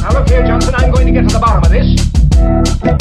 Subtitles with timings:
[0.00, 3.00] Now look here, Johnson, I'm going to get to the bottom of this.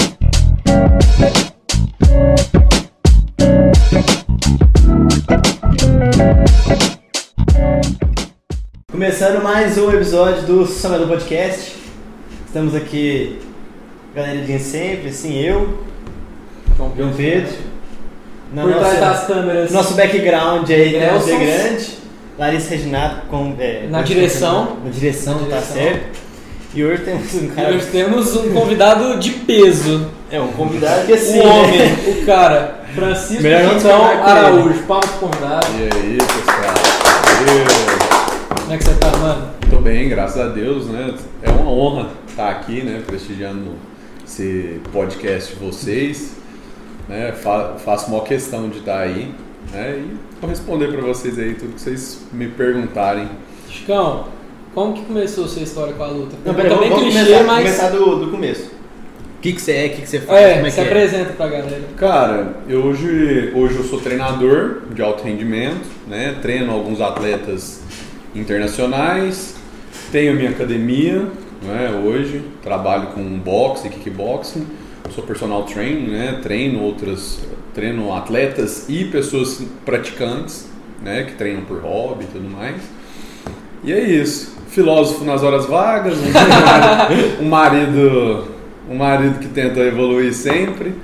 [8.91, 11.75] Começando mais um episódio do Samba do Podcast.
[12.45, 13.39] Estamos aqui,
[14.15, 15.79] galerinha sempre, assim, eu,
[16.97, 17.53] João Pedro.
[18.53, 19.71] Na Por trás das câmeras.
[19.71, 21.11] Nosso background aí, né?
[21.11, 21.37] Nelson.
[21.39, 21.89] grande.
[22.37, 24.77] Larissa Reginato com, é, Na direção.
[24.83, 25.75] Na direção, Na tá direção.
[25.75, 26.28] certo.
[26.71, 27.71] E hoje temos um E cara.
[27.71, 30.07] nós temos um convidado de peso.
[30.29, 31.39] É um convidado que assim.
[31.39, 31.97] o homem, né?
[32.07, 33.43] o cara, Francisco
[33.81, 34.83] com Araújo.
[34.83, 35.65] Palmas pro convidado.
[35.79, 36.73] E aí, pessoal?
[37.47, 39.49] Eu Como é que você tá, mano?
[39.67, 41.15] tô bem, graças a Deus, né?
[41.41, 43.01] É uma honra estar aqui, né?
[43.05, 43.71] Prestigiando
[44.23, 46.35] esse podcast de vocês.
[47.07, 47.31] Né?
[47.31, 49.33] Fa faço uma questão de estar aí,
[49.71, 49.97] né?
[49.97, 53.27] E vou responder para vocês aí tudo que vocês me perguntarem.
[53.67, 54.27] Chicão,
[54.73, 56.35] como que começou a sua história com a luta?
[56.45, 57.63] Não, peraí, Também vamos, vamos clichê, começar, mas.
[57.63, 58.79] começar do, do começo.
[59.37, 60.81] O que, que você é, o que, que você faz, É, como é se que
[60.81, 60.85] é?
[60.85, 61.81] apresenta pra galera.
[61.95, 66.35] Cara, eu hoje, hoje eu sou treinador de alto rendimento, né?
[66.41, 67.81] Treino alguns atletas
[68.35, 69.55] internacionais,
[70.11, 71.25] tenho a minha academia,
[71.61, 72.01] né?
[72.05, 74.67] Hoje trabalho com boxe e kickboxing,
[75.15, 76.39] sou personal trainer, né?
[76.43, 77.39] Treino outras,
[77.73, 80.67] treino atletas e pessoas praticantes,
[81.01, 81.23] né?
[81.23, 82.75] Que treinam por hobby e tudo mais.
[83.85, 84.58] E é isso.
[84.83, 86.15] Filósofo nas horas vagas,
[87.41, 88.45] um marido,
[88.89, 90.95] um marido que tenta evoluir sempre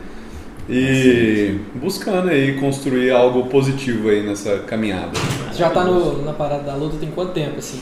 [0.70, 5.12] e buscando aí construir algo positivo aí nessa caminhada.
[5.52, 7.82] Você já tá no- na parada da luta tem quanto tempo, assim?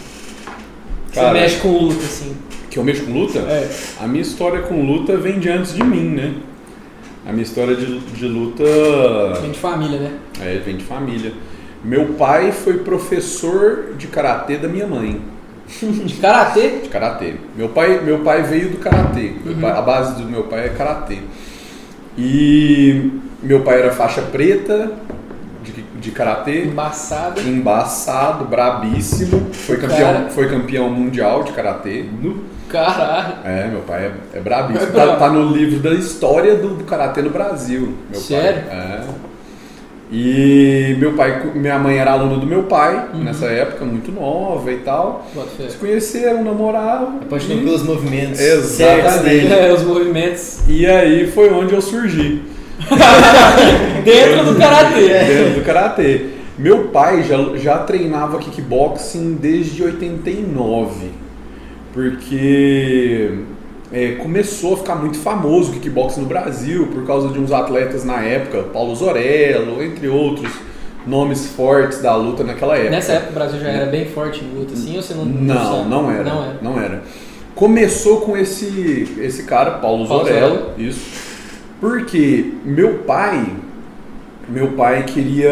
[1.11, 2.35] Você Cara, mexe com luta, assim.
[2.71, 3.37] Que eu mexo com luta?
[3.37, 3.69] É.
[4.01, 6.33] A minha história com luta vem de antes de mim, né?
[7.23, 8.63] A minha história de, de luta
[9.43, 10.11] Vem de família, né?
[10.41, 11.33] é, vem de família.
[11.83, 15.21] Meu pai foi professor de karatê da minha mãe.
[15.67, 16.69] De karatê.
[16.83, 17.33] de karatê.
[17.55, 19.33] Meu pai, meu pai veio do karatê.
[19.45, 19.59] Uhum.
[19.61, 21.19] pai- a base do meu pai é karatê.
[22.17, 23.11] E
[23.41, 24.91] meu pai era faixa preta
[25.63, 27.41] de, de karatê, Embaçada.
[27.41, 29.47] embaçado, brabíssimo.
[29.51, 30.29] Foi campeão, Cara.
[30.29, 32.05] foi campeão mundial de karatê.
[32.69, 33.35] Caralho.
[33.45, 34.89] É, meu pai é, é brabíssimo.
[34.89, 37.93] É Tá, tá no livro da história do, do karatê no Brasil.
[38.09, 38.63] Meu Sério?
[38.63, 38.77] Pai.
[38.77, 39.02] É.
[40.15, 43.23] E meu pai, minha mãe era aluna do meu pai Uhum.
[43.23, 45.25] nessa época, muito nova e tal.
[45.69, 47.17] Se conheceram, namoraram.
[47.23, 49.23] Apaixonou e- pelos movimentos Exatamente.
[49.23, 49.53] dele.
[49.53, 52.43] É, os movimentos E aí foi onde eu surgi,
[54.05, 55.07] dentro do karatê.
[55.07, 56.25] dentro do karatê.
[56.59, 61.07] Meu pai já, já treinava kickboxing desde 89,
[61.91, 63.31] porque
[63.93, 68.03] é, começou a ficar muito famoso o kickboxing no Brasil por causa de uns atletas
[68.03, 70.51] na época, Paulo Zorello, entre outros
[71.05, 72.89] nomes fortes da luta naquela época.
[72.89, 75.55] Nessa época o Brasil já era bem forte em luta, assim, ou você não Não,
[75.77, 75.89] sabe?
[75.89, 76.23] não era.
[76.23, 76.57] Não era.
[76.61, 77.03] Não era.
[77.53, 80.73] Começou com esse, esse cara, Paulo, Paulo Zorello, Zorello.
[80.77, 81.33] isso.
[81.79, 83.45] Porque meu pai,
[84.49, 85.51] meu pai queria,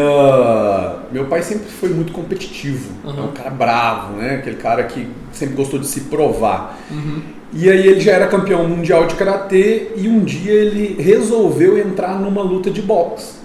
[1.10, 3.18] meu pai sempre foi muito competitivo, Uhum.
[3.18, 4.36] é um cara bravo, né?
[4.36, 6.78] Aquele cara que sempre gostou de se provar.
[6.90, 7.22] Uhum.
[7.54, 12.18] E aí ele já era campeão mundial de karatê e um dia ele resolveu entrar
[12.18, 13.40] numa luta de boxe.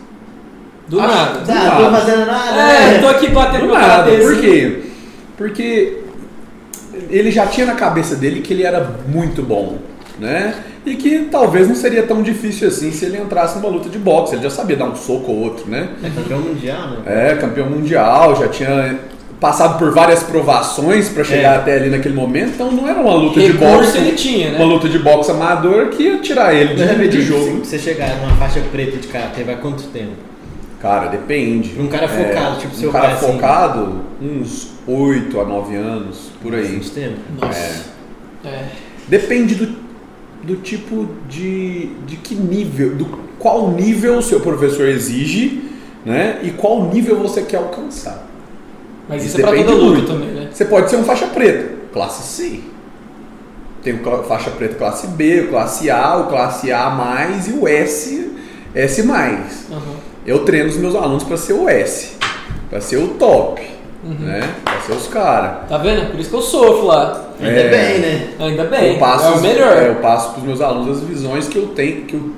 [0.88, 1.40] Do Acho- nada.
[1.40, 1.80] do Tá, nada.
[1.82, 3.00] não tô fazendo nada, É, né?
[3.00, 3.88] tô aqui batendo Do meu nada.
[4.04, 4.18] karatê.
[4.22, 4.80] Por quê?
[5.38, 5.98] Porque
[7.10, 9.78] ele já tinha na cabeça dele que ele era muito bom,
[10.20, 10.56] né?
[10.88, 14.36] E que talvez não seria tão difícil assim se ele entrasse numa luta de boxe.
[14.36, 15.90] Ele já sabia dar um soco ou outro, né?
[16.02, 16.98] É campeão mundial, né?
[17.06, 19.00] É, campeão mundial, já tinha
[19.40, 21.58] passado por várias provações pra chegar É.
[21.58, 24.58] até ali naquele momento, então não era uma luta de Recurso boxe, ele tinha, né?
[24.58, 27.64] uma luta de boxe amador que ia tirar ele de, de jogo.
[27.64, 30.14] Se você chegar numa faixa preta de karatê, vai quanto tempo?
[30.82, 31.80] Cara, depende.
[31.80, 33.26] Um cara focado, tipo um seu cara pai, assim.
[33.34, 36.62] focado, uns 8 a 9 anos, por aí.
[36.78, 37.18] Bastante tempo.
[37.42, 37.86] Nossa.
[38.46, 38.64] É.
[39.08, 39.87] Depende do,
[40.48, 43.06] do tipo de, de que nível, do
[43.38, 45.62] qual nível o seu professor exige,
[46.06, 46.40] né?
[46.42, 48.26] E qual nível você quer alcançar.
[49.10, 50.08] Mas Isso isso é toda luta muito.
[50.08, 50.50] também, né?
[50.52, 52.62] Você pode ser um faixa preta, classe C.
[53.84, 57.68] Tem o faixa preta classe B, o classe A, o classe A mais e o
[57.68, 58.32] S,
[58.74, 59.66] S mais.
[59.70, 59.96] Aham.
[60.26, 62.14] Eu treino os meus alunos para ser o S,
[62.70, 63.62] para ser o top,
[64.04, 64.14] Uhum.
[64.26, 64.42] né?
[64.64, 65.68] Para ser os caras.
[65.68, 66.12] Tá vendo?
[66.12, 67.26] Por isso que eu sofro lá.
[67.40, 67.70] Ainda É.
[67.70, 68.30] bem, né?
[68.40, 68.94] Ainda bem.
[68.94, 69.78] eu passo, é o melhor.
[69.78, 72.32] é, eu passo para os meus alunos as visões que eu tenho, que eu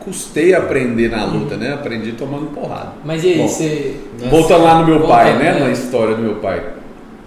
[0.00, 1.74] custei aprender na luta, né?
[1.74, 2.92] Aprendi tomando porrada.
[3.04, 3.96] Mas e aí, Bom, você.
[4.30, 5.52] Voltando lá no meu pai, né?
[5.54, 5.60] né?
[5.60, 6.62] Na história do meu pai.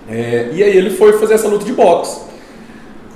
[0.10, 2.22] É, e aí ele foi fazer essa luta de boxe.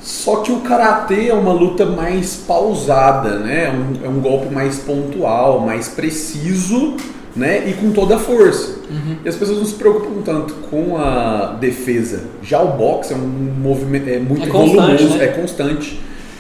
[0.02, 3.66] Só que o karatê é uma luta mais pausada, né?
[3.66, 6.96] É um, é um golpe mais pontual, mais preciso
[7.40, 7.68] né?
[7.68, 8.80] E com toda a força.
[8.90, 9.18] Uhum.
[9.24, 12.24] E as pessoas não se preocupam tanto com a defesa.
[12.44, 15.24] Já o boxe é um movimento é muito É constante, volumoso, né?
[15.24, 16.00] é constante.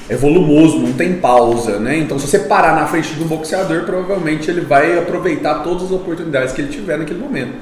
[0.09, 1.97] É volumoso, não tem pausa, né?
[1.97, 5.91] Então se você parar na frente de um boxeador, provavelmente ele vai aproveitar todas as
[5.91, 7.53] oportunidades que ele tiver naquele momento.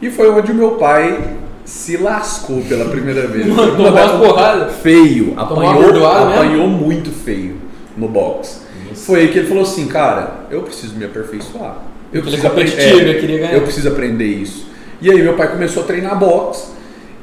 [0.00, 3.46] E foi onde o meu pai se lascou pela primeira vez.
[3.46, 4.76] Mano, Uma tomou umas porradas?
[4.76, 7.56] Feio, uma apanhou, bordoada apanhou muito feio
[7.96, 8.64] no boxe.
[8.94, 11.76] Foi aí que ele falou assim, cara, eu preciso me aperfeiçoar.
[12.14, 13.38] Eu é preciso aprender.
[13.38, 13.54] ganhar.
[13.54, 14.66] eu preciso aprender isso.
[15.02, 16.68] E aí meu pai começou a treinar boxe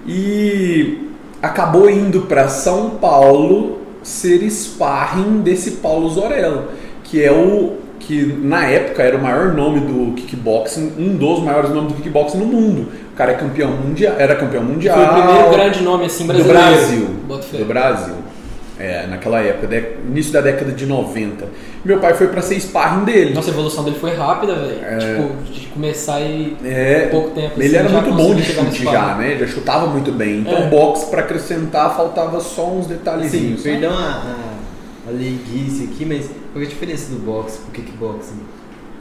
[0.06, 1.08] e
[1.42, 6.70] acabou indo para São Paulo ser sparring desse Paulo Zorella,
[7.06, 11.70] que é o que na época era o maior nome do kickboxing, um dos maiores
[11.70, 12.90] nomes do kickboxing no mundo.
[13.14, 14.98] O cara é campeão mundial, era campeão mundial.
[14.98, 16.60] Foi o primeiro grande nome assim do brasileiro.
[16.60, 17.08] Brasil.
[17.28, 17.58] Bota fé.
[17.58, 18.16] Do Brasil.
[18.82, 21.46] É, naquela época, de- início da década de 90.
[21.86, 23.34] Meu pai foi para ser sparring dele.
[23.34, 24.80] Nossa, a evolução dele foi rápida, velho.
[25.00, 27.54] Tipo, de começar e É, pouco tempo.
[27.62, 29.38] ele assim, era muito bom de chute já, né?
[29.40, 30.40] Já chutava muito bem.
[30.40, 30.68] Então, É.
[30.68, 33.62] boxe para acrescentar faltava só uns detalhezinhos.
[33.62, 33.78] sabe?
[33.80, 34.36] perdão a, a,
[35.10, 38.40] a leiguice aqui, mas qual é a diferença do boxe pro kickboxing?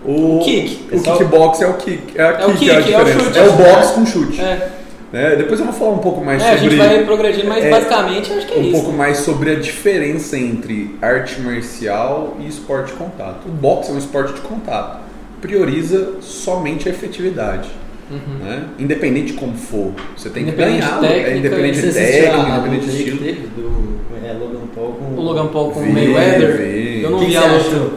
[0.04, 0.88] O, kick.
[0.90, 2.18] O É só- kickbox é o kick.
[2.18, 3.24] É, a É o kick, kick, é a é o diferença.
[3.24, 3.94] chute, É o boxe né?
[3.94, 4.40] com chute.
[4.40, 4.68] É,
[5.12, 5.36] né?
[5.36, 7.70] Depois eu vou falar um pouco mais é, a sobre gente vai progredindo, mas é,
[7.70, 8.72] basicamente acho que é um isso.
[8.72, 13.46] pouco mais sobre a diferença entre arte marcial e esporte de contato.
[13.46, 15.00] O boxe é um esporte de contato.
[15.40, 17.68] Prioriza somente a efetividade.
[18.10, 18.44] Uhum.
[18.44, 18.64] Né?
[18.78, 19.92] Independente de como for.
[20.16, 20.98] Você tem que Independente ganhar.
[21.00, 23.18] de é técnica, independente de técnica, a- a independente de estilo.
[23.56, 26.56] do é, Logan Paul com O Logan Paul com o Mayweather.
[26.56, 27.02] vi.
[27.02, 27.92] Eu não que vi que a luta.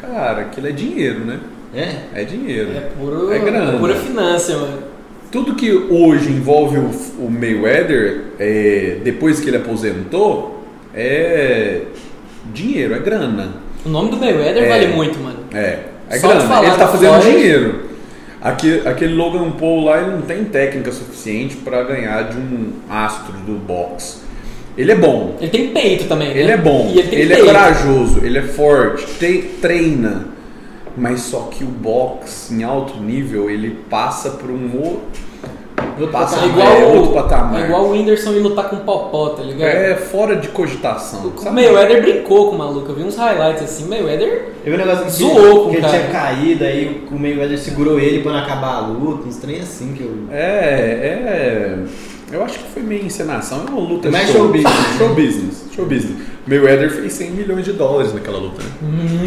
[0.00, 1.38] Cara, aquilo é dinheiro, né?
[1.74, 2.20] É?
[2.22, 2.70] É dinheiro.
[2.76, 3.78] É puro, É grana.
[3.78, 4.78] pura finança, mano.
[5.32, 6.90] Tudo que hoje envolve o,
[7.24, 10.62] o Mayweather, é, depois que ele aposentou,
[10.94, 11.80] é
[12.52, 13.54] dinheiro, é grana.
[13.84, 14.68] O nome do Mayweather É.
[14.68, 15.38] vale muito, mano.
[15.54, 15.78] É,
[16.10, 16.42] é Só grana.
[16.46, 17.80] falar Ele tá do fazendo dinheiro.
[18.42, 23.32] Aquele, aquele Logan Paul lá, ele não tem técnica suficiente para ganhar de um astro
[23.46, 24.18] do boxe.
[24.76, 26.40] Ele é bom, Ele tem peito também, né?
[26.40, 30.26] ele é bom, ele ele é corajoso, ele é forte, te- treina.
[30.96, 35.22] Mas só que o boxe em alto nível, ele passa por um outro,
[36.10, 37.60] passa É por igual, é o, outro patamar.
[37.62, 39.68] é igual o Whindersson ir lutar com o Popó, tá ligado?
[39.68, 41.32] É fora de cogitação.
[41.34, 41.54] O sabe?
[41.56, 42.90] Mayweather brincou com o maluco.
[42.90, 43.88] Eu vi uns highlights assim.
[43.88, 45.98] Mayweather Eu vi um negócio que Zoou com que o ele cara.
[45.98, 49.94] tinha caído, aí o Mayweather segurou ele pra não acabar a luta, uns trem assim
[49.94, 50.12] que eu...
[50.30, 51.78] É, é.
[52.32, 53.64] Eu acho que foi meio encenação.
[53.66, 54.98] É uma luta Mais show, show business, né?
[54.98, 55.64] Show business.
[55.74, 56.16] Show business.
[56.46, 58.70] Mayweather fez 100 milhões de dólares naquela luta, né?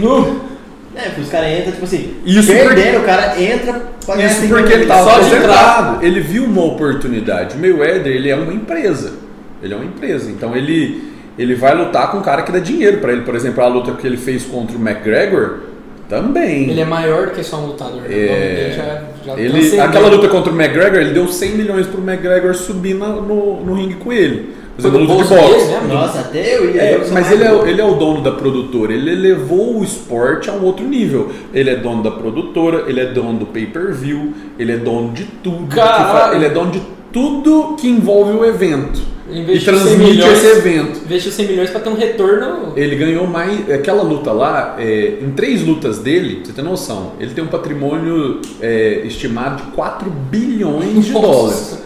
[0.02, 0.55] Nu.
[0.96, 4.40] É, porque os caras entram, tipo assim, Isso perdendo, o cara entra pra ganhar Isso
[4.42, 6.06] 100 porque ele estava Só aposentado.
[6.06, 7.56] Ele viu uma oportunidade.
[7.56, 9.14] O Mayweather, ele é uma empresa.
[9.62, 10.30] Ele é uma empresa.
[10.32, 13.22] Então ele, ele vai lutar com um cara que dá dinheiro pra ele.
[13.22, 15.60] Por exemplo, a luta que ele fez contra o McGregor,
[16.08, 16.70] também.
[16.70, 18.02] Ele é maior do que só um lutador.
[18.02, 18.08] né?
[18.08, 19.86] O nome dele já, já Ele, transcendeu.
[19.86, 23.74] aquela luta contra o McGregor, ele deu 100 milhões pro McGregor subir na- no, no
[23.74, 24.54] ringue com ele.
[24.78, 25.54] Foi Fazendo do luta de boxe.
[25.54, 25.88] dele mesmo?
[25.88, 26.82] Nossa, até eu ia.
[26.82, 30.50] É, eu mas ele é, ele é o dono da produtora, ele elevou o esporte
[30.50, 31.32] a um outro nível.
[31.54, 35.74] Ele é dono da produtora, ele é dono do pay-per-view, ele é dono de tudo.
[35.74, 36.36] Caralho.
[36.36, 36.82] ele é dono de
[37.14, 39.00] tudo que envolve o evento.
[39.30, 40.44] E investiu 100 transmite milhões.
[40.44, 41.00] esse evento.
[41.06, 42.74] Investiu 100 milhões pra ter um retorno.
[42.76, 43.72] Ele ganhou mais.
[43.72, 47.48] Aquela luta lá, é, em três lutas dele, pra você ter noção, ele tem um
[47.48, 51.28] patrimônio é, estimado de 4 bilhões de Nossa.
[51.28, 51.85] dólares.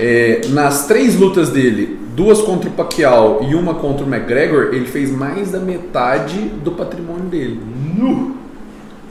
[0.00, 4.86] É, nas três lutas dele, duas contra o Pacquiao e uma contra o McGregor, ele
[4.86, 7.60] fez mais da metade do patrimônio dele.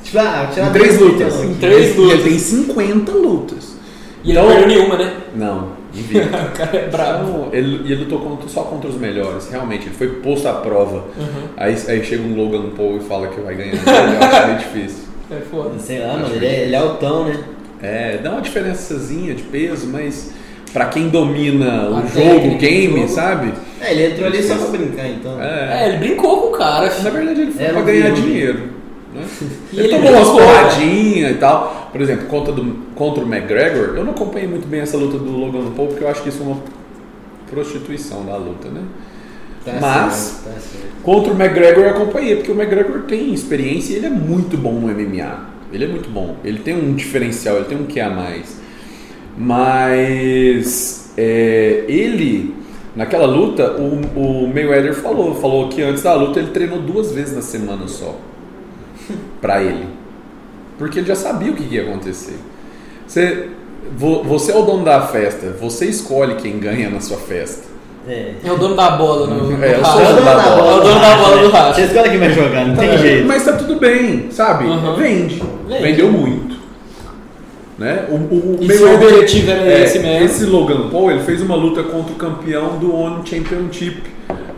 [0.04, 1.36] Tipo, ah, tirar Em três lutas.
[1.36, 1.52] milhões.
[1.52, 2.24] Em três E ele lutas.
[2.24, 3.76] tem 50 lutas.
[4.24, 5.14] E ele Então- não perdeu nenhuma, né?
[5.36, 5.58] Não,
[5.94, 7.30] o cara é bravo.
[7.30, 10.54] Então, ele, e ele lutou contra- só contra os melhores, realmente, ele foi posto à
[10.54, 11.06] prova.
[11.18, 11.48] Uhum.
[11.58, 13.74] Aí, aí chega um Logan Paul e fala que vai ganhar.
[13.76, 15.04] Eu acho meio difícil.
[15.32, 15.78] É foda.
[15.80, 17.40] Sei lá, mano, ele é, ele é altão, né?
[17.82, 20.32] É, dá uma diferençazinha de peso, mas
[20.74, 23.08] pra quem domina o A jogo, o game, jogo.
[23.10, 23.54] sabe?
[23.82, 25.42] É, ele entrou ali só pra brincar, então.
[25.42, 25.84] É.
[25.84, 26.92] É, ele brincou com o cara.
[27.02, 28.60] Na verdade, ele foi É, pra ganhar dinheiro.
[29.14, 29.24] Né?
[29.74, 31.90] Ele, ele tomou umas porradinhas e tal.
[31.92, 35.32] Por exemplo, contra, do, contra o McGregor, eu não acompanhei muito bem essa luta do
[35.32, 36.58] Logan Paul, porque eu acho que isso é uma
[37.50, 38.82] prostituição da luta, né?
[39.66, 40.86] Tá Mas- certo, tá certo.
[41.04, 44.74] Contra o McGregor eu acompanhei, porque o McGregor tem experiência e ele é muito bom
[44.74, 45.40] no MMA.
[45.74, 46.36] Ele é muito bom.
[46.44, 48.60] Ele tem um diferencial, ele tem um que a mais.
[49.38, 52.56] Mas é, ele,
[52.96, 57.36] naquela luta, o, o Mayweather falou, falou que antes da luta ele treinou duas vezes
[57.36, 58.16] na semana só.
[59.42, 59.88] pra ele.
[60.78, 62.38] Porque ele já sabia o que ia acontecer.
[63.06, 63.50] Você,
[63.98, 67.68] vo- você é o dono da festa, você escolhe quem ganha na sua festa.
[68.08, 68.34] É.
[68.44, 70.72] É o dono da bola no, É, eu sou É o dono da bola.
[70.72, 71.74] É o dono da bola do racha.
[71.74, 73.28] Você escolhe quem vai jogar, não tem É, jeito.
[73.28, 74.66] Mas tá tudo bem, sabe?
[74.66, 74.96] Uhum.
[74.96, 75.44] Vende.
[75.68, 75.84] Vende.
[75.84, 76.59] Vendeu muito.
[77.80, 78.06] Né?
[78.10, 80.26] O, o, o E se o objetivo era esse mesmo?
[80.26, 84.02] Esse Logan Paul ele fez uma luta contra o campeão do One Championship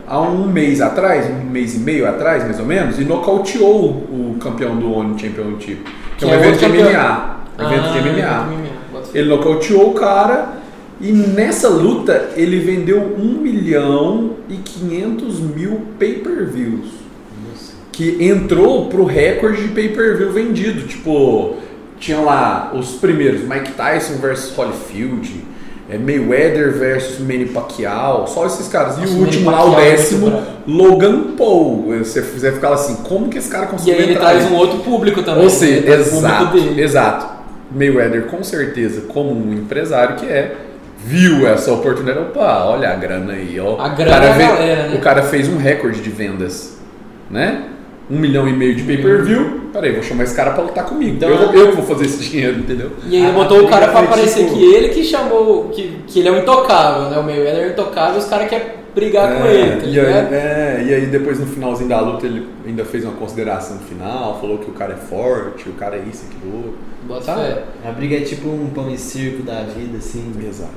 [0.08, 4.36] há um mês atrás, um mês e meio atrás, mais ou menos, e nocauteou o
[4.40, 5.78] campeão do One Championship,
[6.18, 6.90] que, é um Que é evento de outro campeão.
[6.90, 7.36] MMA.
[7.58, 8.18] Evento Ah, de MMA.
[8.18, 9.18] evento de.
[9.18, 10.54] Ele nocauteou o cara
[11.00, 17.02] e nessa luta ele vendeu 1 milhão e 500 mil pay-per-views.
[17.90, 20.86] Que entrou pro recorde de pay-per-view vendido.
[20.86, 21.56] Tipo,
[22.02, 25.44] tinha lá os primeiros: Mike Tyson versus Holyfield,
[25.88, 28.98] é, Mayweather versus Manny Pacquiao, só esses caras.
[28.98, 30.46] Nossa, e o Manny último lá, o é décimo, brabo.
[30.66, 31.94] Logan Paul.
[31.98, 34.80] Você fizer ficar assim: como que esse cara E conseguiu aí ele traz um outro
[34.80, 35.44] público também.
[35.44, 35.50] Ou né?
[35.50, 37.26] seja, o público exato, exato.
[37.74, 40.56] Mayweather, com certeza, como um empresário que é,
[40.98, 42.18] viu essa oportunidade.
[42.18, 43.80] Opa, olha a grana aí, ó.
[43.80, 44.96] A O grana cara da ve- galera, né?
[44.96, 46.76] O cara fez um recorde de vendas,
[47.30, 47.62] né?
[48.12, 49.60] Um milhão e meio de pay-per-view.
[49.72, 51.16] Peraí, vou chamar esse cara pra lutar comigo.
[51.16, 52.90] Então, eu, vou- eu que vou fazer esse dinheiro, entendeu?
[53.08, 55.96] E aí A- botou o cara briga pra parecer tipo- que ele que chamou, que,
[56.06, 57.18] que ele é um intocável, né?
[57.18, 60.84] O Mayweather é intocável, os caras querem brigar com É, ele, tá e, aí, é,
[60.86, 64.70] e aí depois no finalzinho da luta ele ainda fez uma consideração final, falou que
[64.70, 66.74] o cara é forte, o cara é isso, aquilo.
[67.08, 67.62] Bota fé.
[67.88, 70.30] A briga é tipo um pão e circo da vida, assim.
[70.46, 70.70] Exato.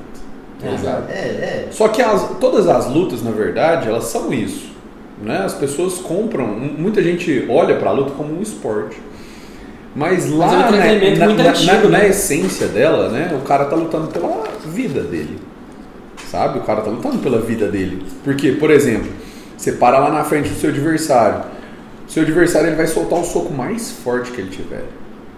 [0.64, 1.02] Ah, Exato.
[1.12, 1.68] É, é.
[1.70, 4.74] Só que as- todas as lutas, na verdade, elas são isso.
[5.22, 5.38] Né?
[5.38, 8.98] As pessoas compram, muita gente olha para a luta como um esporte.
[9.94, 10.76] Mas lá Mas é um na,
[11.42, 12.08] na- antigo, na- na né?
[12.08, 15.38] essência dela, né, o cara tá lutando pela vida dele.
[16.30, 16.58] Sabe?
[16.58, 18.04] O cara tá lutando pela vida dele.
[18.22, 19.10] Porque, por exemplo,
[19.56, 21.44] você para lá na frente do seu adversário.
[22.06, 24.84] O seu adversário ele vai soltar o soco mais forte que ele tiver.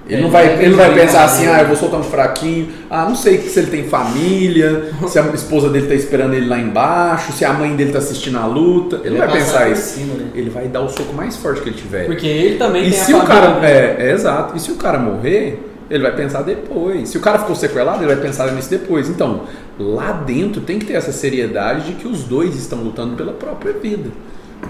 [0.08, 2.00] Ele É, não vai, ele vai ele não vai pensar assim, ah, eu vou soltar
[2.00, 2.68] um fraquinho.
[2.88, 6.58] Ah, não sei se ele tem família, se a esposa dele tá esperando ele lá
[6.58, 9.00] embaixo, se a mãe dele tá assistindo a luta.
[9.04, 9.98] Ele não vai pensar isso.
[9.98, 10.28] cima, né?
[10.34, 12.06] Ele vai dar o soco mais forte que ele tiver.
[12.06, 13.66] Porque ele também E tem se a o cara.
[13.66, 14.56] É, é exato.
[14.56, 17.08] E se o cara morrer, ele vai pensar depois.
[17.08, 19.08] Se o cara ficou sequelado, ele vai pensar nisso depois.
[19.08, 19.42] Então,
[19.78, 23.72] lá dentro tem que ter essa seriedade de que os dois estão lutando pela própria
[23.72, 24.10] vida.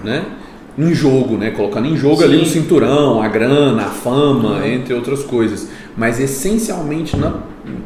[0.03, 0.23] Né?
[0.81, 1.51] Em jogo, né?
[1.51, 2.43] Colocando em jogo ali Sim.
[2.43, 5.67] o cinturão, a grana, a fama, entre outras coisas.
[5.97, 7.41] Mas essencialmente, na-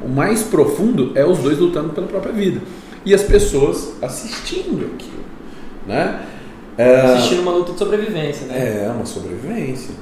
[0.06, 2.62] o mais profundo é os dois lutando pela própria vida.
[3.04, 5.24] E as pessoas assistindo aquilo.
[5.88, 6.20] Né?
[6.78, 8.86] É, Assistindo uma luta de sobrevivência, né?
[8.86, 9.94] é, uma sobrevivência.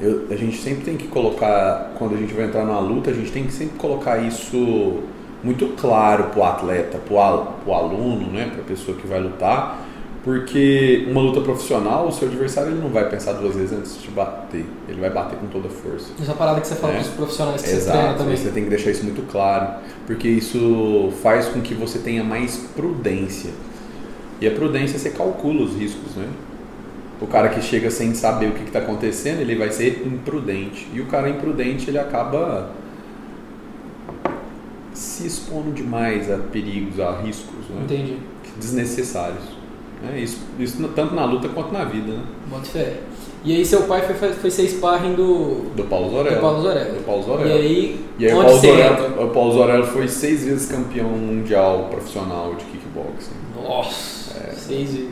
[0.00, 3.12] Eu- a gente sempre tem que colocar, quando a gente vai entrar numa luta, a
[3.12, 4.98] gente tem que sempre colocar isso
[5.42, 9.86] muito claro pro atleta, pro, al, pro aluno, né, pra pessoa que vai lutar,
[10.22, 14.00] porque uma luta profissional, o seu adversário ele não vai pensar duas vezes antes de
[14.02, 16.10] te bater, ele vai bater com toda a força.
[16.20, 16.96] Essa parada que você fala É.
[16.96, 18.36] pros profissionais que você treina Exato, também.
[18.36, 22.56] você tem que deixar isso muito claro, porque isso faz com que você tenha mais
[22.76, 23.50] prudência.
[24.40, 26.26] E a prudência você calcula os riscos, né?
[27.20, 30.88] O cara que chega sem saber o que está acontecendo, ele vai ser imprudente.
[30.94, 32.70] E o cara imprudente, ele acaba
[34.94, 37.82] se expondo demais a perigos, a riscos, né?
[37.84, 38.16] Entendi.
[38.58, 39.59] Desnecessários.
[40.02, 40.20] Né?
[40.20, 42.22] Isso, isso tanto na luta quanto na vida, né?
[42.48, 42.98] Bota fé.
[43.42, 46.36] E aí seu pai foi, foi ser sparring do, Do Paulo Zorella.
[46.36, 46.92] do Paulo Zorella.
[46.92, 47.48] Do Paulo Zorella.
[47.48, 49.24] E aí, E aí o onde Paulo, você Zorella, entra?
[49.24, 53.32] o Paulo Zorella foi seis vezes campeão mundial profissional de kickboxing.
[53.62, 55.08] Nossa, seis vezes.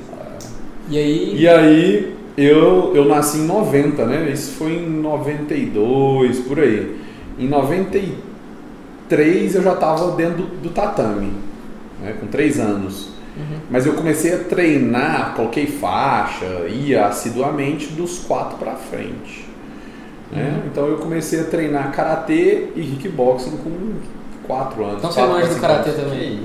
[0.90, 4.30] E aí, E aí eu, eu nasci em 90, né?
[4.30, 6.98] Isso foi em 92, por aí.
[7.38, 11.32] Em 93 eu já estava dentro do, do tatame,
[12.02, 12.14] né?
[12.20, 13.07] com três anos.
[13.38, 13.60] Uhum.
[13.70, 19.46] Mas eu comecei a treinar, coloquei faixa, ia assiduamente dos quatro para frente.
[20.32, 20.54] Né?
[20.56, 20.68] Uhum.
[20.70, 23.70] Então eu comecei a treinar karatê e kickboxing com
[24.46, 24.98] quatro anos.
[24.98, 26.42] então você manja pra do karatê também.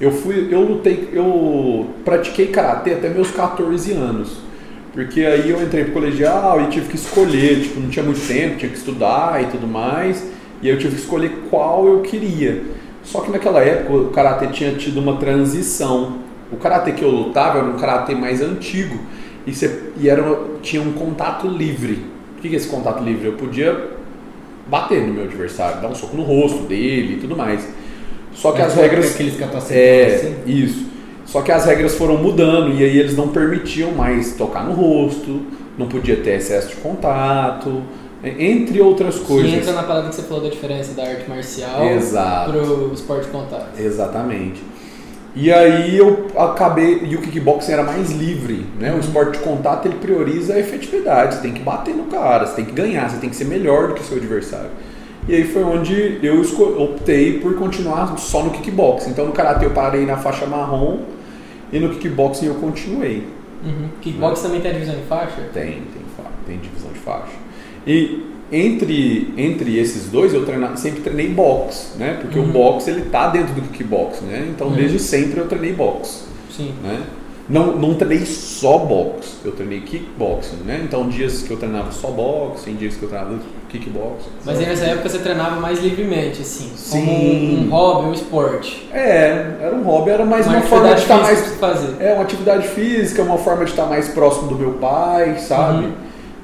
[0.00, 4.44] Eu fui, eu lutei, eu pratiquei karatê até meus 14 anos.
[4.92, 8.56] Porque aí eu entrei pro colegial e tive que escolher, tipo, não tinha muito tempo,
[8.58, 10.24] tinha que estudar e tudo mais.
[10.62, 12.62] E aí eu tive que escolher qual eu queria.
[13.04, 16.16] Só que naquela época o karatê tinha tido uma transição.
[16.50, 18.98] O karatê que eu lutava era um karatê mais antigo
[19.46, 20.22] e, você, e era,
[20.62, 22.04] tinha um contato livre.
[22.36, 23.26] O que é esse contato livre?
[23.26, 23.90] Eu podia
[24.66, 27.66] bater no meu adversário, dar um soco no rosto dele e tudo mais.
[28.32, 29.14] Só que Mas as foi regras.
[29.14, 30.34] Aqueles capacetes É, assim.
[30.46, 30.86] isso.
[31.26, 35.40] Só que as regras foram mudando e aí eles não permitiam mais tocar no rosto,
[35.78, 37.82] não podia ter excesso de contato,
[38.38, 39.52] entre outras Que coisas.
[39.52, 42.52] entra na parada que você falou da diferença da arte marcial Exato.
[42.52, 43.78] pro esporte de contato.
[43.78, 44.62] Exatamente.
[45.36, 47.00] E aí eu acabei.
[47.04, 48.90] E o kickboxing era mais livre, né?
[48.90, 48.98] Uhum.
[48.98, 51.34] O esporte de contato ele prioriza a efetividade.
[51.34, 53.88] Você tem que bater no cara, você tem que ganhar, você tem que ser melhor
[53.88, 54.70] do que o seu adversário.
[55.26, 56.40] E aí foi onde eu
[56.80, 59.10] optei por continuar só no kickboxing.
[59.10, 61.00] Então no karatê eu parei na faixa marrom
[61.72, 63.26] E no kickboxing eu continuei.
[63.64, 63.88] Uhum.
[64.00, 65.40] Kickbox também tem divisão de faixa?
[65.52, 66.02] Tem, tem,
[66.46, 67.32] tem divisão de faixa.
[67.86, 68.22] E
[68.52, 72.18] entre, entre esses dois eu treina, sempre treinei boxe, né?
[72.20, 72.48] Porque Uhum.
[72.48, 74.46] o boxe ele tá dentro do kickboxing, né?
[74.50, 74.74] Então Uhum.
[74.74, 76.72] desde sempre eu treinei boxe, Sim.
[76.82, 77.00] né?
[77.46, 80.80] Não, não treinei só boxe, eu treinei kickboxing, né?
[80.82, 83.38] Então dias que eu treinava só boxe, tem dias que eu treinava
[83.68, 84.30] kickboxing.
[84.46, 86.70] Mas aí nessa época você treinava mais livremente, assim.
[86.74, 87.00] Sim.
[87.00, 88.88] Como um, um hobby, um esporte.
[88.92, 91.96] É, era um hobby, era mais uma, uma forma de estar física mais fazer.
[92.02, 95.84] É, uma atividade física, uma forma de estar mais próximo do meu pai, sabe?
[95.84, 95.92] Uhum.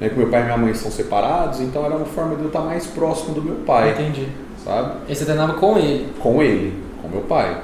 [0.01, 2.47] Né, que meu pai e minha mãe são separados, então era uma forma de eu
[2.47, 4.27] estar mais próximo do meu pai, Entendi.
[4.65, 4.93] sabe?
[5.07, 6.07] Aí você treinava com ele.
[6.19, 7.57] Com ele, com meu pai.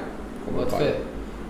[0.46, 0.94] Com meu pai.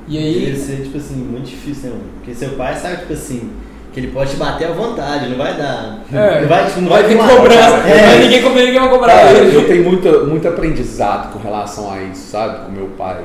[0.09, 0.57] E Deve aí.
[0.57, 1.99] ser, tipo assim, muito difícil, né?
[2.15, 3.51] Porque seu pai sabe, tipo assim,
[3.93, 5.99] que ele pode te bater à vontade, não vai dar.
[6.11, 6.41] É.
[6.41, 7.77] Não vai, tipo, não Vai vai ter vir cobrança.
[7.87, 8.07] É.
[8.07, 9.55] Mas ninguém, como ninguém vai cobrar ele.
[9.55, 12.65] eu tenho muito, muito aprendizado com relação a isso, sabe?
[12.65, 13.25] Com meu pai.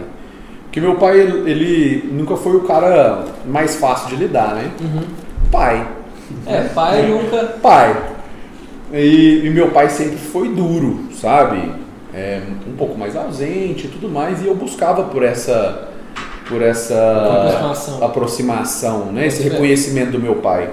[0.64, 4.70] Porque meu pai, ele, ele nunca foi o cara mais fácil de lidar, né?
[4.82, 5.04] Uhum.
[5.50, 5.88] Pai.
[6.48, 7.38] É, pai nunca.
[7.62, 7.96] Pai.
[8.94, 11.72] E, e meu pai sempre foi duro, sabe?
[12.14, 15.90] É, um pouco mais ausente e tudo mais, e eu buscava por essa
[16.48, 16.94] por essa
[17.40, 18.04] Aproximação.
[18.06, 19.28] aproximação, né?
[19.28, 19.50] Esse ser.
[19.52, 20.70] reconhecimento do meu pai.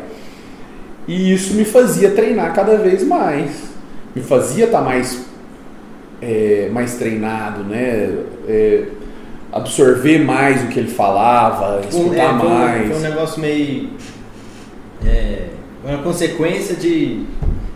[1.06, 3.70] E isso me fazia treinar cada vez mais.
[4.14, 5.24] Me fazia estar mais
[6.20, 8.12] é, mais treinado, né?
[8.48, 8.84] É,
[9.52, 12.88] absorver mais o que ele falava, Um- escutar é, foi um- mais.
[12.88, 13.90] Foi um negócio meio.
[15.04, 15.48] É,
[15.84, 17.24] uma consequência de.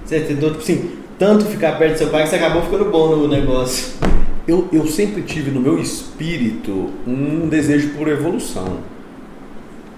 [0.04, 3.16] Você tentou, tipo assim, tanto ficar perto do seu pai que você acabou ficando bom
[3.16, 3.94] no negócio.
[4.46, 8.80] Eu, eu sempre tive no meu espírito um desejo por evolução.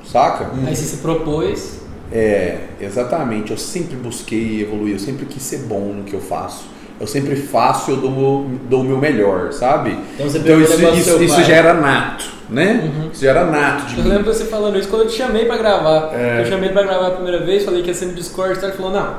[0.05, 0.53] Saca?
[0.65, 1.81] Aí você se propôs.
[2.13, 3.51] É, exatamente.
[3.51, 6.76] Eu sempre busquei evoluir, eu sempre quis ser bom no que eu faço.
[6.99, 9.99] Eu sempre faço e eu dou, dou o meu melhor, sabe?
[10.15, 12.81] Então você Então isso, isso, isso já era nato, né?
[12.85, 13.11] Uhum.
[13.13, 14.11] Isso já era nato de Eu mim.
[14.11, 16.11] lembro você falando isso quando eu te chamei pra gravar.
[16.15, 16.41] É.
[16.41, 18.73] Eu chamei pra gravar a primeira vez, falei que ia ser no Discord, e ele
[18.73, 19.15] falou, não,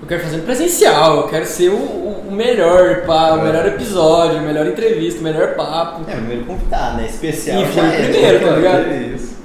[0.00, 3.44] eu quero fazer no presencial, eu quero ser o, o- melhor, pá, o É.
[3.46, 6.02] melhor episódio, a melhor entrevista, o melhor papo.
[6.08, 7.06] É, o primeiro convidado, né?
[7.06, 7.62] Especial.
[7.62, 7.96] E foi o é.
[8.10, 8.86] primeiro, tá ligado?
[8.90, 9.36] É isso.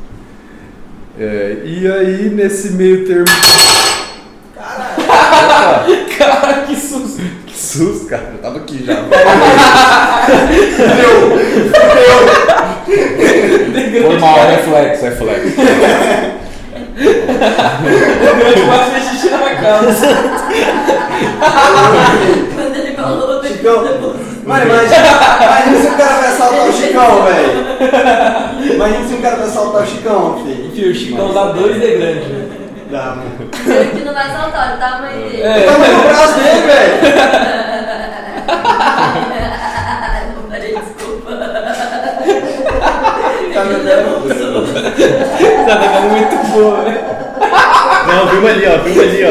[1.20, 3.26] É, e aí, nesse meio termo.
[6.18, 7.22] Cara, que susto!
[7.78, 8.32] Susto, cara.
[8.34, 8.96] Eu tava aqui já.
[14.02, 15.62] Foi mal, reflexo, reflexo.
[17.00, 20.08] Eu quase fiz xixi na calça.
[22.56, 23.84] Quando ele falou, eu Chicão.
[24.46, 25.08] Mano, imagina,
[25.44, 28.74] imagina se o cara vai assaltar o Chicão, velho.
[28.74, 30.66] Imagina se o cara vai assaltar o Chicão, filho.
[30.68, 32.26] Enfim, o Chicão dá dois de grande.
[32.28, 32.48] né?
[32.90, 33.50] Dá, mano.
[33.68, 35.42] Ele que não vai saltar, o tamanho dele.
[35.42, 35.62] É.
[35.64, 37.67] Toma no braço dele, velho.
[40.36, 41.32] Não parei, desculpa.
[43.54, 44.28] Tá me dando.
[45.66, 46.96] Tá pegando muito boa, né?
[48.08, 48.80] Não, filma ali, ó.
[48.80, 49.28] Filma ali, ó.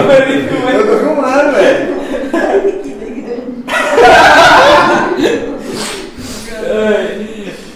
[0.71, 1.97] Eu tô filmando, velho.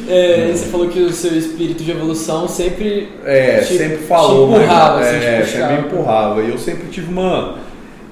[0.08, 3.12] É, você falou que o seu espírito de evolução sempre.
[3.24, 6.42] É, te- sempre falou, te empurrava, mas, assim, é, sempre me empurrava.
[6.42, 7.58] E eu sempre tive uma.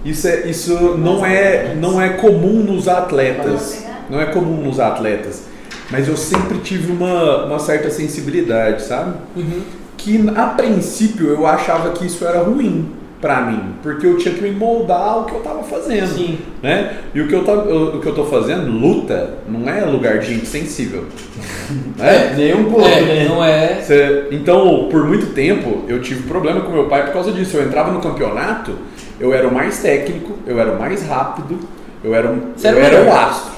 [0.08, 3.84] Isso, é, isso não, é, não é comum nos atletas.
[4.08, 5.42] Não é comum nos atletas.
[5.90, 9.16] Mas eu sempre tive uma, uma certa sensibilidade, sabe?
[9.36, 9.62] Uhum.
[9.98, 14.40] Que a princípio eu achava que isso era ruim pra mim, porque eu tinha que
[14.42, 16.38] me moldar ao que eu tava fazendo, Sim.
[16.62, 16.98] né?
[17.12, 20.34] E o que eu tá, o, que eu tô fazendo, luta, não é lugar de
[20.34, 21.04] gente sensível,
[21.98, 22.34] né?
[22.36, 23.26] Nem um pouco, É, né?
[23.28, 23.80] não é.
[23.82, 27.56] Cê- então, por muito tempo, eu tive problema com meu pai por causa disso.
[27.56, 28.72] Eu entrava no campeonato,
[29.18, 31.58] eu era o mais técnico, eu era o mais rápido,
[32.04, 33.18] eu era, um, Você eu o era o melhor.
[33.18, 33.52] astro.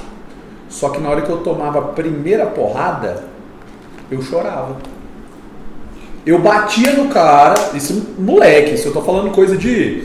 [0.71, 3.25] Só que na hora que eu tomava a primeira porrada,
[4.11, 4.77] eu chorava.
[6.27, 10.05] Eu batia no cara, isso moleque, isso eu tô falando coisa de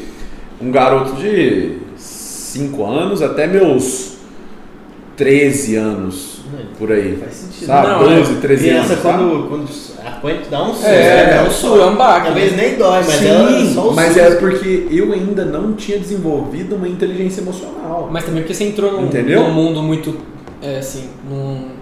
[0.62, 4.16] um garoto de 5 anos até meus
[5.18, 6.42] 13 anos,
[6.78, 7.18] por aí.
[7.18, 7.66] Faz sentido.
[7.68, 7.88] Sabe?
[7.88, 9.04] Não, 12, 13 Criança, anos.
[9.04, 9.18] sabe?
[9.18, 9.70] quando, quando
[10.06, 10.86] apanha, dá um susto.
[10.88, 11.38] É, né?
[11.38, 12.26] é um sul, é um baque.
[12.28, 12.64] Talvez né?
[12.64, 14.20] nem dói, mas ela Sim, só o mas susto.
[14.20, 18.10] é porque eu ainda não tinha desenvolvido uma inteligência emocional.
[18.12, 19.42] Mas também porque você entrou num, Entendeu?
[19.42, 20.18] num mundo muito.
[20.62, 21.75] É, assim, num.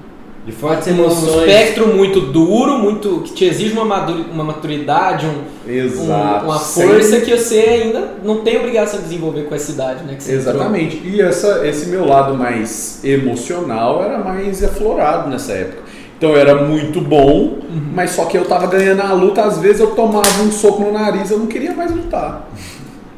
[0.46, 1.48] De fortes emoções.
[1.48, 3.22] espectro muito duro, muito.
[3.24, 6.46] que te exige uma, uma maturidade, um, Exato.
[6.46, 10.16] um- uma força que você ainda não tem obrigação de desenvolver com essa idade, né?
[10.16, 10.54] Que você entrou.
[10.56, 11.02] Exatamente.
[11.06, 15.84] E essa, esse meu lado mais emocional era mais aflorado nessa época.
[16.18, 17.82] Então eu era muito bom, Uhum.
[17.94, 20.92] mas só que eu tava ganhando a luta, às vezes eu tomava um soco no
[20.92, 22.50] nariz, eu não queria mais lutar.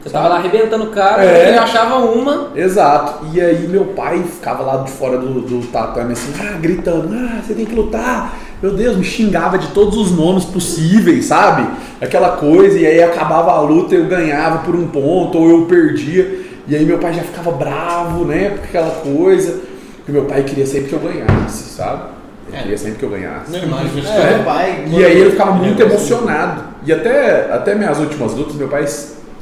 [0.05, 1.49] Você tava lá arrebentando o cara, É.
[1.49, 2.49] ele achava uma.
[2.55, 3.25] Exato.
[3.33, 7.41] E aí meu pai ficava lá de fora do, do tatame assim, ah, gritando, ah,
[7.41, 11.67] você tem que lutar, meu Deus, me xingava de todos os nomes possíveis, sabe?
[11.99, 16.39] Aquela coisa, e aí acabava a luta, eu ganhava por um ponto, ou eu perdia,
[16.67, 18.49] e aí meu pai já ficava bravo, né?
[18.51, 19.59] Por aquela coisa,
[20.05, 22.03] que meu pai queria sempre que eu ganhasse, sabe?
[22.47, 22.61] Ele É.
[22.61, 23.51] queria sempre que eu ganhasse.
[23.51, 24.33] Normal, a gente É.
[24.33, 24.83] todo pai.
[24.87, 26.63] E aí ele ficava muito é emocionado.
[26.85, 28.85] E até, até minhas últimas lutas, meu pai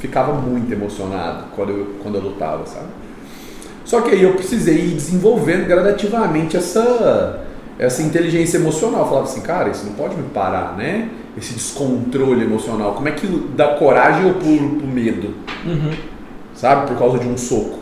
[0.04, 2.88] ficava muito emocionado quando eu, quando eu lutava, sabe?
[3.86, 7.42] Só que aí eu precisei ir desenvolvendo gradativamente essa,
[7.80, 9.02] essa inteligência emocional.
[9.02, 11.10] Eu falava assim, cara, isso não pode me parar, né?
[11.38, 12.94] Esse descontrole emocional.
[12.96, 15.34] Como é que da coragem eu pulo pro medo?
[15.66, 15.92] Uhum.
[16.54, 16.88] Sabe?
[16.88, 17.80] Por causa de um soco.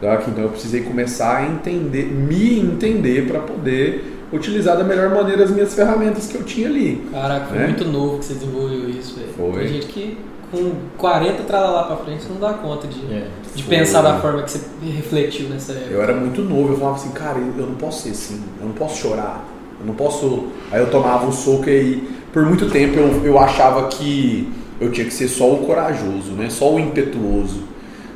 [0.00, 0.22] Tá?
[0.28, 5.50] Então eu precisei começar a entender, me entender para poder utilizar da melhor maneira as
[5.50, 7.02] minhas ferramentas que eu tinha ali.
[7.10, 7.66] Caraca, foi É.
[7.66, 9.28] muito novo que você desenvolveu isso, velho.
[9.36, 9.60] Foi.
[9.64, 10.18] Tem gente que
[10.50, 13.26] com 40 tralalá pra frente não dá conta de, É.
[13.54, 13.76] de Foi.
[13.76, 15.90] pensar da forma que você refletiu nessa época.
[15.92, 18.74] Eu era muito novo, eu falava assim, cara, eu não posso ser assim, eu não
[18.74, 19.44] posso chorar,
[19.80, 20.46] eu não posso.
[20.70, 25.06] Aí eu tomava um soco e por muito tempo eu, eu achava que eu tinha
[25.06, 26.48] que ser só o corajoso, né?
[26.50, 27.62] Só o impetuoso.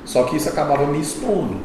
[0.05, 1.57] Só que isso acabava me expondo.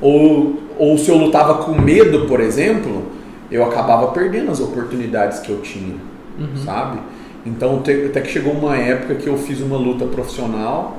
[0.00, 3.04] Ou, ou se eu lutava com medo, por exemplo,
[3.50, 5.96] eu acabava perdendo as oportunidades que eu tinha,
[6.38, 6.56] Uhum.
[6.64, 6.98] sabe?
[7.46, 10.98] Então até que chegou uma época que eu fiz uma luta profissional,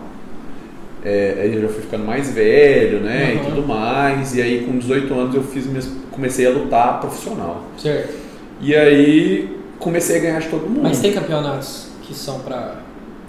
[1.04, 3.42] é, aí eu já fui ficando mais velho, né, Uhum.
[3.42, 7.64] e tudo mais, e aí com 18 anos eu fiz minhas, comecei a lutar profissional.
[7.78, 8.14] Certo.
[8.62, 10.82] E aí comecei a ganhar de todo mundo.
[10.84, 12.76] Mas tem campeonatos que são pra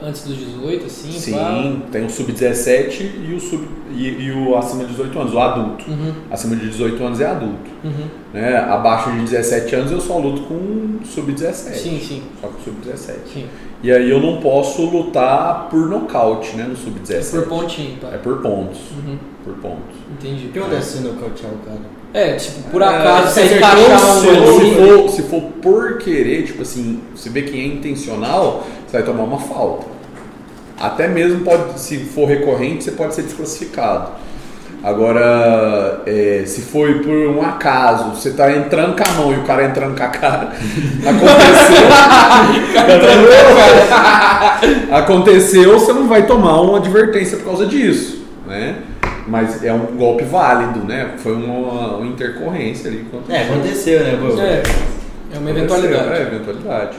[0.03, 1.13] antes dos 18, assim?
[1.13, 1.77] Sim, pá?
[1.93, 5.91] tem o sub-17 e o sub e, e o acima de 18 anos, o adulto.
[5.91, 7.71] Uhum, Acima de 18 anos é adulto.
[7.85, 8.07] uhum.
[8.33, 8.57] Né?
[8.57, 11.75] Abaixo de 17 anos eu só luto com sub-17.
[11.75, 13.15] Sim, sim, Só com sub-17.
[13.33, 13.47] sim.
[13.83, 17.31] E aí eu não posso lutar por nocaute, né, no É sub-17.
[17.31, 18.09] por pontinho, pá.
[18.13, 18.79] É por pontos.
[18.93, 19.97] Uhum, Por pontos.
[20.13, 20.49] entendi.
[20.49, 21.79] O que acontece se nocautear o cara?
[22.13, 26.45] É, tipo, por acaso É, você encaixar um ali, se, for, se for por querer,
[26.45, 29.87] tipo assim, você vê que é intencional, você vai tomar uma falta.
[30.79, 34.11] Até mesmo pode, se for recorrente, você pode ser desclassificado.
[34.83, 39.43] Agora, é, se foi por um acaso, você tá entrando com a mão e o
[39.43, 40.53] cara entrando com a cara,
[41.05, 41.87] aconteceu.
[44.91, 48.79] aconteceu, você não vai tomar uma advertência por causa disso, né?
[49.27, 51.13] Mas é um golpe válido, né?
[51.19, 53.07] Foi uma, uma intercorrência ali.
[53.27, 54.19] que É, aconteceu, né?
[54.19, 54.41] Pô?
[54.41, 54.63] É,
[55.35, 56.13] é uma eventualidade.
[56.15, 56.97] É, eventualidade.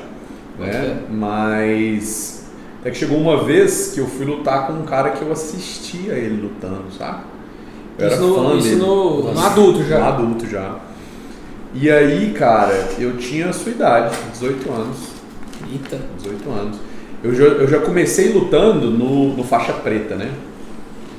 [0.60, 0.98] Né?
[1.10, 2.46] Mas
[2.80, 6.14] até que chegou uma vez que eu fui lutar com um cara que eu assistia
[6.14, 7.31] ele lutando, sabe?
[8.02, 8.82] Eu Isso era no- fã isso dele.
[8.82, 10.00] no- no adulto já.
[10.00, 10.76] No adulto já.
[11.74, 14.98] E aí, cara, eu tinha a sua idade, 18 anos.
[15.72, 16.00] Eita.
[16.18, 16.78] 18 anos.
[17.24, 20.30] Eu já, eu já comecei lutando no, no faixa preta, né?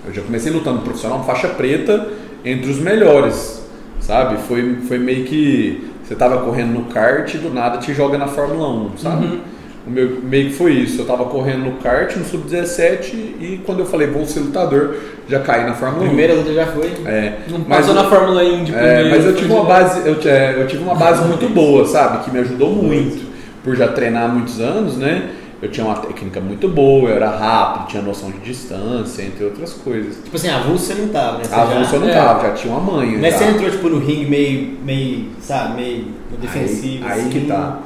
[0.07, 2.09] Eu já comecei lutando profissional faixa preta
[2.45, 3.63] entre os melhores,
[4.01, 4.37] sabe?
[4.49, 8.27] Foi, foi meio que você tava correndo no kart e do nada te joga na
[8.27, 9.27] Fórmula 1, sabe?
[9.27, 9.41] Uhum.
[9.87, 11.01] O meu, meio que foi isso.
[11.01, 14.95] Eu tava correndo no kart, no sub-17 e quando eu falei vou ser lutador,
[15.29, 16.07] já caí na Fórmula 1.
[16.09, 16.93] Primeira luta já foi.
[17.05, 20.17] É, Não mas passou o- na Fórmula Indy é, mas eu tive uma base, eu,
[20.31, 22.25] é, eu tive uma base muito boa, sabe?
[22.25, 23.33] Que me ajudou muito.
[23.65, 25.31] Por já treinar há muitos anos, né?
[25.61, 29.73] Eu tinha uma técnica muito boa, eu era rápido, tinha noção de distância, entre outras
[29.73, 30.17] coisas.
[30.17, 31.45] Tipo assim, avulso você não tava, né?
[31.45, 32.13] Você A avulso eu não é.
[32.13, 33.19] tava, já tinha uma manha.
[33.21, 33.39] Mas já.
[33.39, 36.05] você entrou tipo no ringue meio, meio, sabe, meio
[36.41, 37.05] defensivo.
[37.05, 37.31] Aí, aí assim.
[37.31, 37.79] que tá.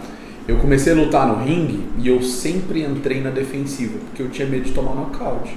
[0.48, 4.46] Eu comecei a lutar no ringue e eu sempre entrei na defensiva, porque eu tinha
[4.46, 5.56] medo de tomar nocaute.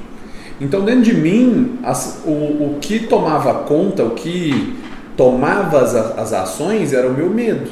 [0.59, 4.75] Então dentro de mim, as- o, o que tomava conta, o que
[5.15, 7.69] tomava as, as ações era o meu medo.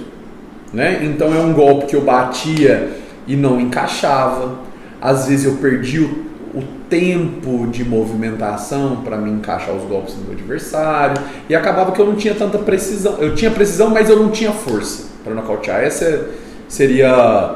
[0.72, 1.04] Né?
[1.06, 2.92] Então é um golpe que eu batia
[3.26, 4.60] e não encaixava.
[5.02, 10.22] Às vezes eu perdi o, o tempo de movimentação para me encaixar os golpes do
[10.24, 13.16] meu adversário e acabava que eu não tinha tanta precisão.
[13.20, 15.82] Eu tinha precisão, mas eu não tinha força para nocautear.
[15.82, 16.30] Essa
[16.68, 17.56] seria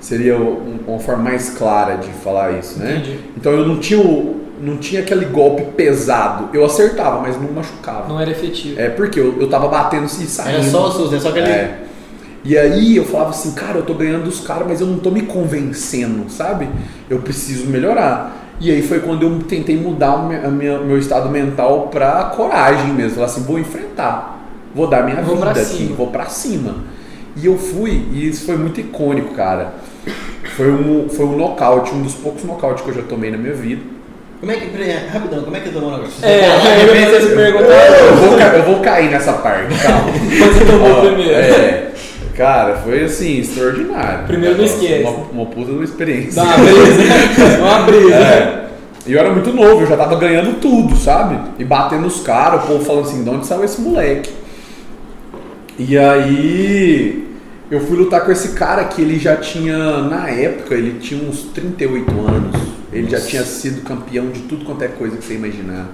[0.00, 2.96] seria um- uma forma mais clara de falar isso, né?
[2.98, 3.18] Entendi.
[3.36, 6.48] Então eu não tinha o- não tinha aquele golpe pesado.
[6.52, 8.08] Eu acertava, mas não machucava.
[8.08, 8.80] Não era efetivo.
[8.80, 10.54] É porque eu, eu tava batendo e saindo.
[10.60, 11.18] Era só o SUS, né?
[11.20, 11.46] Só aquele.
[11.48, 11.78] É.
[12.44, 15.10] E aí eu falava assim, cara, eu tô ganhando dos caras, mas eu não tô
[15.10, 16.68] me convencendo, sabe?
[17.10, 18.54] Eu preciso melhorar.
[18.60, 23.16] E aí foi quando eu tentei mudar o meu estado mental pra coragem mesmo.
[23.16, 24.40] Falar assim, vou enfrentar.
[24.74, 25.96] Vou dar minha Vou vida pra aqui, cima.
[25.96, 26.74] vou pra cima.
[27.36, 29.74] E eu fui, e isso foi muito icônico, cara.
[30.56, 33.52] Foi um, foi um nocaute, um dos poucos nocautes que eu já tomei na minha
[33.52, 33.82] vida.
[34.40, 34.66] Como é que.
[34.66, 36.24] peraí, Rapidão, como é que tomou o negócio?
[36.24, 36.46] É,
[36.86, 37.64] eu ia fazer essa pergunta.
[37.64, 40.12] Eu vou, eu vou cair nessa parte, calma.
[40.12, 41.32] Você tomou primeiro.
[41.32, 41.90] É.
[42.34, 44.26] Cara, foi assim, extraordinário.
[44.26, 45.02] Primeiro não esquece.
[45.02, 46.42] Uma, uma puta de uma experiência.
[46.42, 47.58] Dá uma brisa.
[47.58, 48.14] Dá uma brisa.
[48.14, 48.66] É.
[49.06, 51.38] E eu era muito novo, eu já tava ganhando tudo, sabe?
[51.58, 54.30] E batendo os caras, o povo falando assim, de onde saiu esse moleque?
[55.78, 57.25] E aí
[57.68, 61.42] Eu fui lutar com esse cara que ele já tinha, na época, ele tinha uns
[61.54, 62.56] 38 anos.
[62.92, 65.88] Ele já tinha sido campeão de tudo quanto é coisa que você imaginar.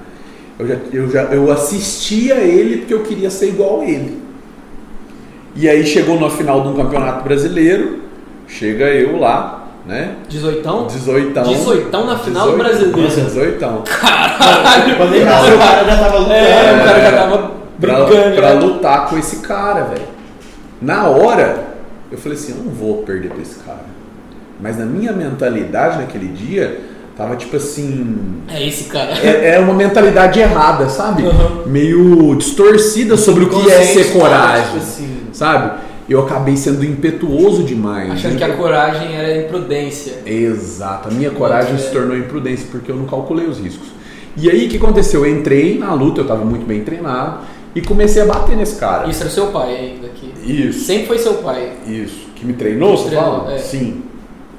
[0.59, 4.21] Eu, já, eu, já, eu assistia ele porque eu queria ser igual a ele.
[5.57, 8.03] E aí chegou na final de um campeonato brasileiro,
[8.47, 10.17] chega eu lá, né?
[10.29, 10.87] 18?
[10.89, 11.41] 18.
[11.41, 13.09] 18 na final do brasileiro.
[13.09, 13.65] 18.
[14.97, 16.35] Quando ele nasceu, o cara já tava lutando.
[16.35, 18.37] É, o cara já tava pra, brigando.
[18.37, 18.61] pra né?
[18.61, 20.12] lutar com esse cara, velho.
[20.83, 21.65] Na hora,
[22.11, 23.85] eu falei assim, eu não vou perder pra esse cara.
[24.61, 26.81] Mas na minha mentalidade naquele dia,
[27.17, 28.17] tava tipo assim.
[28.49, 29.13] É esse cara.
[29.23, 31.23] É, é uma mentalidade errada, sabe?
[31.23, 31.67] Uhum.
[31.67, 34.65] Meio distorcida sobre o que é ser coragem.
[34.67, 35.17] tipo assim.
[35.33, 35.81] Sabe?
[36.09, 38.11] Eu acabei sendo impetuoso demais.
[38.11, 40.15] Achando que a coragem era imprudência.
[40.27, 41.79] Exato, a minha coragem É.
[41.79, 43.89] se tornou imprudência porque eu não calculei os riscos.
[44.37, 45.25] E aí o que aconteceu?
[45.25, 47.41] Eu entrei na luta, eu estava muito bem treinado
[47.75, 49.09] e comecei a bater nesse cara.
[49.09, 50.33] Isso era seu pai ainda aqui.
[50.45, 50.85] Isso.
[50.85, 51.73] Sempre foi seu pai.
[51.87, 52.27] Isso.
[52.35, 53.53] Que me treinou, você Treinou, fala?
[53.55, 53.59] é.
[53.59, 54.03] Sim.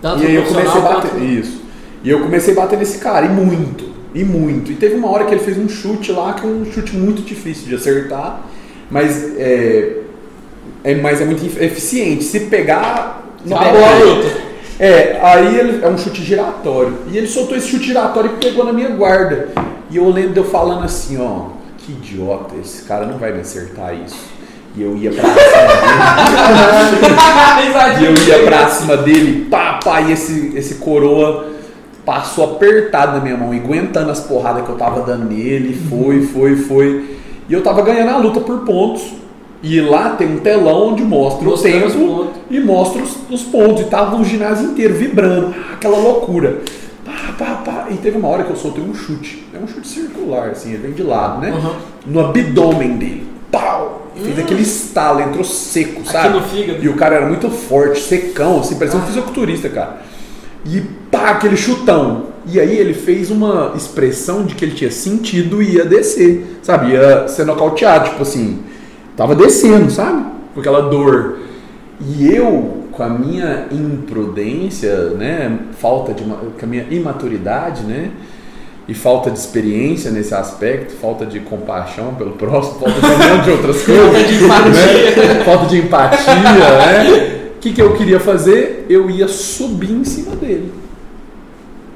[0.01, 1.11] Tanto e aí eu comecei a bater.
[1.11, 1.61] quanto- Isso.
[2.03, 3.85] E eu comecei a bater nesse cara, e muito.
[4.15, 4.71] E muito.
[4.71, 7.21] E teve uma hora que ele fez um chute lá, que é um chute muito
[7.21, 8.41] difícil de acertar,
[8.91, 9.97] mas é,
[10.83, 12.23] é, mas é muito eficiente.
[12.23, 13.21] Se pegar.
[13.45, 14.43] Na pegou bola-.
[14.79, 16.97] É, aí ele, é um chute giratório.
[17.11, 19.49] E ele soltou esse chute giratório e pegou na minha guarda.
[19.89, 21.47] E eu lembro de eu falando assim, ó,
[21.83, 24.31] que idiota, esse cara não vai me acertar isso.
[24.75, 25.37] E eu ia pra cima
[26.97, 27.99] dele.
[27.99, 31.51] e eu ia pra cima dele, pá, pá, e esse, esse coroa
[32.05, 36.55] passou apertado na minha mão, aguentando as porradas que eu tava dando nele, foi, foi,
[36.55, 37.17] foi.
[37.47, 39.03] E eu tava ganhando a luta por pontos.
[39.61, 43.43] E lá tem um telão onde mostra Mostrando o os tempo e mostra os, os
[43.43, 43.83] pontos.
[43.83, 46.61] E tava o ginásio inteiro vibrando, aquela loucura.
[47.23, 47.87] Pá, pá, pá.
[47.89, 49.47] E teve uma hora que eu soltei um chute.
[49.53, 51.51] É um chute circular, assim, ele vem de lado, né?
[51.51, 51.75] Uhum.
[52.05, 53.27] No abdômen dele.
[53.49, 54.11] Pau!
[54.15, 56.39] Fez aquele estalo, entrou seco, sabe?
[56.81, 60.01] E o cara era muito forte, secão, assim, parecia um fisiculturista, cara.
[60.65, 60.81] E
[61.11, 62.27] pá, aquele chutão.
[62.45, 66.91] E aí ele fez uma expressão de que ele tinha sentido e ia descer, sabe?
[66.91, 68.59] Ia ser nocauteado, tipo assim,
[69.15, 70.25] tava descendo, sabe?
[70.53, 71.39] Com aquela dor.
[72.01, 75.59] E eu, com a minha imprudência, né?
[75.79, 76.23] Falta de.
[76.23, 78.11] com a minha imaturidade, né?
[78.87, 83.43] E falta de experiência nesse aspecto, falta de compaixão pelo próximo, falta de um monte
[83.45, 84.03] de outras coisas.
[84.05, 84.71] Falta de empatia.
[84.71, 85.43] né?
[85.45, 87.49] Falta de empatia, né?
[87.55, 88.85] O que, que eu queria fazer?
[88.89, 90.73] Eu ia subir em cima dele.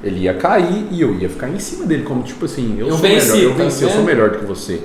[0.03, 2.93] Ele ia cair e eu ia ficar em cima dele, como tipo assim, eu, Eu
[2.93, 4.79] sou venci, melhor, eu tá venci, eu sou melhor do que você.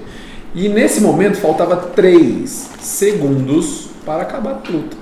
[0.54, 5.01] E nesse momento faltava 3 segundos para acabar a luta.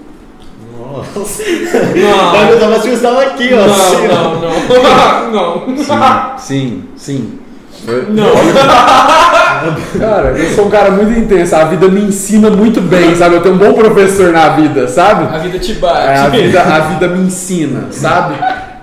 [0.97, 1.43] Nossa.
[1.45, 2.51] Não.
[2.51, 3.65] Eu tava assim, eu estava aqui, ó.
[3.65, 4.15] assim, ó.
[4.15, 5.67] Não, não, não.
[5.67, 6.39] Não.
[6.39, 7.39] Sim, sim.
[7.85, 8.27] Foi- Não.
[9.99, 13.35] Cara, eu sou um cara muito intenso, a vida me ensina muito bem, sabe?
[13.37, 15.35] Eu tenho um bom professor na vida, sabe?
[15.35, 16.09] A vida te É, bate.
[16.19, 18.35] a, vida, a vida me ensina, sabe?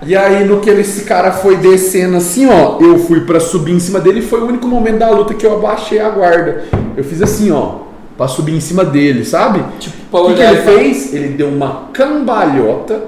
[0.05, 3.79] E aí, no que esse cara foi descendo assim, ó, eu fui pra subir em
[3.79, 6.65] cima dele e foi o único momento da luta que eu abaixei a guarda.
[6.95, 7.86] Eu fiz assim, ó,
[8.17, 9.63] pra subir em cima dele, sabe?
[9.79, 11.13] Tipo, O que, que ele fez?
[11.13, 13.03] Ele deu uma cambalhota,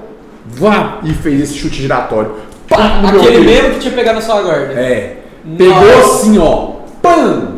[0.46, 2.32] vá, e fez esse chute giratório.
[2.68, 4.72] Pá, Aquele mesmo que tinha pegado na sua guarda.
[4.74, 5.16] É.
[5.58, 5.98] Pegou Nossa.
[5.98, 6.70] assim, ó.
[7.02, 7.56] Pam!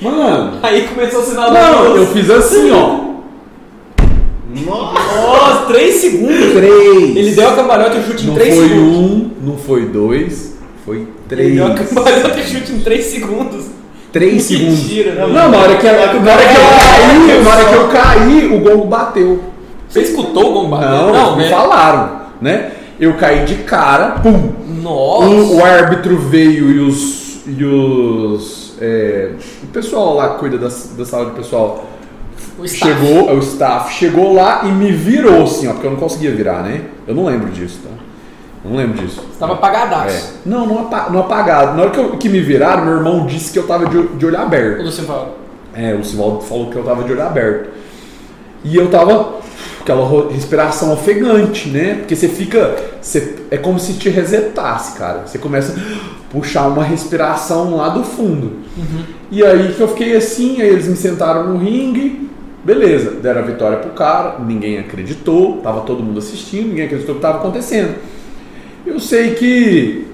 [0.00, 0.58] Mano.
[0.64, 3.12] Aí começou o sinal Não, eu fiz assim, ó.
[4.66, 5.16] Nossa.
[5.16, 6.52] Nossa, 3 segundos.
[6.54, 7.16] Três.
[7.16, 8.96] Ele deu a cambalhota e o chute em Não 3 foi segundos.
[8.98, 11.46] um, não foi dois, foi três.
[11.48, 13.64] Ele deu a cambalhota e o chute em 3 segundos.
[14.12, 14.80] Três segundos.
[14.80, 17.88] Mentira, Não, Não, na hora que, na hora que eu caí, na hora que eu
[17.88, 19.42] caí, o gongo bateu.
[19.88, 20.80] Você escutou o gomba?
[20.80, 21.48] Não, me né?
[21.48, 22.72] falaram, né?
[23.00, 24.52] Eu caí de cara, pum.
[24.82, 25.26] Nossa.
[25.26, 27.22] O, o árbitro veio e os.
[27.46, 29.30] E os é,
[29.62, 31.86] o pessoal lá que cuida da, da sala de pessoal
[32.58, 36.32] O chegou, o staff chegou lá e me virou assim, ó, porque eu não conseguia
[36.32, 36.82] virar, né?
[37.06, 37.90] Eu não lembro disso, tá?
[38.64, 39.20] Não lembro disso.
[39.20, 40.34] Você tava apagadaço.
[40.44, 40.48] É.
[40.48, 41.76] Não, não, apa- não apagado.
[41.76, 44.26] Na hora que, eu- que me viraram, meu irmão disse que eu tava de, de
[44.26, 44.82] olho O aberto.
[44.82, 45.38] Luciano falou.
[45.74, 47.70] É, o Sivaldo falou que eu tava de olho aberto.
[48.64, 49.40] E eu tava com
[49.82, 51.94] aquela respiração ofegante, né?
[51.94, 52.76] Porque você fica.
[53.00, 55.22] Você, é como se te resetasse, cara.
[55.26, 58.58] Você começa a puxar uma respiração lá do fundo.
[59.30, 62.30] E aí que eu fiquei assim, aí eles me sentaram no ringue.
[62.64, 67.18] Beleza, deram a vitória pro cara, ninguém acreditou, tava todo mundo assistindo, ninguém acreditou o
[67.18, 67.96] que tava acontecendo.
[68.84, 70.06] Eu sei que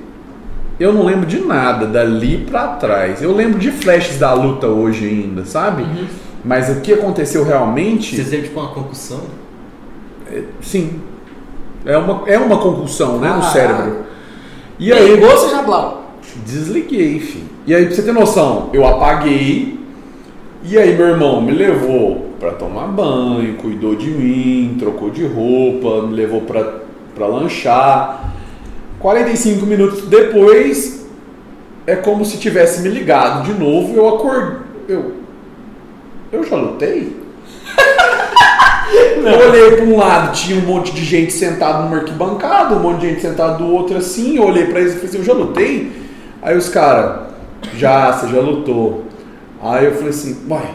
[0.79, 3.23] eu não lembro de nada dali pra trás.
[3.23, 5.85] Eu lembro de flashes da luta hoje ainda, sabe?
[6.45, 9.23] Mas o que aconteceu realmente, Você teve tipo uma concussão?
[10.61, 11.01] sim.
[11.87, 13.53] É uma, é uma concussão, né, no Caraca.
[13.53, 13.97] cérebro.
[14.79, 16.13] E aí, você já blau.
[16.45, 17.47] desliguei, filho.
[17.67, 19.79] E aí, pra você ter noção, eu apaguei.
[20.63, 26.07] E aí, meu irmão me levou pra tomar banho, cuidou de mim, trocou de roupa,
[26.07, 26.63] me levou pra,
[27.15, 28.35] pra lanchar.
[29.01, 31.07] 45 minutos depois,
[31.87, 33.97] é como se tivesse me ligado de novo.
[33.97, 34.59] Eu acordei.
[34.89, 35.13] Eu,
[36.33, 37.17] eu já lutei?
[38.91, 43.01] Eu olhei para um lado, tinha um monte de gente sentado numa arquibancada, um monte
[43.01, 44.37] de gente sentado do outro assim.
[44.37, 45.93] Eu olhei para eles e falei assim: Eu já lutei?
[46.41, 47.29] Aí os caras,
[47.75, 49.05] já, você já lutou.
[49.63, 50.75] Aí eu falei assim: Uai,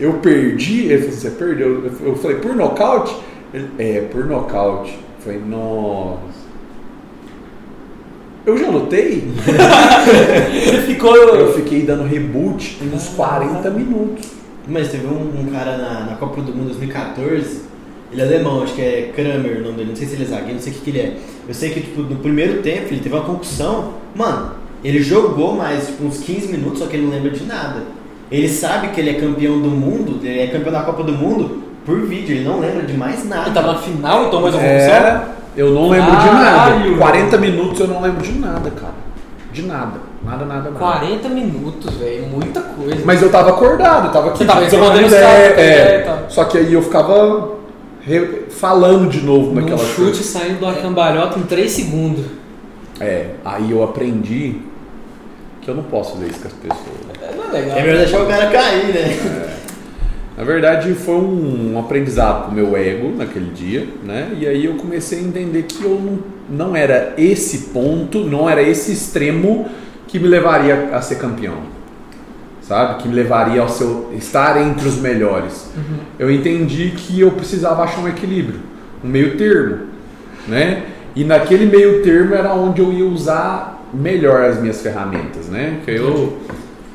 [0.00, 0.86] eu perdi?
[0.86, 1.92] Ele falou: Você perdeu?
[2.02, 3.14] Eu falei: Por nocaute?
[3.52, 4.92] Ele, é, por nocaute.
[4.92, 6.41] Eu falei: Nossa.
[8.44, 9.24] Eu já lutei?
[10.64, 11.16] Você ficou.
[11.16, 14.26] Eu fiquei dando reboot uns 40 minutos.
[14.66, 17.62] Mas teve um, um cara na, na Copa do Mundo 2014,
[18.12, 20.26] ele é alemão, acho que é Kramer o nome dele, não sei se ele é
[20.26, 21.16] zagueiro, não sei o que, que ele é.
[21.48, 24.52] Eu sei que tipo, no primeiro tempo ele teve uma concussão, mano,
[24.84, 27.82] ele jogou mais tipo, uns 15 minutos, só que ele não lembra de nada.
[28.30, 31.62] Ele sabe que ele é campeão do mundo, ele é campeão da Copa do Mundo
[31.84, 33.46] por vídeo, ele não lembra de mais nada.
[33.46, 35.41] Ele tava na final, então mais uma É, confusão?
[35.56, 36.98] Eu não lembro de Caralho, nada.
[36.98, 38.94] 40 minutos eu não lembro de nada, cara.
[39.52, 40.00] De nada.
[40.24, 40.78] Nada, nada, nada.
[40.78, 42.26] 40 minutos, velho.
[42.28, 43.02] Muita coisa.
[43.04, 45.60] Mas eu tava acordado, eu tava aqui Você tava trocando respondendo os ideia, caras, trocando
[45.68, 45.82] é.
[45.84, 46.18] ideia e tal.
[46.30, 47.48] Só que aí eu ficava
[48.00, 50.22] re- falando de novo Num naquela chute coisa.
[50.22, 52.24] saindo do cambalhota em 3 segundos.
[53.00, 54.56] É, aí eu aprendi
[55.60, 56.96] que eu não posso fazer isso com as pessoas.
[57.20, 57.78] É, não é legal.
[57.78, 59.56] É melhor deixar o cara cair, né?
[60.42, 64.32] Na verdade, foi um aprendizado pro meu ego naquele dia, né?
[64.36, 66.18] E aí eu comecei a entender que eu não,
[66.50, 69.68] não era esse ponto, não era esse extremo
[70.08, 71.58] que me levaria a ser campeão,
[72.60, 73.00] sabe?
[73.00, 75.70] Que me levaria ao seu estar entre os melhores.
[76.18, 78.58] Eu entendi que eu precisava achar um equilíbrio,
[79.04, 79.86] um meio termo,
[80.48, 80.86] né?
[81.14, 85.78] E naquele meio termo era onde eu ia usar melhor as minhas ferramentas, né?
[85.84, 86.36] Que eu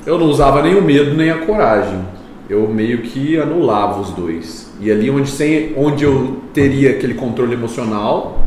[0.05, 2.16] eu não usava nem o medo nem a coragem.
[2.49, 4.71] Eu meio que anulava os dois.
[4.79, 8.43] E ali onde, sem, onde eu teria aquele controle emocional,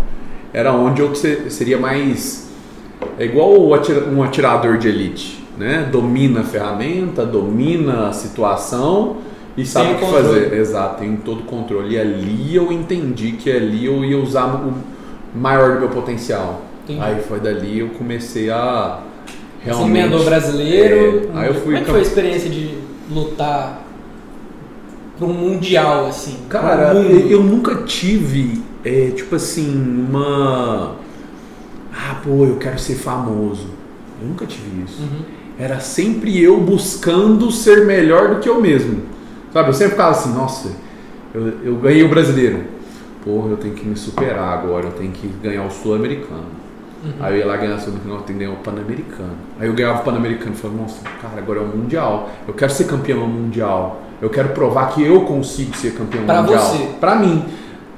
[0.52, 2.50] era onde eu se- seria mais.
[3.18, 5.88] É igual um atirador de elite, né?
[5.90, 9.16] Domina a ferramenta, domina a situação
[9.56, 10.26] e sabe Tem o que controle.
[10.44, 10.54] fazer.
[10.58, 11.94] Exato, tem todo o controle.
[11.94, 14.72] E ali eu entendi que ali eu ia usar o
[15.38, 16.62] maior do meu potencial.
[16.84, 17.00] Entendi.
[17.02, 19.00] Aí foi dali eu comecei a
[19.62, 19.98] Você realmente.
[19.98, 21.30] emendou brasileiro.
[21.34, 22.74] É, aí eu fui Como é que foi a experiência de
[23.10, 23.82] lutar
[25.20, 26.38] pra um mundial, assim?
[26.48, 29.70] Cara, um eu, eu nunca tive, é, tipo assim,
[30.09, 30.96] uma.
[31.92, 33.68] Ah, pô, eu quero ser famoso.
[34.20, 35.02] Eu nunca tive isso.
[35.02, 35.22] Uhum.
[35.59, 39.02] Era sempre eu buscando ser melhor do que eu mesmo.
[39.52, 39.68] Sabe?
[39.68, 40.70] Eu sempre ficava assim, nossa,
[41.35, 42.64] eu, eu ganhei o brasileiro.
[43.22, 46.60] Porra, eu tenho que me superar agora, eu tenho que ganhar o sul-americano.
[47.18, 49.32] Aí eu ia lá ganhar o sul-americano, eu tenho que ganhar o pan-americano.
[49.58, 52.30] Aí eu ganhava o pan-americano e falava, nossa, cara, agora é o mundial.
[52.46, 54.02] Eu quero ser campeão mundial.
[54.20, 56.62] Eu quero provar que eu consigo ser campeão Pra mundial.
[56.62, 56.88] você.
[57.00, 57.44] Pra mim.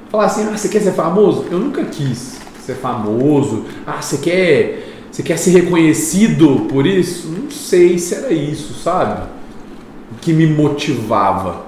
[0.09, 1.45] Falar assim, ah, você quer ser famoso?
[1.51, 3.65] Eu nunca quis ser famoso.
[3.85, 7.27] Ah, você quer, você quer ser reconhecido por isso?
[7.27, 9.27] Não sei se era isso, sabe?
[10.21, 11.65] Que me motivava,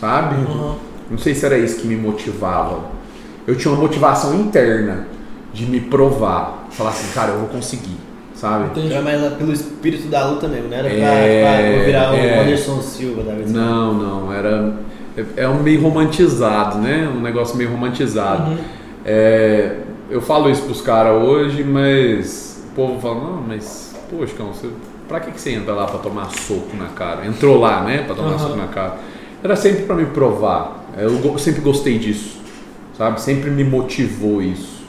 [0.00, 0.36] sabe?
[0.36, 0.76] Uhum.
[1.10, 2.80] Não sei se era isso que me motivava.
[3.46, 5.06] Eu tinha uma motivação interna
[5.52, 6.61] de me provar.
[6.72, 7.96] Falar assim, cara, eu vou conseguir,
[8.34, 8.66] sabe?
[8.66, 8.92] Entendi.
[8.92, 12.38] Era mais pelo espírito da luta mesmo, não era pra, É, pra virar é.
[12.38, 13.50] o Anderson Silva da vez.
[13.52, 14.74] Não, não, era.
[15.36, 17.06] É um meio romantizado, né?
[17.14, 18.50] Um negócio meio romantizado.
[18.52, 18.58] Uhum.
[19.04, 19.76] É,
[20.10, 24.68] eu falo isso pros caras hoje, mas o povo fala, não, mas, poxa, Cão, você,
[25.06, 27.26] pra que, que você entra lá pra tomar soco na cara?
[27.26, 28.38] Entrou lá, né, pra tomar Aham.
[28.38, 28.94] soco na cara.
[29.44, 30.86] Era sempre pra me provar.
[30.96, 32.38] Eu sempre gostei disso,
[32.96, 33.20] sabe?
[33.20, 34.81] Sempre me motivou isso.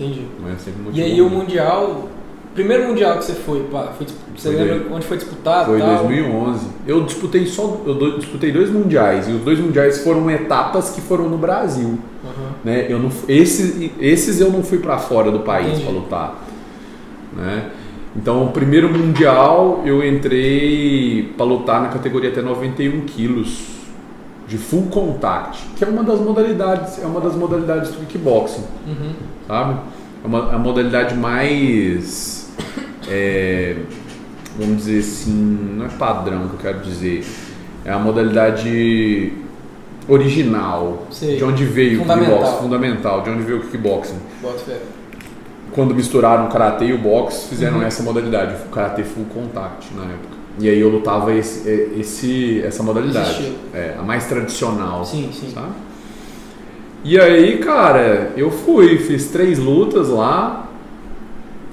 [0.00, 0.22] Entendi.
[0.42, 0.54] Né?
[0.58, 1.36] Sempre E motivou aí o muito.
[1.44, 2.08] mundial,
[2.54, 5.66] primeiro mundial que você foi, pá, foi você Foi lembra onde foi disputado?
[5.66, 5.96] Foi e tal?
[6.04, 6.66] 2011.
[6.86, 11.00] Eu disputei só, eu do- disputei dois mundiais e os dois mundiais foram etapas que
[11.00, 11.98] foram no Brasil.
[12.24, 12.50] Aham.
[12.64, 12.86] né?
[12.88, 15.84] Eu não, esses, esses eu não fui para fora do país Entendi.
[15.84, 16.44] para lutar,
[17.36, 17.70] né?
[18.16, 23.79] Então, o primeiro mundial eu entrei para lutar na categoria até 91 quilos
[24.50, 29.12] de full contact, que é uma das modalidades, é uma das modalidades do kickboxing, Uhum.
[29.46, 29.78] sabe?
[30.24, 32.50] É uma, a modalidade mais,
[33.08, 33.76] é,
[34.58, 37.24] vamos dizer assim, não é padrão que eu quero dizer,
[37.84, 39.32] é a modalidade
[40.08, 41.36] original, Sei.
[41.36, 44.18] de onde veio o kickboxing, fundamental, de onde veio o kickboxing.
[45.72, 47.84] Quando misturaram o karatê e o boxe, fizeram Uhum.
[47.84, 50.39] essa modalidade, o karatê full contact na época.
[50.58, 55.50] E aí eu lutava esse, esse, essa modalidade, é, a mais tradicional, Sim, sim.
[55.54, 55.72] sabe?
[57.02, 60.68] E aí, cara, eu fui, fiz três lutas lá,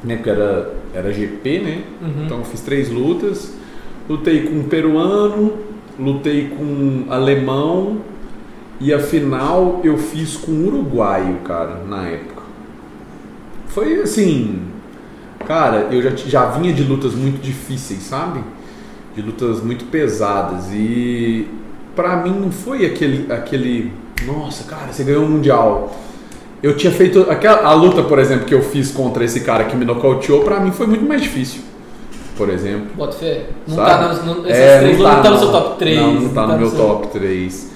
[0.04, 1.82] né, porque era, era GP, né?
[2.02, 2.26] Uhum.
[2.26, 3.54] Então eu fiz três lutas,
[4.08, 5.54] lutei com um peruano,
[6.00, 7.98] lutei com alemão
[8.80, 12.44] e a final eu fiz com uruguaio, cara, na época.
[13.68, 14.62] Foi assim,
[15.46, 18.42] cara, eu já, já vinha de lutas muito difíceis, sabe?
[19.18, 21.48] De lutas muito pesadas e
[21.96, 23.92] pra mim não foi aquele, aquele,
[24.28, 25.92] nossa, cara, você ganhou o mundial.
[26.62, 29.76] Eu tinha feito aquela a luta, por exemplo, que eu fiz contra esse cara que
[29.76, 31.62] me nocauteou, pra mim foi muito mais difícil.
[32.38, 32.90] Por exemplo.
[32.96, 33.48] Bota fé.
[33.68, 33.90] Não Sabe?
[33.90, 35.42] tá nas, não, essas É, três não não, tá, tá no não.
[35.42, 35.98] seu top 3.
[36.00, 37.72] Não, não tá no meu top 3.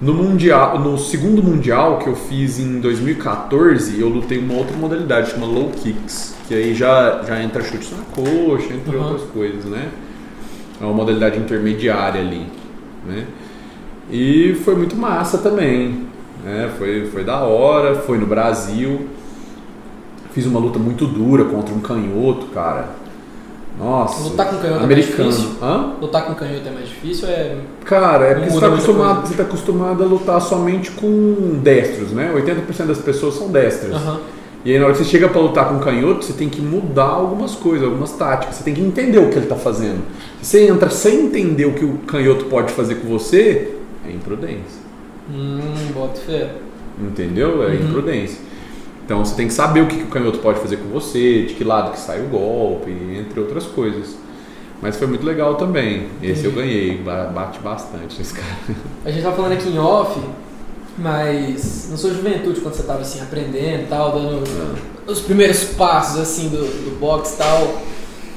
[0.00, 5.30] No, mundial, no segundo mundial que eu fiz em 2014, eu lutei uma outra modalidade,
[5.30, 9.04] chama low kicks, que aí já, já entra chutes na coxa, entre Uhum.
[9.04, 9.88] outras coisas, né?
[10.82, 12.44] É uma modalidade intermediária ali,
[13.06, 13.24] né?
[14.10, 16.06] E foi muito massa também,
[16.44, 16.72] né?
[16.76, 19.06] Foi, foi da hora, foi no Brasil.
[20.32, 22.88] Fiz uma luta muito dura contra um canhoto, cara.
[23.78, 24.24] Nossa.
[24.24, 25.30] Lutar com canhoto é mais americano.
[25.30, 25.56] difícil?
[25.62, 25.92] Hã?
[26.00, 27.56] Lutar com canhoto é mais difícil é.
[27.84, 32.32] Cara, é porque você está acostumado, você tá acostumado a lutar somente com destros, né?
[32.34, 33.94] 80% das pessoas são destras.
[33.94, 34.20] Aham.
[34.64, 37.04] E aí na hora que você chega para lutar com canhoto, você tem que mudar
[37.08, 38.56] algumas coisas, algumas táticas.
[38.56, 40.00] Você tem que entender o que ele está fazendo.
[40.40, 43.74] Se você entra sem entender o que o canhoto pode fazer com você,
[44.08, 44.80] é imprudência.
[45.32, 45.60] Hum,
[45.94, 46.50] bota fé.
[47.00, 47.62] Entendeu?
[47.62, 47.88] É Uhum.
[47.88, 48.38] imprudência.
[49.04, 51.54] Então você tem que saber o que, que o canhoto pode fazer com você, de
[51.54, 54.16] que lado que sai o golpe, entre outras coisas.
[54.80, 56.06] Mas foi muito legal também.
[56.22, 58.76] Esse eu ganhei, ba- bate bastante nesse cara.
[59.04, 60.20] A gente tava falando aqui em off,
[60.98, 64.44] mas na sua juventude, quando você tava assim, aprendendo tal, dando
[65.06, 67.82] os primeiros passos assim do, do boxe e tal,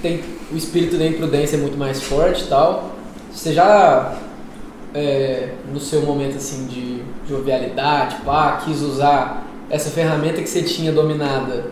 [0.01, 2.91] tem, o espírito da imprudência é muito mais forte tal.
[3.33, 4.15] Você já,
[4.93, 10.91] é, no seu momento assim de jovialidade, pá, quis usar essa ferramenta que você tinha
[10.91, 11.65] dominada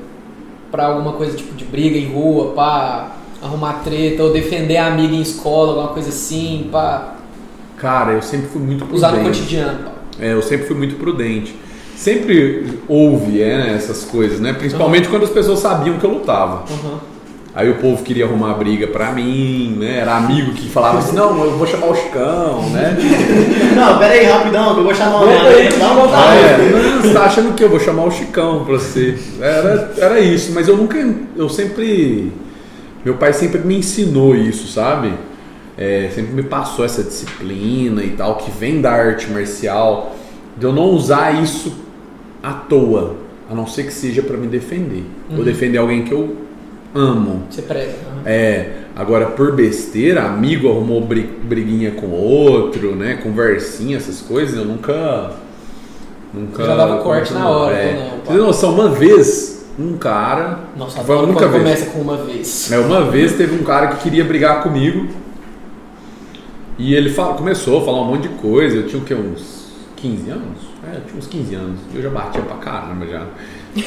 [0.71, 3.11] pra alguma coisa tipo de briga em rua, pá,
[3.41, 7.13] arrumar treta, ou defender a amiga em escola, alguma coisa assim, pá,
[7.77, 8.95] Cara, eu sempre fui muito prudente.
[8.95, 9.92] usar no cotidiano, pá.
[10.19, 11.55] É, eu sempre fui muito prudente.
[11.95, 14.53] Sempre houve é, essas coisas, né?
[14.53, 16.63] Principalmente quando as pessoas sabiam que eu lutava.
[16.69, 16.97] Uhum.
[17.55, 19.99] Aí o povo queria arrumar briga pra mim, né?
[19.99, 22.97] Era amigo que falava assim, não, eu vou chamar o Chicão, né?
[23.75, 26.35] Não, pera aí, rapidão, que eu vou chamar o lá.
[26.35, 29.17] É, não, você tá achando que eu vou chamar o Chicão pra você.
[29.39, 30.97] Era, era isso, mas eu nunca.
[31.35, 32.31] Eu sempre.
[33.03, 35.11] Meu pai sempre me ensinou isso, sabe?
[35.77, 40.15] É, sempre me passou essa disciplina e tal, que vem da arte marcial,
[40.57, 41.73] de eu não usar isso
[42.43, 43.15] à toa,
[43.49, 45.03] a não ser que seja pra me defender.
[45.31, 45.43] Ou Uhum.
[45.43, 46.35] defender alguém que eu
[46.93, 47.43] amo.
[47.49, 47.91] Você prega.
[48.25, 53.15] É, agora por besteira, amigo arrumou bri- briguinha com outro, né?
[53.23, 55.31] Conversinha, essas coisas, eu nunca.
[56.33, 56.65] Nunca.
[56.65, 57.87] Já dava corte na hora, É.
[57.87, 58.15] ou não, pá?
[58.25, 60.59] Você tem noção, uma vez, um cara.
[60.77, 61.63] Nossa, foi a única vez.
[61.63, 62.71] começa com uma vez.
[62.71, 65.07] É, uma vez teve um cara que queria brigar comigo.
[66.77, 68.77] E ele fa- começou a falar um monte de coisa.
[68.77, 69.13] Eu tinha o quê?
[69.13, 70.57] Uns 15 anos?
[70.91, 71.79] É, eu tinha uns 15 anos.
[71.93, 73.21] Eu já batia pra caramba já.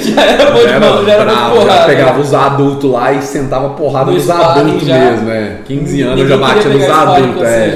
[0.00, 0.64] já era bom de
[1.06, 1.86] Já era bravo, de já porrada.
[1.86, 4.98] pegava os adultos lá e sentava porrada No nos adultos já.
[4.98, 5.60] mesmo, é.
[5.64, 7.70] 15 anos eu já batia nos adultos, com é.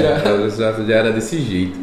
[0.49, 0.73] já.
[0.85, 1.79] Já, era desse jeito.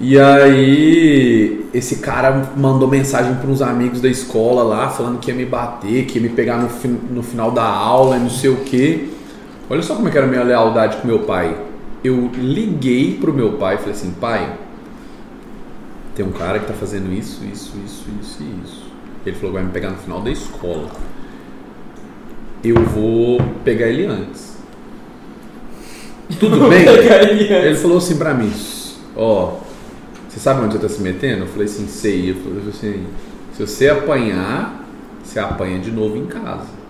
[0.00, 5.36] E aí, esse cara mandou mensagem para uns amigos da escola lá, falando que ia
[5.36, 6.68] me bater, que ia me pegar no,
[7.10, 9.08] no final da aula, e não sei o quê.
[9.70, 11.56] Olha só como é que era a minha lealdade com meu pai.
[12.04, 14.58] Eu liguei pro meu pai e falei assim, pai,
[16.14, 18.92] tem um cara que tá fazendo isso, isso, isso, isso e isso.
[19.24, 20.90] Ele falou que vai me pegar no final da escola.
[22.62, 24.56] Eu vou pegar ele antes.
[26.38, 26.84] Tudo bem?
[26.86, 28.52] Ele falou assim pra mim,
[29.16, 29.58] ó,
[30.28, 31.42] você sabe onde você tá se metendo?
[31.42, 32.30] Eu falei assim, sei.
[32.30, 33.06] Ele falou assim,
[33.52, 34.84] se você apanhar,
[35.22, 36.81] você apanha de novo em casa.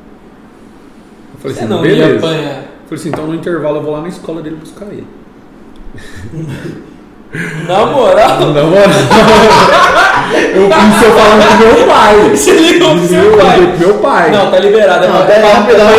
[1.45, 2.27] Eu falei Você assim, não ia beleza.
[2.27, 2.55] apanhar.
[2.57, 5.07] Eu falei assim, então no intervalo eu vou lá na escola dele buscar ele.
[7.67, 8.83] Na moral, Na moral.
[10.55, 12.15] eu fiz eu falando com meu pai.
[12.37, 13.59] você ligou pro Eu seu pai.
[13.59, 14.31] pro meu pai.
[14.31, 15.05] Não, tá liberado.
[15.05, 15.97] É aí, pra- rapidão, pra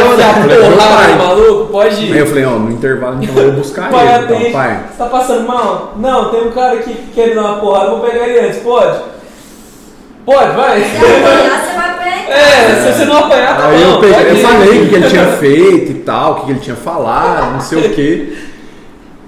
[0.55, 1.15] eu meu pai.
[1.15, 2.17] maluco, pode Aí ir.
[2.17, 4.23] eu falei, ó, no intervalo então eu vou buscar Pai, ele.
[4.25, 4.51] Então, atende.
[4.53, 4.79] pai.
[4.91, 5.93] Você tá passando mal?
[5.97, 8.99] Não, tem um cara aqui que quer dar uma porrada, vou pegar ele antes, pode?
[10.25, 10.81] Pode, vai.
[10.83, 11.82] Se apanhar, você vai.
[12.29, 13.91] É, se você não apanhar, tá Aí bom.
[13.91, 16.75] eu, peguei, eu falei o que ele tinha feito e tal, o que ele tinha
[16.75, 18.33] falado, não sei o quê.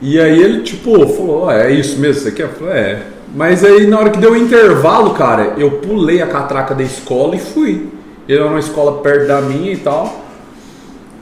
[0.01, 2.49] E aí ele, tipo, falou, é isso mesmo, você quer?
[2.49, 3.01] Falei, é.
[3.33, 7.35] Mas aí na hora que deu o intervalo, cara, eu pulei a catraca da escola
[7.35, 7.89] e fui.
[8.27, 10.23] Ele era uma escola perto da minha e tal.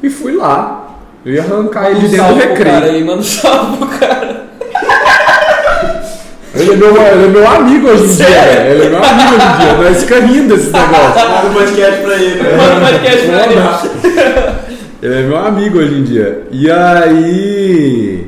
[0.02, 0.98] E fui lá.
[1.26, 2.96] Eu ia arrancar ele dentro do pro cara recreio.
[2.96, 4.43] aí, manda um salve pro cara.
[6.56, 8.26] Ele é, meu, ele é meu amigo hoje em dia.
[8.28, 8.72] Sério?
[8.72, 9.90] Ele é meu amigo hoje em dia.
[9.90, 11.24] Nós fica rindo desses negócios.
[11.24, 12.44] Manda um podcast pra ele.
[12.58, 14.64] Manda um podcast pra ele.
[15.02, 16.44] Ele é meu amigo hoje em dia.
[16.52, 18.28] E aí.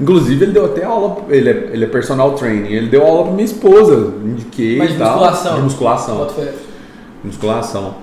[0.00, 1.16] Inclusive, ele deu até aula.
[1.28, 2.72] Ele é, ele é personal training.
[2.72, 4.12] Ele deu aula pra minha esposa.
[4.24, 5.12] Indiquei Mas de e tal.
[5.12, 5.54] musculação.
[5.56, 6.28] De musculação.
[7.24, 7.94] Musculação.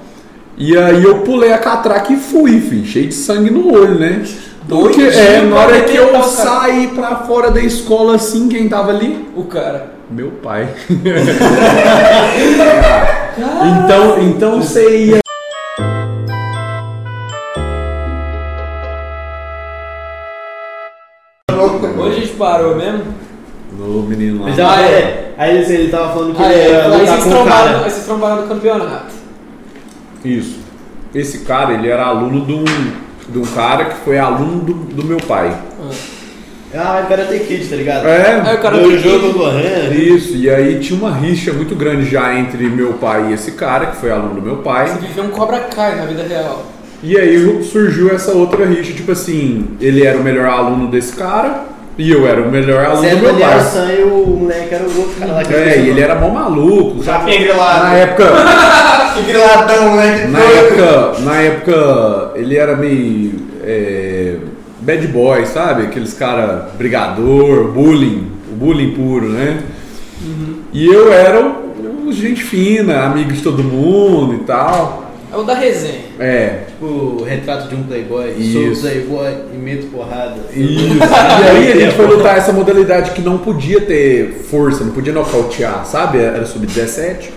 [0.58, 4.24] E aí eu pulei a catraca e fui, filho, cheio de sangue no olho, né?
[4.68, 8.92] Porque Doidinho é, na hora que eu saí pra fora da escola assim, quem tava
[8.92, 9.28] ali?
[9.36, 9.92] O cara.
[10.10, 10.70] Meu pai.
[13.84, 15.20] então, então você ia.
[21.98, 23.04] Hoje a gente parou mesmo?
[23.78, 24.50] No menino lá.
[24.50, 25.34] Mas ah, é.
[25.38, 26.70] Aí ele, ele tava falando que Ah, ele é.
[26.70, 27.78] ia Aí lutar vocês com o trombaram, cara.
[27.86, 29.14] aí vocês trombaram no campeonato.
[30.24, 30.60] Isso.
[31.14, 32.64] Esse cara, ele era aluno de um,
[33.30, 35.54] de um cara que foi aluno do, do meu pai.
[36.76, 38.06] Ah, o cara tem kid, tá ligado?
[38.08, 38.12] Aí
[38.42, 39.94] o É, cara No tem jogo correndo.
[39.94, 40.36] isso.
[40.36, 43.98] E aí tinha uma rixa muito grande já entre meu pai e esse cara, que
[43.98, 44.88] foi aluno do meu pai.
[44.88, 46.66] Você viveu um Cobra Kai na vida real.
[47.04, 51.66] E aí surgiu essa outra rixa, tipo assim, ele era o melhor aluno desse cara
[51.96, 53.60] e eu era o melhor aluno era do o meu pai.
[53.60, 56.30] Sam e o moleque era o outro cara lá que É, e ele era mó
[56.30, 57.04] maluco.
[57.26, 57.84] grilado.
[57.84, 58.24] Na época,
[59.16, 60.28] Que griladão, né?
[60.32, 64.38] na época, na época, ele era meio é,
[64.82, 65.84] bad boy, sabe?
[65.84, 69.64] Aqueles cara brigador, bullying, o bullying puro, né?
[70.72, 75.12] E eu era o, o gente fina, amigo de todo mundo e tal.
[75.32, 76.04] É o da resenha.
[76.20, 76.86] É, Tipo,
[77.22, 78.34] o retrato de um playboy.
[78.38, 78.76] Isso.
[78.76, 80.36] Sou playboy e meto porrada.
[80.54, 81.00] Isso.
[81.44, 85.14] E aí a gente foi lutar essa modalidade que não podia ter força, não podia
[85.14, 86.20] nocautear, sabe?
[86.20, 87.30] Era sub-17.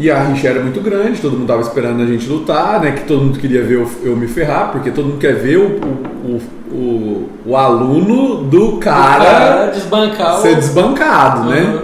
[0.00, 2.92] E a rixa era muito grande, todo mundo tava esperando a gente lutar, né?
[2.92, 5.78] Que todo mundo queria ver eu, eu me ferrar, porque todo mundo quer ver o,
[6.24, 6.40] o,
[6.74, 10.40] o, o, aluno do cara desbancar o.
[10.40, 11.60] ser desbancado, né?
[11.74, 11.80] Uhum.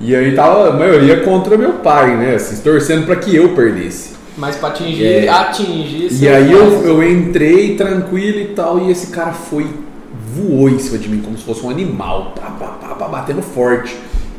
[0.00, 2.36] E aí tava a maioria contra meu pai, né?
[2.36, 4.10] Assim, torcendo pra que eu perdesse.
[4.36, 5.28] Mas pra atingir, É.
[5.28, 6.22] atingir.
[6.22, 9.66] E aí eu, eu entrei tranquilo e tal, e esse cara foi,
[10.36, 13.42] voou em cima de mim como se fosse um animal, pá, pá, pá, pá, batendo
[13.42, 13.96] forte.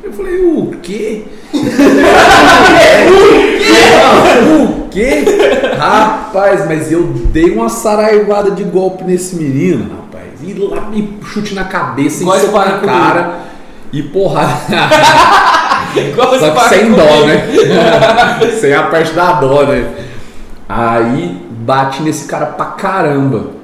[0.09, 1.21] Eu falei, o quê?
[4.59, 5.23] o quê?
[5.77, 10.29] Rapaz, mas eu dei uma saraivada de golpe nesse menino, rapaz.
[10.41, 13.39] E lá me chute na cabeça, Igual esse na pai cara
[13.93, 14.57] e porrada.
[16.39, 16.97] Só que sem comigo.
[16.97, 17.47] dó, né?
[18.59, 19.85] sem a parte da dó, né?
[20.67, 23.58] Aí bate nesse cara pra caramba.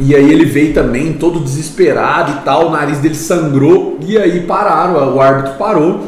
[0.00, 3.98] E aí ele veio também todo desesperado e tal, o nariz dele sangrou.
[4.06, 6.00] E aí pararam, o árbitro parou.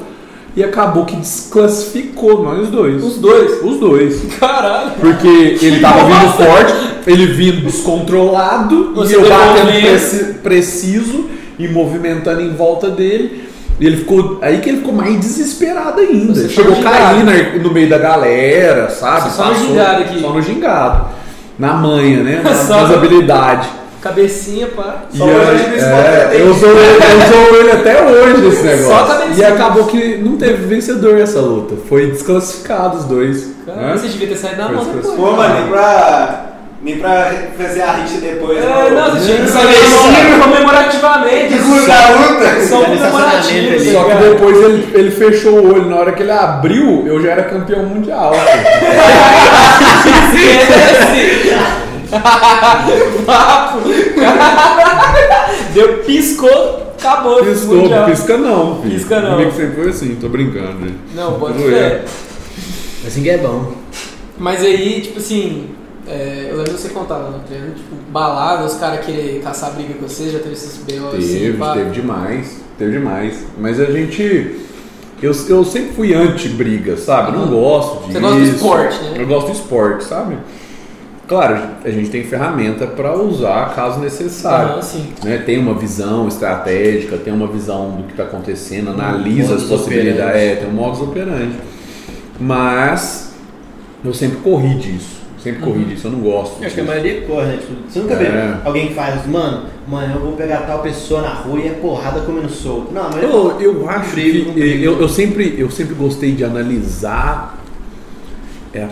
[0.54, 3.02] E acabou que desclassificou nós dois.
[3.02, 3.62] Os dois.
[3.62, 4.20] Os dois.
[4.38, 4.90] Caralho.
[5.00, 5.26] Porque
[5.62, 6.44] ele tava vindo Nossa.
[6.44, 6.74] forte,
[7.06, 11.24] ele vindo descontrolado, Você e eu batendo preci- preciso
[11.58, 13.48] e movimentando em volta dele.
[13.80, 14.38] E ele ficou.
[14.42, 16.34] Aí que ele ficou mais desesperado ainda.
[16.34, 19.30] Você Chegou só no caindo no meio da galera, sabe?
[19.32, 20.20] Só no gingado aqui.
[20.20, 21.06] Só no gingado.
[21.58, 22.40] Na manha, né?
[22.44, 23.68] Na, nas habilidades.
[24.02, 25.04] Cabecinha, pá.
[25.14, 26.32] E Só aí, hoje nesse é, momento.
[26.34, 28.86] eu, sou, eu sou ele até hoje nesse negócio.
[28.88, 29.48] Só cabecinha.
[29.48, 31.76] E acabou que não teve vencedor essa luta.
[31.88, 33.46] Foi desclassificado os dois.
[33.64, 33.92] Né?
[33.96, 35.14] você devia ter saído na Foi mão depois.
[35.14, 36.46] Pô, mano, nem pra.
[36.82, 38.58] Nem pra fazer a rixa depois.
[38.58, 38.90] É, né?
[38.90, 41.54] não, você tinha que sair comemorativamente.
[41.54, 41.62] Da
[42.94, 43.92] estacionamento ali.
[43.92, 44.28] Só que cara.
[44.30, 45.88] depois ele, ele fechou o olho.
[45.88, 48.32] Na hora que ele abriu, eu já era campeão mundial.
[50.34, 51.72] Esquece!
[53.26, 53.78] Papo!
[55.74, 57.42] Deu, piscou, acabou.
[57.44, 58.82] Piscou, pisca não.
[58.82, 58.94] Filho.
[58.94, 59.30] Pisca não.
[59.32, 60.80] Comigo sempre foi assim, tô brincando.
[60.86, 60.98] gente.
[61.14, 62.02] Não, pode ser.
[63.06, 63.72] Assim que é bom.
[64.38, 65.70] Mas aí, tipo assim,
[66.06, 69.94] é, eu lembro que você contava no treino, tipo, balada, os caras querer caçar briga
[69.94, 71.08] com você, já teve esses B.O.
[71.16, 71.72] assim, Teve, pá.
[71.74, 72.60] teve demais.
[72.78, 73.44] Teve demais.
[73.58, 74.60] Mas a gente.
[75.22, 77.32] Eu, eu sempre fui anti-briga, sabe?
[77.36, 78.12] Eu Não gosto disso.
[78.12, 79.12] Você gosta do esporte, né?
[79.18, 80.36] Eu gosto do esporte, sabe?
[81.32, 84.82] Claro, a gente tem ferramenta para usar caso necessário.
[84.82, 85.14] Sim.
[85.24, 89.78] né, tem uma visão estratégica, tem uma visão do que está acontecendo, analisa as modus
[89.78, 91.56] possibilidades, é, tem um modus operandi.
[92.38, 93.32] Mas
[94.04, 97.22] eu sempre corri disso, sempre corri disso, eu não gosto Eu acho que a maioria
[97.22, 97.56] corre, né?
[97.56, 98.16] Tipo, você nunca É.
[98.18, 101.70] vê alguém que faz, mano, mano, eu vou pegar tal pessoa na rua e é
[101.70, 102.92] porrada comendo solto.
[102.92, 107.58] Não, mas Eu, eu acho brigo, que eu, eu sempre, eu sempre gostei de analisar
[108.74, 108.86] é,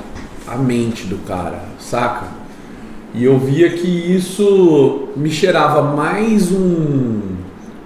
[0.50, 2.26] a mente do cara, saca?
[3.14, 7.20] E eu via que isso me cheirava mais um,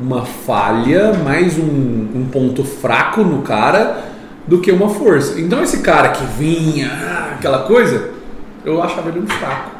[0.00, 4.04] uma falha, mais um, um ponto fraco no cara
[4.46, 5.40] do que uma força.
[5.40, 6.90] Então esse cara que vinha,
[7.32, 8.10] aquela coisa,
[8.64, 9.70] eu achava ele um fraco.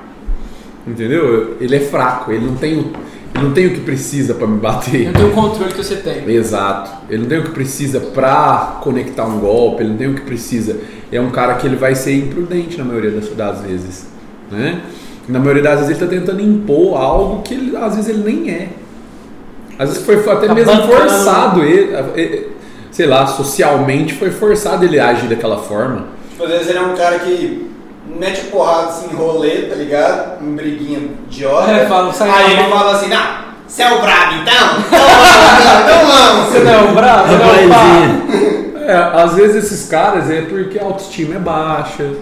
[0.86, 1.56] Entendeu?
[1.60, 2.92] Ele é fraco, ele não tem o,
[3.34, 5.06] ele não tem o que precisa para me bater.
[5.06, 6.28] Não tem o controle que você tem.
[6.28, 6.90] Exato.
[7.10, 10.22] Ele não tem o que precisa pra conectar um golpe, ele não tem o que
[10.22, 10.76] precisa.
[11.10, 14.06] É um cara que ele vai ser imprudente na maioria das, das vezes.
[14.50, 14.82] né?
[15.28, 18.50] Na maioria das vezes ele está tentando impor algo que ele, às vezes ele nem
[18.50, 18.68] é.
[19.78, 20.92] Às vezes foi até Tá mesmo bancando.
[20.92, 22.46] forçado ele, eh,
[22.92, 26.06] sei lá, socialmente foi forçado ele agir daquela forma.
[26.30, 27.63] Tipo, às vezes ele é um cara que
[28.18, 30.42] mete porrada assim rolê, tá ligado?
[30.42, 31.70] Em briguinha idiota.
[31.70, 34.54] É, fala, sai Aí ele fala assim, não, você é o brabo então?
[35.84, 37.28] Então vamos, Você não é um bravo?
[37.28, 38.84] Você não é um pá?
[38.86, 42.12] É, às vezes esses caras é porque a autoestima é baixa,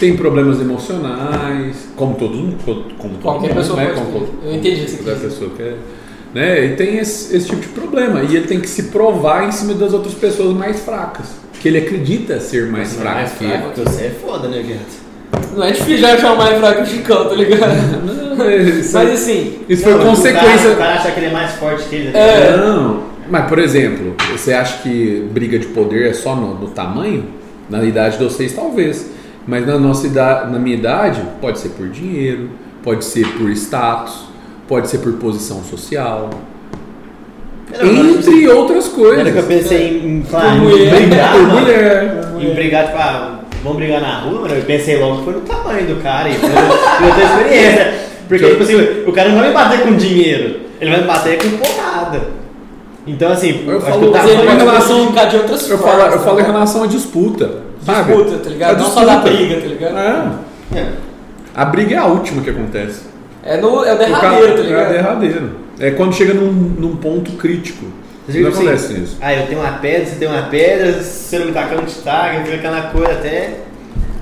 [0.00, 3.86] tem problemas emocionais, como todo mundo, como todo Qualquer mundo, pessoa né?
[3.86, 4.28] pode Como.
[4.44, 5.04] Eu entendi isso aqui.
[5.04, 5.76] Qualquer pessoa quer.
[6.34, 6.64] Né?
[6.66, 8.22] E tem esse, esse tipo de problema.
[8.22, 11.26] E ele tem que se provar em cima das outras pessoas mais fracas.
[11.60, 15.07] Que ele acredita ser mais fraco mais que fraco que você é foda, né, Gueto?
[15.56, 17.72] Não é difícil já achar o mais fraco que o Chicão, tá ligado?
[18.36, 20.46] Não, isso, Mas assim, isso foi Não, O consequência.
[20.58, 22.16] cara, o cara acha que ele é mais forte que ele.
[22.16, 22.56] É.
[22.56, 27.24] Não, mas por exemplo, você acha que briga de poder é só no, no tamanho?
[27.68, 29.10] Na idade de vocês, talvez.
[29.46, 32.50] Mas na nossa idade, na minha idade, pode ser por dinheiro,
[32.82, 34.24] pode ser por status,
[34.66, 36.30] pode ser por posição social,
[37.82, 39.44] entre outras que eu coisas.
[39.44, 40.64] pensei em, em, em Por mano,
[41.60, 42.28] mulher.
[42.40, 45.40] em brigar, tipo, ah, vamos brigar na rua, mano, eu pensei logo que foi no
[45.40, 47.94] tamanho do cara e foi eu tenho experiência.
[48.28, 51.38] Porque, tipo assim, o cara não vai me bater com dinheiro, ele vai me bater
[51.42, 52.20] com porrada.
[53.06, 54.12] Então, assim, Eu acho falo- o em
[54.58, 55.98] relação- de outras Eu formas.
[56.02, 56.52] falo, eu falo em tá?
[56.52, 57.50] relação à disputa.
[57.86, 58.12] Sabe?
[58.12, 58.76] Disputa, tá ligado?
[58.76, 59.96] A Não só da briga, tá ligado?
[59.96, 60.78] É.
[60.78, 60.86] É.
[61.54, 63.00] A briga é a última que acontece.
[63.42, 64.82] É, no, é o O derradeiro, cara- tá ligado?
[64.82, 65.50] É derradeiro.
[65.80, 67.86] É quando chega num, num ponto crítico.
[68.28, 69.16] Você Não diz acontece assim, isso.
[69.22, 72.44] Ah, eu tenho uma pedra, você tem uma pedra, você não me tacar, te taca,
[72.44, 73.54] fica aquela coisa até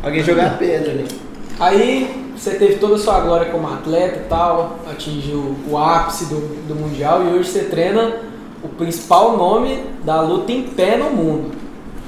[0.00, 1.04] alguém jogar a pedra, né?
[1.58, 6.36] Aí você teve toda a sua glória como atleta e tal, atingiu o ápice do,
[6.68, 8.14] do Mundial e hoje você treina
[8.62, 11.50] o principal nome da luta em pé no mundo,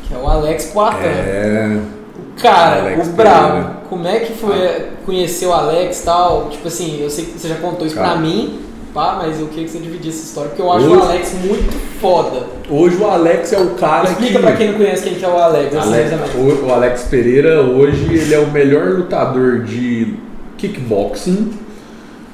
[0.07, 0.99] que é o Alex Poitin.
[1.03, 1.81] É.
[2.17, 3.71] O cara, Alex o brabo.
[3.89, 6.49] Como é que foi conhecer o Alex e tal?
[6.51, 8.11] Tipo assim, eu sei que você já contou isso Cara.
[8.11, 8.61] pra mim,
[8.99, 11.35] pá, mas eu queria que você dividisse essa história, porque eu acho Hoje- o Alex
[11.45, 12.47] muito foda.
[12.69, 14.39] Hoje o Alex é o cara Explica que.
[14.41, 17.63] pra quem não conhece quem que é o Alex, assim, Alex- o, o Alex Pereira
[17.63, 20.15] hoje ele é o melhor lutador de
[20.57, 21.53] kickboxing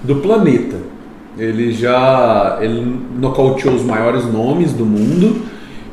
[0.03, 0.77] do planeta.
[1.37, 5.43] Ele já ele nocauteou os maiores nomes do mundo,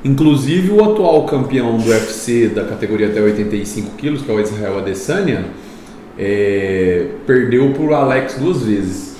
[0.06, 4.78] inclusive o atual campeão do UFC da categoria até 85 quilos, que é o Israel
[4.78, 5.46] Adesanya,
[6.18, 9.11] é, perdeu pro Alex duas vezes.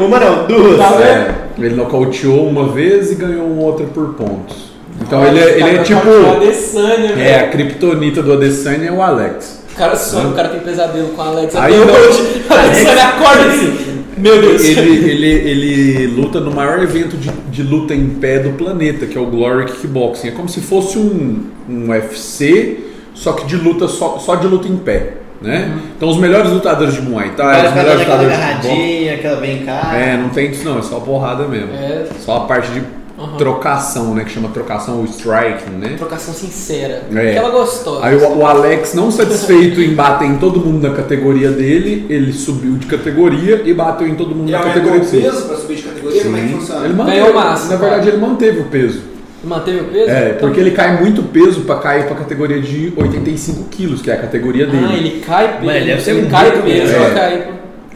[0.00, 0.78] Uma não, duas.
[0.78, 1.00] Tá?
[1.02, 4.70] É, ele nocauteou uma vez e ganhou outra por pontos.
[5.00, 6.08] Então ele, é- ele é Cara, tipo.
[6.08, 7.50] O Adesanya, É, a velho.
[7.52, 9.60] kriptonita do Adesanya é o Alex.
[9.72, 12.42] O cara sonha, o cara tem pesadelo com o Alex Aí hoje.
[12.48, 14.00] O Adesanya acorda assim.
[14.18, 14.62] Meu Deus.
[14.62, 19.16] Ele, ele, ele luta no maior evento de, de luta em pé do planeta, que
[19.16, 20.28] é o Glory Kickboxing.
[20.28, 22.80] É como se fosse um, um UFC,
[23.14, 25.14] só que de luta só, só de luta em pé.
[25.40, 25.72] Né?
[25.96, 29.64] Então os melhores lutadores de Muay Thai, os melhores aquela lutadores de agarradinha, aquela vem
[29.64, 29.92] cá.
[29.96, 31.72] É, não tem isso não, é só porrada mesmo.
[31.72, 32.82] É, Só a parte de
[33.18, 33.36] Aham.
[33.38, 34.24] trocação, né?
[34.24, 35.94] Que chama trocação, o striking, né?
[35.96, 37.04] trocação sincera.
[37.14, 37.30] É.
[37.30, 38.04] Aquela gostosa.
[38.04, 42.32] Aí o, o Alex, não satisfeito em bater em todo mundo da categoria dele, ele
[42.34, 45.22] subiu de categoria e bateu em todo mundo Ele da categoria o dele.
[45.22, 46.22] peso pra subir de categoria?
[46.22, 46.54] Como é que Sim.
[46.54, 46.84] funciona?
[46.84, 48.16] Ele manteve, Ganhou massa, na verdade, cara.
[48.16, 49.00] ele manteve o peso.
[49.42, 50.10] Manteve o peso?
[50.10, 54.10] É, Então- porque ele cai muito peso pra cair pra categoria de 85 quilos, que
[54.10, 54.86] é a categoria dele.
[54.88, 55.64] Ah, ele cai peso.
[55.64, 56.98] Mas deve ser ele cai peso É.
[56.98, 57.42] pra cair.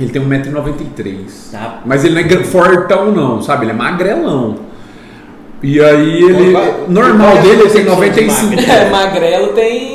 [0.00, 1.26] Ele tem 1,93m.
[1.52, 1.80] Tá.
[1.84, 3.64] Mas ele não é fortão, não, sabe?
[3.64, 4.56] Ele é magrelão.
[5.62, 6.56] E aí ele.
[6.88, 8.56] Normal é dele ele tem concepção de 95.
[8.56, 8.64] magro?
[8.72, 9.93] É, magrelo tem.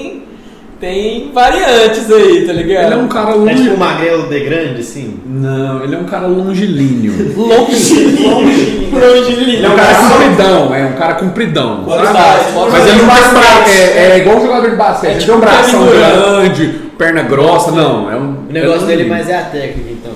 [0.80, 2.86] Tem variantes aí, tá ligado?
[2.86, 3.70] Ele é um cara É tipo longe.
[3.70, 5.20] um magrelo de grande, assim.
[5.26, 7.12] Não, ele é um cara longilíneo.
[7.36, 11.84] Longe, longe, longe Ele é um cara compridão, é um cara compridão.
[11.86, 15.32] Mas ele não tem braço, é, é igual um jogador de basquete, É ele tipo
[15.32, 16.68] tem um bração grande,
[16.98, 18.10] perna grossa, não.
[18.10, 19.10] É um, O negócio é dele longilíneo.
[19.10, 20.14] mais é a técnica, então.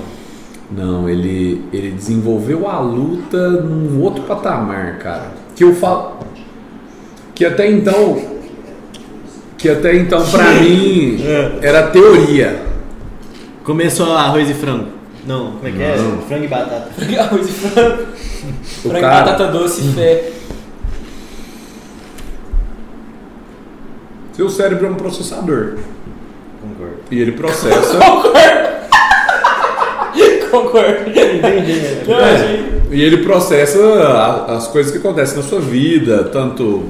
[0.70, 5.26] Não, ele, ele desenvolveu a luta num outro patamar, cara.
[5.54, 6.14] Que eu falo.
[7.34, 8.33] Que até então.
[9.64, 11.16] Que até então, pra mim,
[11.62, 12.60] era teoria.
[13.62, 14.88] Começou arroz e frango.
[15.26, 15.96] Não, como é que é?
[15.96, 16.18] Não.
[16.20, 16.90] Frango e batata.
[17.18, 18.02] Arroz e frango.
[18.02, 20.32] O Frango, cara- batata doce e fé.
[24.34, 25.78] Seu cérebro é um processador.
[26.60, 26.96] Concordo.
[27.10, 27.96] E ele processa.
[27.96, 28.74] Concordo.
[30.50, 31.08] Concordo.
[31.10, 31.80] Entendi?
[32.06, 32.94] Não, gente.
[32.94, 36.84] e ele processa as coisas que acontecem na sua vida, tanto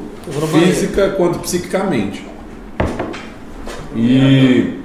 [0.52, 2.33] física quanto psiquicamente.
[3.96, 4.80] E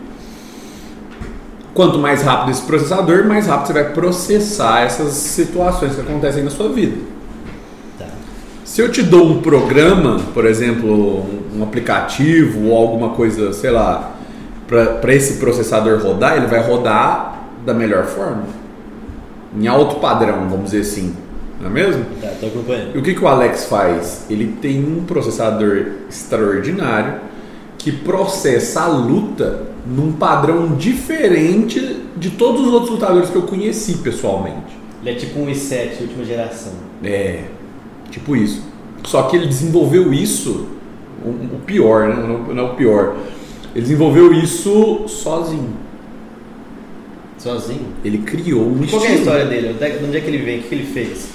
[1.74, 6.50] quanto mais rápido esse processador, mais rápido você vai processar essas situações que acontecem na
[6.50, 6.98] sua vida.
[7.98, 8.06] Tá.
[8.66, 11.22] Se eu te dou um programa, por exemplo,
[11.56, 14.12] um- aplicativo ou alguma coisa, sei lá,
[14.68, 18.44] para esse processador rodar, ele vai rodar da melhor forma.
[19.60, 21.14] Em alto padrão, vamos dizer assim.
[21.60, 22.06] Não é mesmo?
[22.22, 22.96] Tá, tô acompanhando.
[22.96, 24.26] E o que, que o Alex faz?
[24.30, 27.16] Ele tem um processador extraordinário
[27.80, 33.96] que processa a luta num padrão diferente de todos os outros lutadores que eu conheci
[33.96, 34.78] pessoalmente.
[35.02, 36.74] Ele é tipo um i7 de última geração.
[37.04, 37.46] É,
[38.12, 38.62] tipo isso.
[39.06, 40.68] Só que ele desenvolveu isso,
[41.24, 42.16] o, pior, né?
[42.54, 43.16] Não, é o pior.
[43.74, 45.74] Ele desenvolveu isso sozinho.
[47.38, 47.88] Sozinho.
[48.04, 49.18] Ele criou um Qual que é a estilo.
[49.20, 49.74] história dele?
[49.74, 50.60] De onde é que ele vem?
[50.60, 51.30] O que que ele fez?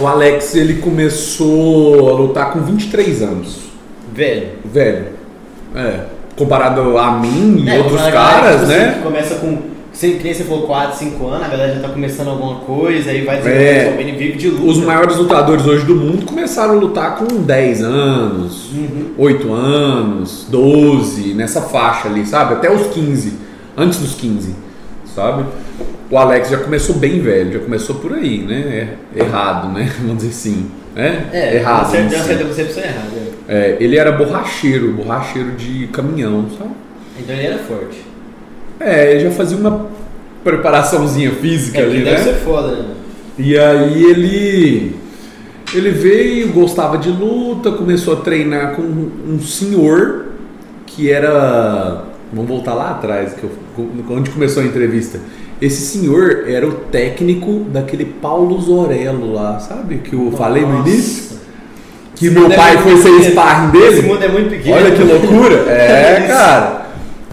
[0.00, 3.58] O Alex, ele começou a lutar com 23 anos.
[4.14, 4.48] Velho.
[4.64, 5.21] Velho.
[5.74, 6.00] É.
[6.36, 8.88] Comparado a mim e É, outros a caras, tipo né?
[8.90, 9.58] assim, começa com.
[9.92, 13.10] Você, que nem você falou 4, 5 anos, a galera já tá começando alguma coisa,
[13.10, 13.40] aí vai É.
[13.42, 14.64] desenvolvendo, ele vive de luta.
[14.64, 19.10] Os maiores lutadores hoje do mundo começaram a lutar com 10 anos, Uhum.
[19.18, 22.54] 8 anos, 12, nessa faixa ali, sabe?
[22.54, 23.34] Até os 15,
[23.76, 24.54] antes dos 15,
[25.14, 25.44] sabe?
[26.10, 28.88] O Alex já começou bem velho, já começou por aí, né?
[29.14, 29.92] É- Errado, né?
[30.00, 30.70] Vamos dizer assim.
[30.94, 31.26] né?
[31.32, 31.94] É, errado.
[31.94, 32.16] Uma si.
[32.18, 33.31] certa concepção errada.
[33.54, 33.76] É.
[33.80, 36.70] Ele era borracheiro, borracheiro de caminhão, sabe?
[37.18, 37.98] Então ele era forte.
[38.80, 39.86] É, ele já fazia uma
[40.42, 42.10] preparaçãozinha física É, ali, que né?
[42.12, 42.94] deve ser foda, né?
[43.38, 44.96] E aí ele
[45.74, 50.26] ele veio, gostava de luta, começou a treinar com um senhor
[50.86, 53.50] que era, vamos voltar lá atrás, que eu,
[54.10, 55.18] onde começou a entrevista.
[55.62, 59.98] Esse senhor era o técnico daquele Paulo Zorello lá, sabe?
[59.98, 60.90] Que eu falei no Nossa.
[60.90, 61.31] início.
[62.22, 63.30] Que Esse meu é pai muito foi ser pequeno.
[63.32, 63.86] sparring dele.
[63.98, 64.76] Esse mundo é muito pequeno.
[64.76, 65.54] Olha que loucura.
[65.68, 66.28] É, Isso.
[66.28, 66.82] cara.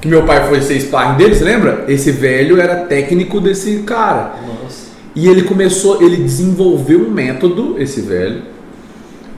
[0.02, 1.86] Que meu pai foi ser sparring dele, você lembra?
[1.88, 4.34] Esse velho era técnico desse cara.
[4.48, 4.88] Nossa.
[5.16, 8.42] E ele começou, ele desenvolveu um método, esse velho,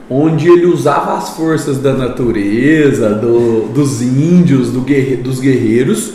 [0.08, 6.12] onde ele usava as forças da natureza, do- dos índios, do guerre- dos guerreiros,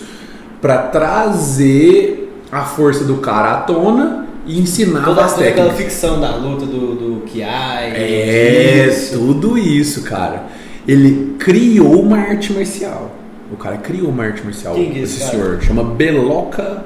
[0.62, 5.78] para trazer a força do cara à tona e ensinar Toda, as toda técnicas.
[5.78, 7.92] ficção da luta do, do Kiai.
[7.96, 9.18] É, disso.
[9.18, 10.46] tudo isso, cara.
[10.88, 13.14] Ele criou uma arte marcial.
[13.52, 14.74] O cara criou uma arte marcial.
[14.76, 16.84] Quem que é esse esse senhor chama Beloca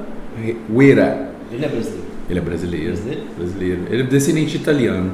[0.72, 1.30] Uera.
[1.50, 2.02] Ele é brasileiro.
[2.28, 2.86] Ele é brasileiro.
[2.86, 3.22] Brasileiro?
[3.36, 3.80] Brasileiro.
[3.90, 5.12] Ele é descendente italiano.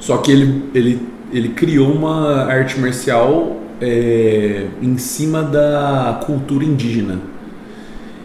[0.00, 7.20] Só que ele, ele, ele criou uma arte marcial é, em cima da cultura indígena.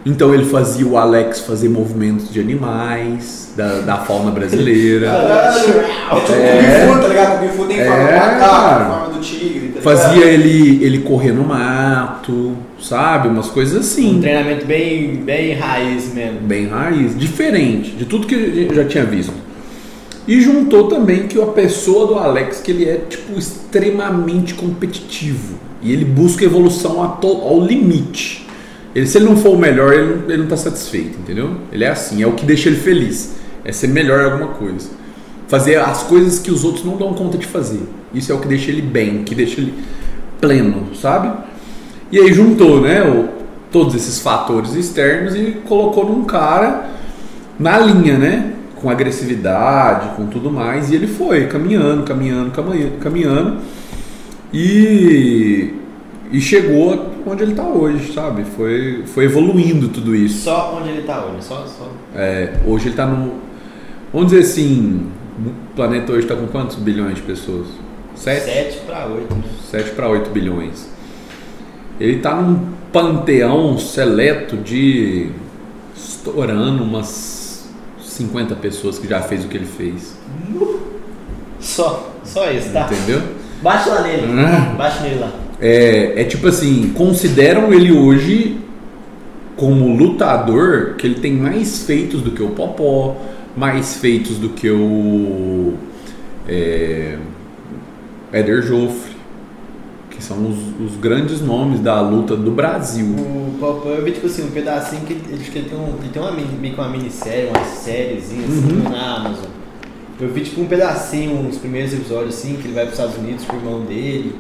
[0.09, 5.07] Então ele fazia o Alex fazer movimentos de animais, da, da fauna brasileira.
[5.07, 5.97] Caralho.
[6.07, 6.91] É tipo É.
[6.95, 7.35] o tá ligado?
[7.35, 10.29] O Kung Fu tem forma do É, macaco, forma do tigre, tá Fazia ligado?
[10.29, 13.27] ele, ele correr no mato, sabe?
[13.27, 14.21] Umas coisas Um assim.
[14.21, 16.39] treinamento bem, bem raiz mesmo.
[16.39, 18.33] bem raiz, diferente de tudo que
[18.69, 19.33] eu já tinha visto.
[20.25, 25.91] E juntou também que a pessoa do Alex que ele é tipo extremamente competitivo e
[25.91, 28.46] ele busca evolução ao limite.
[28.97, 31.51] Ele, se ele não for o melhor, ele não, ele não tá satisfeito, entendeu?
[31.71, 33.35] Ele é assim, é o que deixa ele feliz.
[33.63, 34.89] É ser melhor em alguma coisa.
[35.47, 37.83] Fazer as coisas que os outros não dão conta de fazer.
[38.11, 39.71] Isso é o que deixa ele bem, que deixa ele
[40.41, 41.31] pleno, sabe?
[42.11, 43.29] E aí juntou, né, o-
[43.71, 46.89] todos esses fatores externos e colocou num cara
[47.59, 48.53] na linha, né?
[48.81, 50.89] Com agressividade, com tudo mais.
[50.89, 53.57] E ele foi caminhando, caminhando, caminhando, caminhando.
[54.51, 55.71] E,
[56.31, 58.43] e chegou onde ele está hoje, sabe?
[58.43, 60.43] Foi, foi evoluindo tudo isso.
[60.43, 61.43] Só onde ele tá hoje.
[61.45, 61.89] Só, só.
[62.15, 63.35] É, hoje ele está no.
[64.11, 65.09] Vamos dizer assim,
[65.39, 67.67] o planeta hoje está com quantos bilhões de pessoas?
[68.15, 68.45] Sete?
[68.45, 69.43] 7 pra 8, né?
[69.69, 70.89] 7 para 8 bilhões.
[71.99, 75.29] Ele está num panteão seleto de
[75.95, 77.69] estourando umas
[77.99, 80.17] 50 pessoas que já fez o que ele fez.
[81.59, 82.11] Só.
[82.23, 82.89] Só isso, tá?
[82.91, 83.21] Entendeu?
[83.61, 84.27] Bate lá nele.
[84.77, 85.31] Bate nele lá.
[85.59, 88.57] É, é tipo assim, consideram ele hoje
[89.55, 93.15] como lutador que ele tem mais feitos do que o Popó,
[93.55, 95.73] mais feitos do que o
[96.47, 97.17] é,
[98.31, 99.15] Éder Joffre,
[100.11, 100.57] que são os,
[100.91, 103.07] os grandes nomes da luta do Brasil.
[103.07, 106.09] O Popó, eu vi tipo assim, um pedacinho que ele, que ele tem, um, ele
[106.13, 108.89] tem uma, meio que uma minissérie, uma sériezinha assim Uhum.
[108.91, 109.45] na Amazon.
[110.19, 113.43] Eu vi tipo um pedacinho, uns primeiros episódios assim, que ele vai pros Estados Unidos
[113.45, 114.35] com o irmão dele.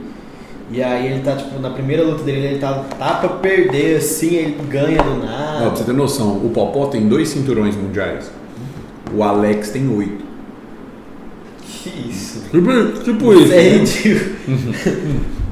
[0.69, 4.35] E aí ele tá, tipo, na primeira luta dele, ele tá, tá pra perder assim,
[4.35, 5.67] ele ganha do nada.
[5.67, 8.29] pra você ter noção, o Popó tem dois cinturões mundiais.
[9.13, 10.25] O Alex tem oito.
[11.61, 12.43] Que isso?
[12.51, 13.53] Tipo, tipo isso.
[13.53, 13.69] É né?
[13.77, 14.35] ridículo.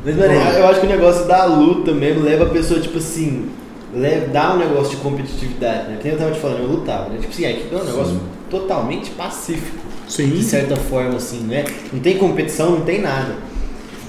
[0.03, 3.47] Mas, mano, eu acho que o negócio da luta mesmo leva a pessoa, tipo assim,
[3.93, 5.97] leva, dá um negócio de competitividade, né?
[5.97, 7.17] Que nem eu tava te falando, eu lutava, né?
[7.19, 8.21] Tipo assim, aqui é um negócio Sim.
[8.49, 10.29] totalmente pacífico, Sim.
[10.29, 11.63] de certa forma, assim, né?
[11.91, 13.35] Não tem competição, não tem nada.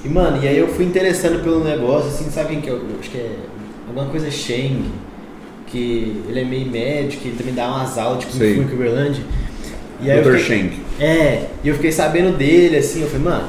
[0.06, 2.96] E, mano, e aí eu fui interessando pelo negócio, assim, sabe quem que eu, eu
[3.00, 3.30] acho que é
[3.88, 4.84] alguma coisa Sheng,
[5.66, 8.56] que ele é meio médico, ele também dá umas aulas Kung Sei.
[8.56, 9.24] Em Uberlândia.
[10.00, 10.36] E aí eu Dr.
[10.38, 10.72] fiquei- Sheng.
[11.00, 13.48] É, e eu fiquei sabendo dele, assim, eu falei, mano,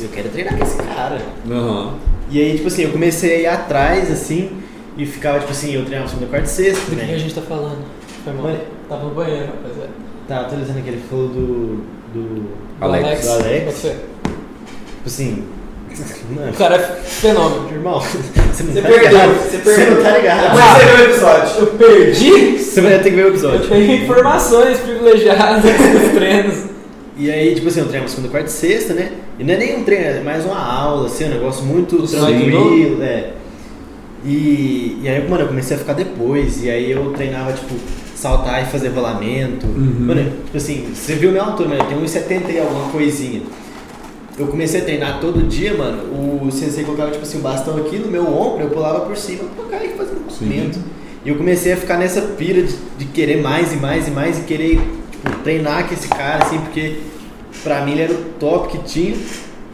[0.00, 1.20] eu quero treinar com esse cara.
[1.50, 1.94] Aham.
[2.30, 4.50] E aí, tipo assim, eu comecei a ir atrás, assim,
[4.96, 7.18] e ficava, tipo assim, eu treinava segunda, quarta e sexta, Do que a né?
[7.18, 7.84] gente tá falando?
[8.24, 8.42] Foi mal.
[8.44, 9.90] Mas- Tava no banheiro, rapaziada.
[10.28, 11.84] Tá, tô dizendo que ele falou do.
[12.14, 12.44] do.
[12.80, 13.24] Alex.
[13.26, 13.82] Do Alex.
[13.82, 13.96] Fé.
[15.00, 15.44] Tipo assim.
[16.34, 17.68] Mano, O cara é fenômeno.
[17.72, 19.34] irmão, você não Você tá perdeu, ligado.
[19.34, 19.94] você Você perdeu.
[19.96, 20.42] não tá ligado.
[20.42, 21.58] Depois você vê o episódio.
[21.58, 22.58] Eu perdi?
[22.58, 23.68] Você vai ter que ver o Eu episódio.
[23.68, 26.54] tenho informações privilegiadas dos treinos.
[27.16, 29.10] E aí, tipo assim, eu treino segunda, quarta e sexta, né?
[29.38, 32.16] E não é nem um treino, é mais uma aula, assim, um negócio muito Sim.
[32.18, 33.32] tranquilo, é.
[34.24, 37.74] E, e aí, mano, eu comecei a ficar depois, e aí eu treinava, tipo,
[38.14, 39.66] saltar e fazer rolamento.
[39.66, 39.96] Uhum.
[40.06, 43.42] Mano, tipo assim, você viu minha altura, mano, eu tenho 1,70 e alguma coisinha.
[44.40, 46.02] Eu comecei a treinar todo dia, mano,
[46.42, 49.44] o sensei colocava, tipo assim, o bastão aqui no meu ombro, eu pulava por cima
[49.54, 50.78] pra cair fazendo movimento.
[51.22, 54.38] E eu comecei a ficar nessa pira de, de querer mais e mais e mais
[54.38, 54.80] e querer
[55.10, 57.00] tipo, treinar com esse cara, assim, porque
[57.62, 59.14] pra mim ele era o top que tinha.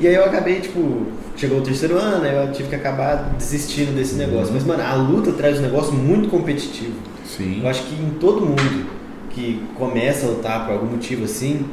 [0.00, 1.06] E aí eu acabei, tipo,
[1.36, 4.52] chegou o terceiro ano, aí eu tive que acabar desistindo desse negócio.
[4.52, 6.94] Mas, mano, a luta traz um negócio muito competitivo.
[7.24, 7.60] Sim.
[7.62, 8.86] Eu acho que em todo mundo
[9.30, 11.66] que começa a lutar por algum motivo assim,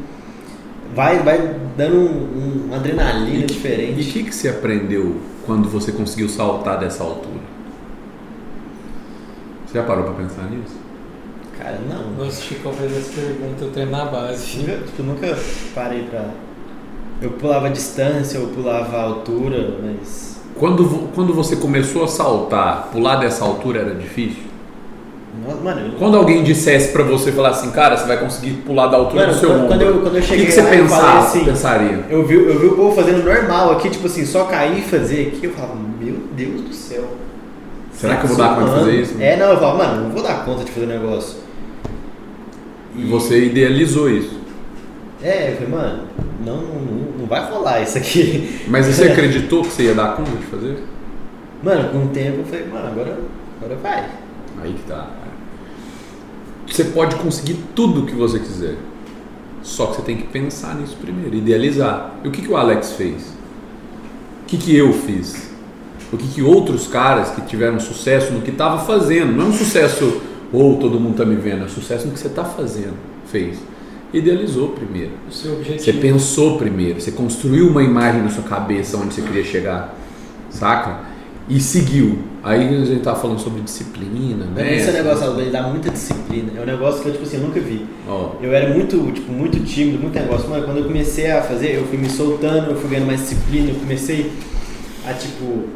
[0.96, 4.04] vai, vai dando um, um- uma adrenalina E o diferente.
[4.12, 7.42] que, que você aprendeu quando você conseguiu saltar dessa altura?
[9.68, 10.76] Você já parou pra pensar nisso?
[11.58, 12.24] Cara, não.
[12.26, 14.58] Nossa, Chico fez essa pergunta, eu treino na base.
[14.58, 15.38] Nunca, tipo, nunca
[15.74, 16.26] parei pra.
[17.22, 20.34] Eu pulava distância, eu pulava altura, mas.
[20.56, 24.44] Quando, quando você começou a saltar, pular dessa altura era difícil?
[25.64, 29.22] Mano, Quando alguém dissesse pra você falar assim, cara, você vai conseguir pular da altura
[29.24, 30.70] Mano, do seu quando- ombro, quando eu- quando eu o cheguei que, que você lá,
[30.70, 32.06] pensava, assim, pensaria?
[32.10, 35.28] eu, vi, eu vi o povo fazendo normal aqui, tipo assim, só cair e fazer
[35.36, 35.46] aqui.
[35.46, 37.04] Eu falava, meu Deus do céu.
[37.92, 39.16] Será que eu vou dar conta de fazer isso?
[39.20, 41.38] É, não, eu falava, mano, não vou dar conta de fazer o negócio.
[42.96, 44.40] E você idealizou isso.
[45.22, 46.04] É, eu falei, mano,
[46.46, 48.62] não, não, não vai rolar isso aqui.
[48.68, 50.78] Mas você acreditou que você ia dar conta de fazer?
[51.64, 53.18] Mano, com o tempo eu falei, mano, agora,
[53.62, 54.06] agora vai.
[54.62, 55.08] Aí que tá.
[56.74, 58.78] Você pode conseguir tudo que você quiser.
[59.62, 62.16] Só que você tem que pensar nisso primeiro, idealizar.
[62.24, 63.28] E o que, que o Alex fez?
[64.42, 65.52] O que, que eu fiz?
[66.12, 69.34] O que, que outros caras que tiveram sucesso no que estava fazendo?
[69.34, 70.20] Não é um sucesso,
[70.52, 72.96] ou todo mundo tá me vendo, é um sucesso no que você está fazendo,
[73.28, 73.60] fez.
[74.12, 75.12] Idealizou primeiro.
[75.30, 76.02] O seu Você objetivo.
[76.02, 79.96] pensou primeiro, você construiu uma imagem na sua cabeça onde você queria chegar,
[80.50, 81.02] saca?
[81.48, 82.33] E seguiu.
[82.44, 84.76] Aí a gente tava falando sobre disciplina, né?
[84.76, 86.52] esse negócio, ele dá muita disciplina.
[86.58, 87.86] É um negócio que eu, tipo assim, eu nunca vi.
[88.06, 90.50] Ó, Eu era muito, tipo, muito tímido, muito negócio.
[90.50, 93.70] Mano, quando eu comecei a fazer, eu fui me soltando, eu fui ganhando mais disciplina,
[93.70, 94.30] eu comecei
[95.08, 95.70] a, tipo,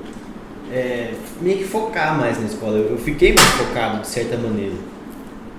[0.73, 2.77] é, meio que focar mais na escola.
[2.77, 4.75] Eu, eu fiquei mais focado, de certa maneira.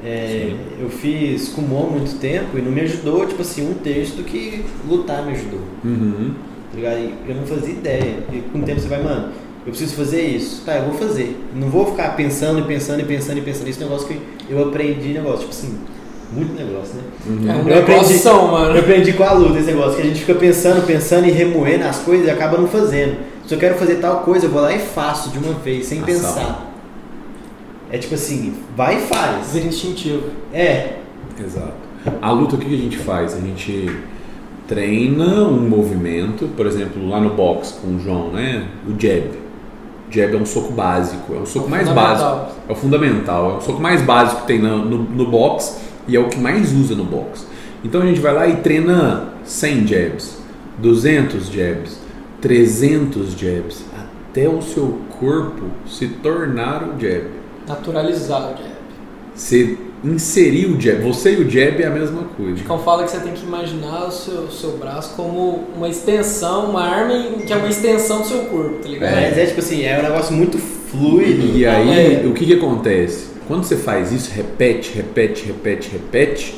[0.04, 4.24] É, eu fiz Kumon muito tempo e não me ajudou, tipo assim, um terço do
[4.24, 5.60] que lutar me ajudou.
[5.84, 6.34] uhum.
[6.70, 8.18] Tá eu não fazia ideia.
[8.30, 9.32] E com o tempo você vai, mano,
[9.68, 10.62] eu preciso fazer isso.
[10.64, 11.38] Tá, eu vou fazer.
[11.54, 13.68] Não vou ficar pensando e pensando e pensando e pensando.
[13.68, 15.78] Esse negócio que eu aprendi, negócio, tipo assim,
[16.32, 17.02] muito negócio, né?
[17.26, 18.78] É um Eu aprendi- negócio, Eu mano.
[18.78, 21.98] aprendi com a luta esse negócio, que a gente fica pensando, pensando e remoendo as
[21.98, 23.16] coisas e acaba não fazendo.
[23.46, 25.98] Se eu quero fazer tal coisa, eu vou lá e faço de uma vez, sem
[25.98, 26.06] Ação.
[26.06, 26.72] pensar.
[27.90, 29.52] É tipo assim, vai e faz.
[29.52, 30.24] Vira instintivo.
[30.52, 30.94] É,
[31.42, 31.72] Exato.
[32.20, 33.34] A luta, o que que a gente faz?
[33.34, 33.88] A gente
[34.66, 38.66] treina um movimento, por exemplo, lá no box com o João, né?
[38.86, 39.30] O jab.
[40.10, 42.52] Jab é um soco básico, é o soco É mais básico.
[42.68, 46.16] É o fundamental, é o soco mais básico que tem no, no, no box e
[46.16, 47.46] é o que mais usa no box.
[47.84, 50.38] Então a gente vai lá e treina 100 jabs,
[50.78, 52.00] 200 jabs,
[52.40, 53.84] 300 jabs,
[54.30, 57.26] até o seu corpo se tornar o jab.
[57.66, 58.78] Naturalizar o jab.
[59.34, 62.60] Você inserir o jab, você e o jab é a mesma coisa.
[62.60, 66.70] Então fala que você tem que imaginar o seu, o seu braço como uma extensão,
[66.70, 67.14] uma arma
[67.46, 69.14] que é uma extensão do seu corpo, tá ligado?
[69.14, 71.56] mas é tipo assim, é um negócio muito fluido.
[71.56, 72.26] E aí, É.
[72.26, 73.26] o que, que acontece?
[73.46, 76.54] Quando você faz isso, repete, repete, repete, repete,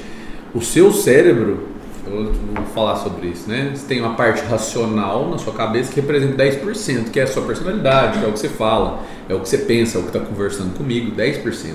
[0.55, 1.68] o seu cérebro,
[2.07, 3.70] eu vou falar sobre isso, né?
[3.74, 7.43] Você tem uma parte racional na sua cabeça que representa 10%, que é a sua
[7.45, 10.09] personalidade, que é o que você fala, é o que você pensa, é o que
[10.16, 11.74] está conversando comigo, 10%.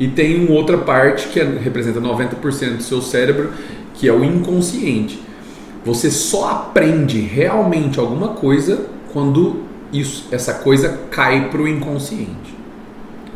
[0.00, 3.50] E tem uma outra parte que é- representa 90% do seu cérebro,
[3.94, 5.20] que é o inconsciente.
[5.84, 12.56] Você só aprende realmente alguma coisa quando isso, essa coisa cai para o inconsciente.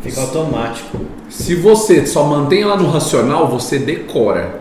[0.03, 0.99] Fica automático.
[1.29, 4.61] Se você só mantém ela no racional, você decora.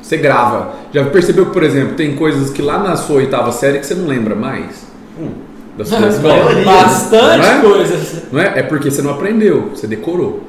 [0.00, 0.74] Você grava.
[0.92, 3.94] Já percebeu que, por exemplo, tem coisas que lá na sua oitava série que você
[3.94, 4.86] não lembra mais?
[5.20, 5.30] Hum.
[5.76, 6.34] Da sua escola.
[6.34, 6.64] maioria.
[6.64, 7.60] Bastante Não é?
[7.60, 8.22] coisas.
[8.32, 8.58] Não é?
[8.60, 10.42] É porque você não aprendeu, você decorou.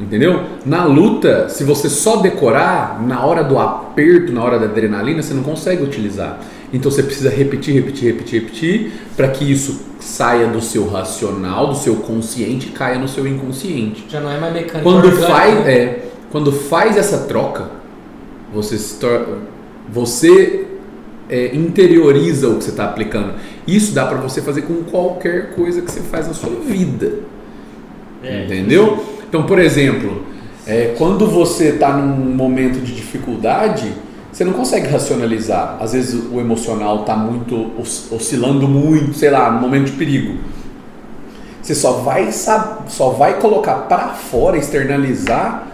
[0.00, 0.44] Entendeu?
[0.64, 5.34] Na luta, se você só decorar, na hora do aperto, na hora da adrenalina, você
[5.34, 6.40] não consegue utilizar.
[6.72, 11.74] Então você precisa repetir, repetir, repetir, repetir, para que isso saia do seu racional, do
[11.76, 14.06] seu consciente e caia no seu inconsciente.
[14.08, 14.82] Já não é mais mecânico.
[14.90, 15.72] Quando orgânico, faz, né?
[15.72, 17.68] é, quando faz essa troca,
[18.54, 19.38] você se tor-
[19.92, 20.64] você
[21.28, 23.34] é, interioriza o que você está aplicando.
[23.66, 27.14] Isso dá para você fazer com qualquer coisa que você faz na sua vida.
[28.22, 29.04] É, Entendeu?
[29.30, 30.24] Então, por exemplo,
[30.66, 33.92] é, quando você está num momento de dificuldade,
[34.32, 35.76] você não consegue racionalizar.
[35.80, 40.36] Às vezes o emocional está muito os- oscilando muito, sei lá, no momento de perigo.
[41.62, 45.68] Você só vai só vai colocar para fora, externalizar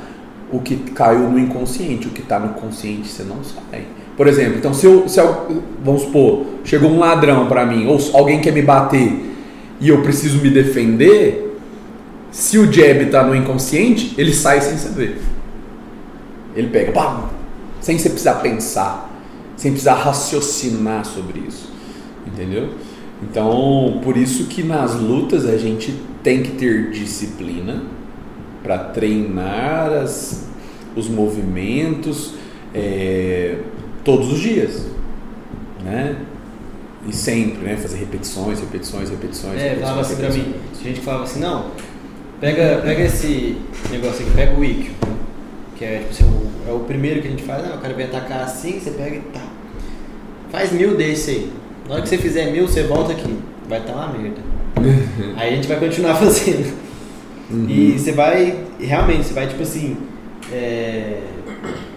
[0.52, 3.84] o que caiu no inconsciente, o que está no consciente você não sai.
[4.18, 7.98] Por exemplo, então se eu, se eu vamos supor, chegou um ladrão para mim ou
[8.12, 9.34] alguém quer me bater
[9.80, 11.45] e eu preciso me defender,
[12.36, 15.16] se o jab tá no inconsciente, ele sai sem saber.
[16.54, 17.30] Ele pega, pá,
[17.80, 19.10] sem você precisar pensar,
[19.56, 21.72] sem precisar raciocinar sobre isso.
[22.26, 22.74] Entendeu?
[23.22, 27.84] Então, por isso que nas lutas a gente tem que ter disciplina
[28.62, 30.46] para treinar as,
[30.94, 32.34] os movimentos
[32.74, 33.60] é,
[34.04, 34.84] todos os dias,
[35.82, 36.16] né?
[37.08, 37.78] E sempre, né?
[37.78, 39.58] Fazer repetições, repetições, repetições.
[39.58, 40.54] É, repetições, falava assim pra repetições.
[40.54, 41.70] mim, tinha gente falava assim, não,
[42.40, 43.56] pega, pega esse
[43.90, 44.92] negócio aqui, pega o Ikkyo,
[45.76, 47.94] que é tipo assim, o, é o primeiro que a gente faz, não, o cara
[47.94, 49.42] vem atacar assim, você pega e tá.
[50.50, 51.52] Faz mil desse aí.
[51.86, 53.38] Na hora que você fizer mil, você volta aqui.
[53.68, 54.40] Vai estar uma merda.
[55.36, 56.72] aí a gente vai continuar fazendo.
[57.50, 57.66] Uhum.
[57.68, 59.96] E você vai, realmente, você vai tipo assim,
[60.52, 61.20] é,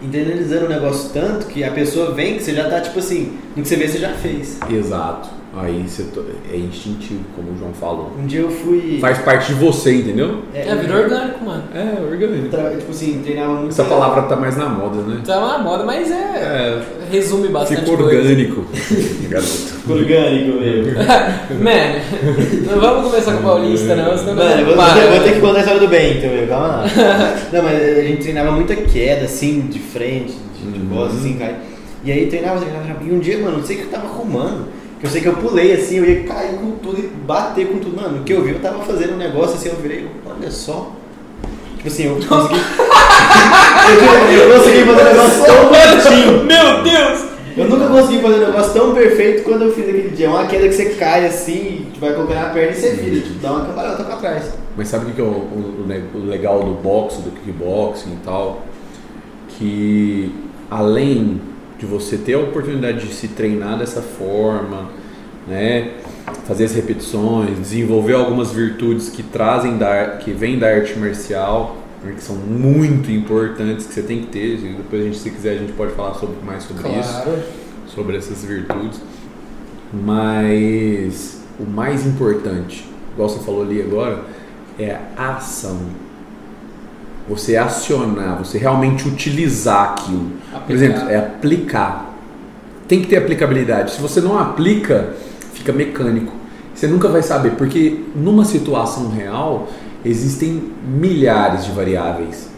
[0.01, 3.63] internalizando o negócio tanto que a pessoa vem que você já tá tipo assim, no
[3.63, 4.57] que você vê você já fez.
[4.69, 5.38] Exato.
[5.61, 6.05] Aí você
[6.53, 8.13] é instintivo, como o João falou.
[8.17, 8.97] Um dia eu fui.
[9.01, 10.43] Faz parte de você, entendeu?
[10.53, 11.63] É, virou orgânico, mano.
[11.75, 12.47] É, orgânico.
[12.47, 13.69] Tra- Tipo assim, treinava muito.
[13.69, 15.19] Essa palavra tá mais na moda, né?
[15.25, 16.81] Tá uma moda, mas é.
[17.11, 18.65] Resume bastante Ficou orgânico,
[19.27, 19.91] garoto.
[19.91, 20.93] Orgânico mesmo.
[21.59, 25.57] Mano, não vamos começar com o Paulista, não, senão Mano, vou, vou ter que contar
[25.57, 26.47] a história do Bento, meu.
[26.47, 26.85] Calma lá.
[27.51, 30.89] Não, mas a gente treinava muita queda, assim, de frente, de, de Uhum.
[30.95, 31.55] costas, assim, cai.
[32.03, 33.05] E aí treinava, treinava, treinava.
[33.05, 34.67] E um dia, mano, não sei o que eu tava arrumando.
[34.99, 37.79] Que eu sei que eu pulei assim, eu ia cair com tudo e bater com
[37.79, 37.95] tudo.
[38.01, 40.91] Mano, o que eu vi, eu tava fazendo um negócio assim, eu virei, olha só.
[41.77, 42.59] Tipo assim, eu consegui.
[43.89, 46.43] eu, eu consegui fazer um negócio tão bonitinho.
[46.45, 47.29] Meu Deus!
[47.57, 50.27] Eu nunca consegui fazer um negócio tão perfeito quando eu fiz aquele dia.
[50.27, 53.21] É uma queda que você cai assim, tu vai colocar na perna e você vira,
[53.21, 54.53] tipo, dá uma cambalhota pra trás.
[54.77, 55.85] Mas sabe o que é o, o-
[56.15, 58.61] o legal do boxe, do kickboxing e tal?
[59.57, 60.31] Que
[60.69, 61.41] além
[61.79, 64.89] de você ter a oportunidade de se treinar dessa forma,
[65.47, 65.93] né?
[66.45, 72.13] Fazer as repetições, desenvolver algumas virtudes que trazem da que vêm da arte marcial, né,
[72.15, 74.55] que são muito importantes, que você tem que ter.
[74.55, 77.39] e Depois a gente, se quiser, a gente pode falar sobre, mais sobre isso Claro.
[77.87, 79.01] sobre essas virtudes.
[79.91, 84.23] Mas o mais importante, igual você falou ali agora,
[84.77, 85.79] é a ação.
[87.29, 90.31] Você acionar, você realmente utilizar aquilo.
[90.51, 90.73] Por Aplicar.
[90.73, 92.15] exemplo, é aplicar.
[92.87, 93.91] Tem que ter aplicabilidade.
[93.91, 95.09] Se você não aplica,
[95.53, 96.33] fica mecânico.
[96.73, 99.67] Você nunca vai saber, porque numa situação real
[100.03, 102.49] existem milhares de variáveis.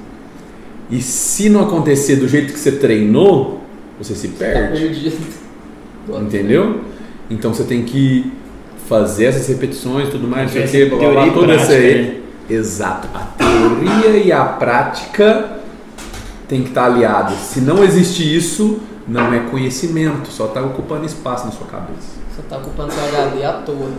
[0.89, 3.61] E se não acontecer do jeito que você treinou,
[3.99, 4.79] você se Tá perde.
[4.79, 5.17] perdido.
[6.21, 6.81] Entendeu?
[7.29, 8.31] Então você tem que
[8.87, 11.87] fazer essas repetições e tudo mais, não sei o Teoria e blá, toda essa prática,
[11.87, 12.01] aí.
[12.03, 12.15] né?
[12.49, 13.07] Exato.
[13.13, 13.19] A
[13.81, 15.57] teoria e a prática
[16.47, 17.37] tem que estar aliadas.
[17.37, 22.21] Se não existe isso, não é conhecimento, só está ocupando espaço na sua cabeça.
[22.29, 23.91] Você tá ocupando seu HD à toa.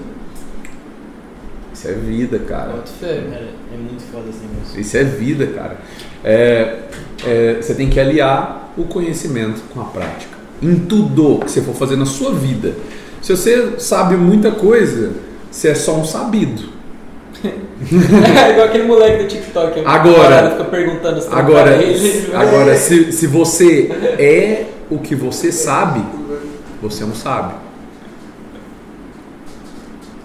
[1.73, 2.73] Isso é vida, cara.
[2.73, 3.31] Muito feio.
[3.31, 4.81] Cara, é muito foda esse negócio.
[4.81, 5.77] Isso é vida, cara.
[6.23, 6.83] É,
[7.25, 10.37] é, você tem que aliar o conhecimento com a prática.
[10.63, 12.75] Em tudo que você for fazer na sua vida.
[13.21, 15.13] Se você sabe muita coisa,
[15.51, 16.82] você é só um sabido.
[17.83, 19.81] É igual aquele moleque do TikTok.
[19.85, 25.15] a Agora- Fica perguntando se Agora, ele, ele- agora se, se você é o que
[25.15, 26.03] você sabe,
[26.81, 27.05] você.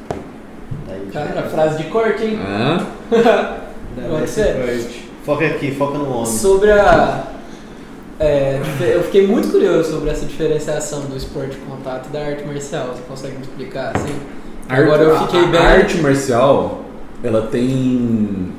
[0.10, 1.08] Tá aí.
[1.12, 2.40] Cara, frase de corte, hein?
[2.46, 2.86] Hã?
[3.12, 3.58] Dá
[4.10, 4.56] pode ser.
[5.26, 6.26] Foca aqui, foca no homem.
[6.26, 7.24] Sobre a.
[8.20, 8.60] é,
[8.94, 12.88] eu fiquei muito curioso sobre essa diferenciação do esporte de contato e da arte marcial.
[12.96, 14.14] Você consegue me explicar assim?
[14.70, 15.60] Agora eu fiquei a, bem.
[15.60, 16.82] A arte marcial,
[17.24, 18.52] ela tem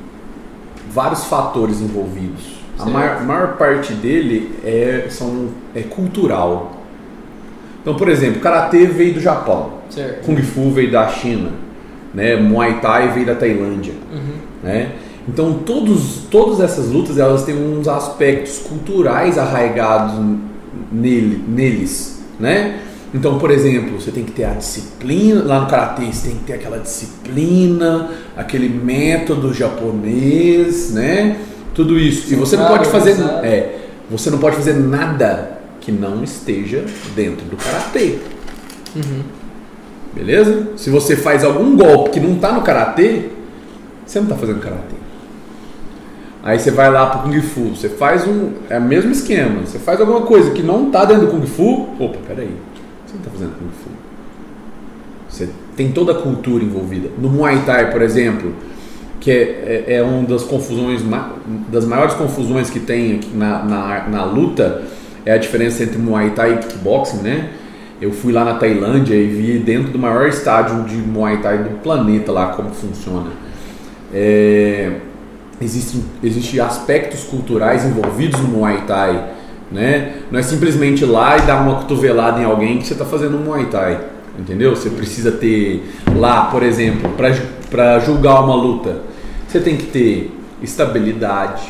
[0.91, 2.59] vários fatores envolvidos.
[2.77, 6.77] A maior, maior parte dele é, são, é cultural.
[7.81, 10.25] Então, por exemplo, Karatê veio do Japão, Certo.
[10.25, 11.51] Kung Fu veio da China,
[12.13, 12.35] né?
[12.35, 13.93] Muay Thai veio da Tailândia.
[14.11, 14.35] Uhum.
[14.63, 14.91] né?
[15.27, 20.15] Então todos, todas essas lutas elas têm uns aspectos culturais arraigados
[20.91, 22.79] nele, neles, né?
[23.13, 26.43] Então, por exemplo, você tem que ter a disciplina lá no karatê, você tem que
[26.43, 31.37] ter aquela disciplina, aquele método japonês, né?
[31.73, 32.31] Tudo isso.
[32.31, 33.77] E você não pode fazer, Centrado, é,
[34.09, 36.85] você não pode fazer nada que não esteja
[37.15, 38.17] dentro do karatê.
[38.95, 39.23] Uhum.
[40.13, 40.69] Beleza?
[40.75, 43.29] Se você faz algum golpe que não tá no karatê,
[44.05, 44.99] você não tá fazendo karatê.
[46.43, 48.51] Aí você vai lá pro Kung Fu, você faz um.
[48.69, 49.61] É o mesmo esquema.
[49.65, 51.89] Você faz alguma coisa que não tá dentro do Kung Fu.
[51.99, 52.51] Opa, peraí.
[53.09, 53.89] Você não tá fazendo Kung Fu.
[55.27, 57.09] Você tem toda a cultura envolvida.
[57.17, 58.53] No Muay Thai, por exemplo,
[59.19, 61.01] que é, é, é uma das confusões,
[61.69, 64.83] das maiores confusões que tem na, na, na luta,
[65.25, 67.49] é a diferença entre Muay Thai e kickboxing, né?
[67.99, 71.81] Eu fui lá na Tailândia e vi dentro do maior estádio de Muay Thai do
[71.81, 73.31] planeta lá como funciona.
[74.13, 74.91] É,
[75.59, 79.38] existem existe aspectos culturais envolvidos no Muay Thai,
[79.71, 80.13] né?
[80.31, 83.37] Não é simplesmente ir lá e dar uma cotovelada em alguém que você está fazendo
[83.37, 83.99] um Muay Thai,
[84.37, 84.75] entendeu?
[84.75, 85.83] Você precisa ter
[86.15, 87.11] lá, por exemplo,
[87.69, 89.01] para julgar uma luta,
[89.47, 91.63] você tem que ter estabilidade,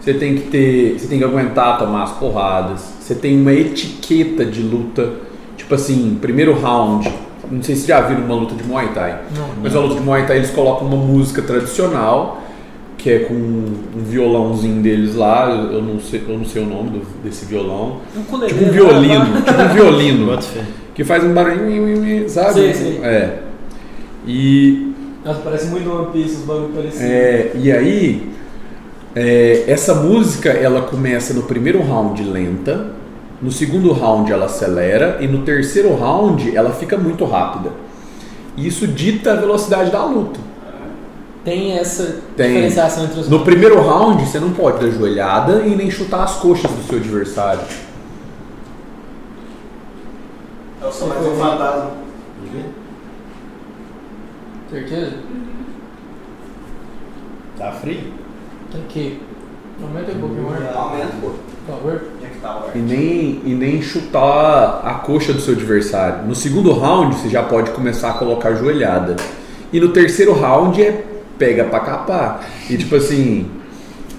[0.00, 4.44] você tem que ter, você tem que aguentar tomar as porradas, você tem uma etiqueta
[4.44, 5.12] de luta,
[5.56, 7.12] tipo assim, primeiro round.
[7.50, 9.22] Não sei se já viram uma luta de Muay Thai.
[9.36, 9.48] Não.
[9.60, 12.40] Mas a luta de Muay Thai eles colocam uma música tradicional,
[13.02, 16.90] que é com um violãozinho deles lá, eu não sei, eu não sei o nome
[16.90, 18.00] do- desse violão.
[18.16, 18.72] Um ukulele, Tipo um né?
[18.72, 20.38] violino, tipo um violino,
[20.94, 22.52] que faz um barulho, sabe?
[22.54, 23.00] Sei, sei.
[23.02, 23.38] É.
[24.26, 24.92] E
[25.24, 27.00] Nossa, parece muito One Piece, os bagulho parecidos.
[27.02, 28.28] é, e aí,
[29.16, 32.92] é, essa música ela começa no primeiro round lenta,
[33.40, 37.70] no segundo round ela acelera e no terceiro round ela fica muito rápida.
[38.56, 40.38] E Isso dita a velocidade da luta.
[41.44, 42.48] Tem essa Tem.
[42.48, 46.36] diferenciação entre os No primeiro round você não pode dar joelhada e nem chutar as
[46.36, 47.62] coxas do seu adversário.
[50.82, 51.90] Eu sou mais um fantasma.
[54.70, 55.14] Certeza?
[57.58, 58.12] Tá frio?
[58.74, 59.20] Aqui.
[59.82, 61.30] Aumenta um pouquinho mais, Aumenta, pô.
[61.66, 62.02] por favor.
[62.22, 62.66] É tá?
[62.74, 66.26] E nem, e nem chutar a coxa do seu adversário.
[66.26, 69.16] No segundo round você já pode começar a colocar joelhada.
[69.72, 71.09] E no terceiro round é
[71.40, 72.46] pega pra capar.
[72.68, 73.46] E tipo assim.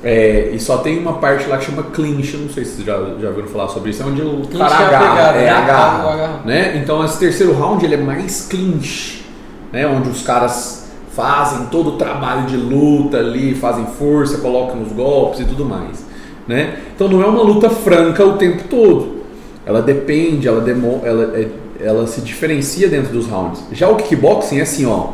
[0.04, 2.98] é, e só tem uma parte lá que chama clinch, não sei se vocês já,
[3.22, 5.44] já ouviram falar sobre isso, é onde o Clinch cara é a agarra, pegada, é,
[5.44, 5.50] né?
[5.52, 6.78] agarra, né?
[6.84, 9.24] Então esse terceiro round ele é mais clinch,
[9.72, 9.86] né?
[9.88, 15.42] Onde os caras fazem todo o trabalho de luta ali, fazem força, colocam os golpes
[15.42, 16.04] e tudo mais,
[16.48, 16.80] né?
[16.96, 19.22] Então não é uma luta franca o tempo todo.
[19.66, 21.50] Ela depende, ela, demo, ela, é-
[21.80, 23.62] ela se diferencia dentro dos rounds.
[23.72, 25.10] Já o kickboxing é assim, ó.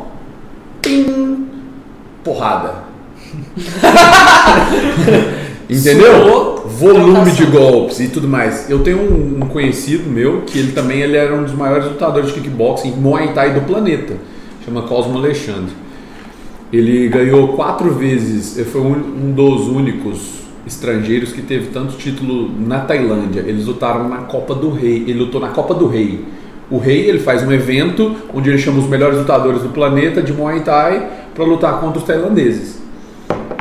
[0.80, 1.47] Pim,
[2.28, 2.74] porrada.
[5.68, 6.22] Entendeu?
[6.22, 8.70] Suou, Volume de golpes e tudo mais.
[8.70, 12.28] Eu tenho um, um conhecido meu que ele também ele era um dos maiores lutadores
[12.28, 14.14] de kickboxing Muay Thai do planeta.
[14.64, 15.72] Chama Cosmo Alexandre.
[16.72, 22.50] Ele ganhou quatro vezes, ele foi um, um dos únicos estrangeiros que teve tanto título
[22.60, 23.40] na Tailândia.
[23.40, 25.04] Eles lutaram na Copa do Rei.
[25.06, 26.22] Ele lutou na Copa do Rei.
[26.70, 30.34] O rei ele faz um evento onde ele chama os melhores lutadores do planeta de
[30.34, 31.08] Muay Thai
[31.38, 32.78] para lutar contra os tailandeses.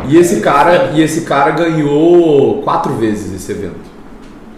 [0.07, 3.87] E esse cara, e esse cara ganhou quatro vezes esse evento.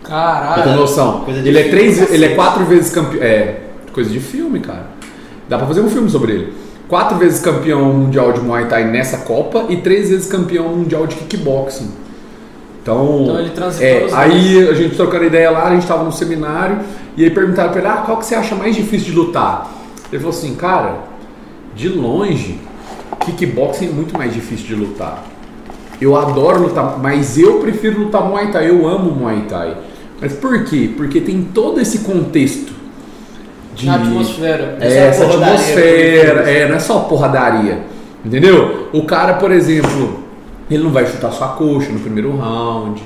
[0.04, 0.76] Caralho.
[0.78, 1.22] noção.
[1.26, 3.22] coisa de Ele é três, ele é quatro vezes campeão.
[3.22, 3.58] É,
[3.92, 4.88] coisa de filme, cara.
[5.50, 6.54] Dá pra fazer um filme sobre ele.
[6.88, 11.16] Quatro vezes campeão mundial de Muay Thai nessa Copa e três vezes campeão mundial de
[11.16, 11.92] kickboxing.
[12.82, 16.12] Então, Então ele transitou é, aí a gente trocando ideia lá, a gente tava no
[16.12, 16.80] seminário
[17.18, 19.70] e aí perguntaram pra ele: "Ah, qual que você acha mais difícil de lutar?"
[20.12, 21.00] Ele falou assim: "Cara,
[21.76, 22.60] de longe,
[23.18, 25.26] kickboxing é muito mais difícil de lutar.
[26.02, 28.70] Eu adoro lutar, mas eu prefiro lutar Muay Thai.
[28.70, 29.76] Eu amo Muay Thai.
[30.22, 30.92] Mas por quê?
[30.96, 32.74] Porque tem todo esse contexto
[33.76, 34.78] de Na atmosfera.
[34.80, 37.84] é, Essa essa atmosfera, é, não é só porradaria.
[38.24, 38.90] Entendeu?
[38.94, 40.24] O cara, por exemplo,
[40.70, 43.02] ele não vai chutar sua coxa no primeiro round,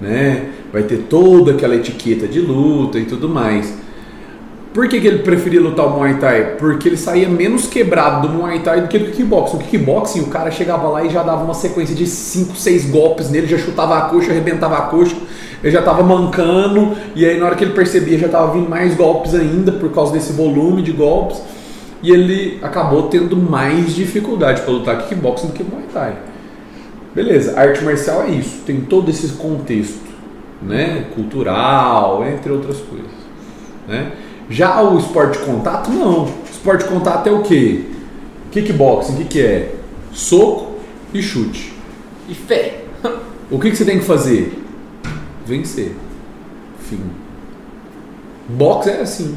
[0.00, 0.46] né?
[0.72, 3.74] Vai ter toda aquela etiqueta de luta e tudo mais.
[4.72, 6.56] Por que, que ele preferia lutar o Muay Thai?
[6.58, 9.56] Porque ele saía menos quebrado do Muay Thai do que do kickboxing.
[9.56, 13.28] O kickboxing, o cara chegava lá e já dava uma sequência de 5, 6 golpes
[13.28, 15.14] nele, já chutava a coxa, arrebentava a coxa,
[15.62, 18.96] ele já tava mancando, e aí na hora que ele percebia já tava vindo mais
[18.96, 21.42] golpes ainda por causa desse volume de golpes,
[22.02, 26.16] e ele acabou tendo mais dificuldade para lutar kickboxing do que Muay Thai.
[27.14, 30.00] Beleza, arte marcial é isso, tem todo esse contexto,
[30.62, 31.04] né?
[31.14, 33.10] Cultural, entre outras coisas.
[33.86, 34.12] Né?
[34.50, 36.28] Já o esporte de contato, não.
[36.50, 37.84] Esporte de contato é o quê?
[38.50, 39.74] Kickboxing, o que, que é?
[40.12, 40.72] Soco
[41.14, 41.72] e chute.
[42.28, 42.80] E fé.
[43.50, 44.58] O que, que você tem que fazer?
[45.46, 45.92] Vencer.
[46.88, 47.00] Fim.
[48.48, 49.36] Boxe é assim.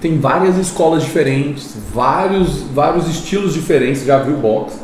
[0.00, 4.00] Tem várias escolas diferentes, vários, vários estilos diferentes.
[4.02, 4.76] Você Já viu boxe?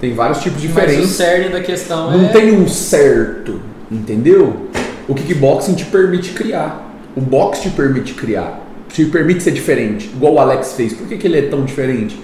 [0.00, 1.10] Tem vários tipos Mas o diferentes.
[1.10, 2.28] cerne da questão Não é.
[2.32, 4.68] tem um certo, entendeu?
[5.08, 6.91] O kickboxing te permite criar.
[7.16, 8.60] O boxe te permite criar.
[8.88, 10.10] Te permite ser diferente.
[10.14, 10.92] Igual o Alex fez.
[10.92, 12.18] Por que, que ele é tão diferente?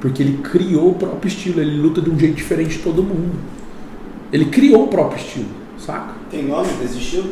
[0.00, 1.60] Porque ele criou o próprio estilo.
[1.60, 3.36] Ele luta de um jeito diferente de todo mundo.
[4.32, 5.48] Ele criou o próprio estilo,
[5.78, 6.12] saca?
[6.30, 7.30] Tem nome desse estilo?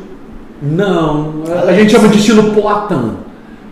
[0.63, 1.79] Não, a Alex.
[1.79, 3.17] gente chama de estilo Poatan.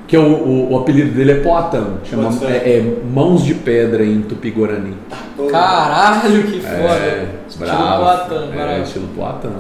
[0.07, 1.95] Que é o, o, o apelido dele é Poatan.
[2.05, 4.95] Chama, é, é Mãos de Pedra em Tupi-Guarani.
[5.35, 6.75] Pô, Caralho, que foda.
[6.77, 8.05] É, Estilo bravo.
[8.05, 9.53] Poatan, é, estilo Poatan.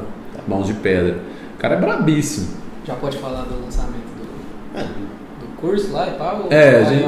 [0.46, 1.16] Mãos de Pedra.
[1.56, 2.48] O cara é brabíssimo.
[2.86, 4.82] Já pode falar do lançamento do, Ah,
[5.40, 6.46] do curso lá e tal?
[6.50, 7.04] É, a gente-?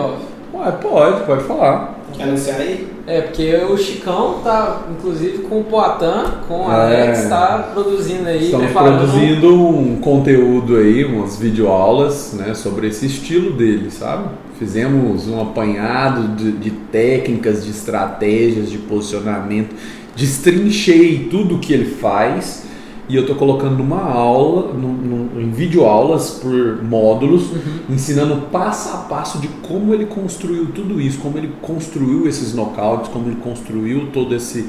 [0.54, 2.00] Ué, pode, pode falar.
[2.14, 2.88] Quer anunciar aí?
[3.06, 7.02] É, porque o Chicão tá, inclusive, com o Poatan, com o É.
[7.02, 8.44] Alex, tá produzindo aí.
[8.46, 14.28] Estamos produzindo um conteúdo aí, umas videoaulas, né, sobre esse estilo dele, sabe?
[14.58, 19.74] Fizemos um apanhado de, de técnicas, de estratégias, de posicionamento,
[20.14, 22.64] destrinchei tudo que ele faz
[23.08, 27.50] e eu tô colocando numa aula, num, num- em videoaulas por módulos,
[27.88, 33.08] ensinando passo a passo de como ele construiu tudo isso, como ele construiu esses nocautes,
[33.12, 34.66] como ele construiu todo esse,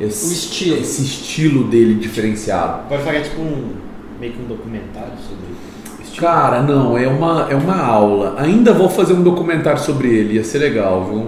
[0.00, 0.76] esse estilo.
[0.78, 2.88] esse estilo dele diferenciado.
[2.88, 3.72] Pode falar tipo um.
[4.20, 6.20] meio que um documentário sobre estilo.
[6.26, 8.36] Cara, não, é uma, é uma aula.
[8.38, 11.26] Ainda vou fazer um documentário sobre ele, ia ser legal, viu?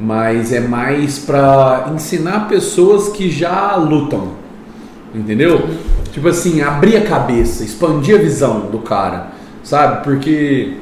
[0.00, 4.32] Mas é mais pra ensinar pessoas que já lutam.
[5.14, 5.68] Entendeu?
[6.12, 9.28] Tipo assim, abrir a cabeça, expandir a visão do cara,
[9.62, 10.04] sabe?
[10.04, 10.74] Porque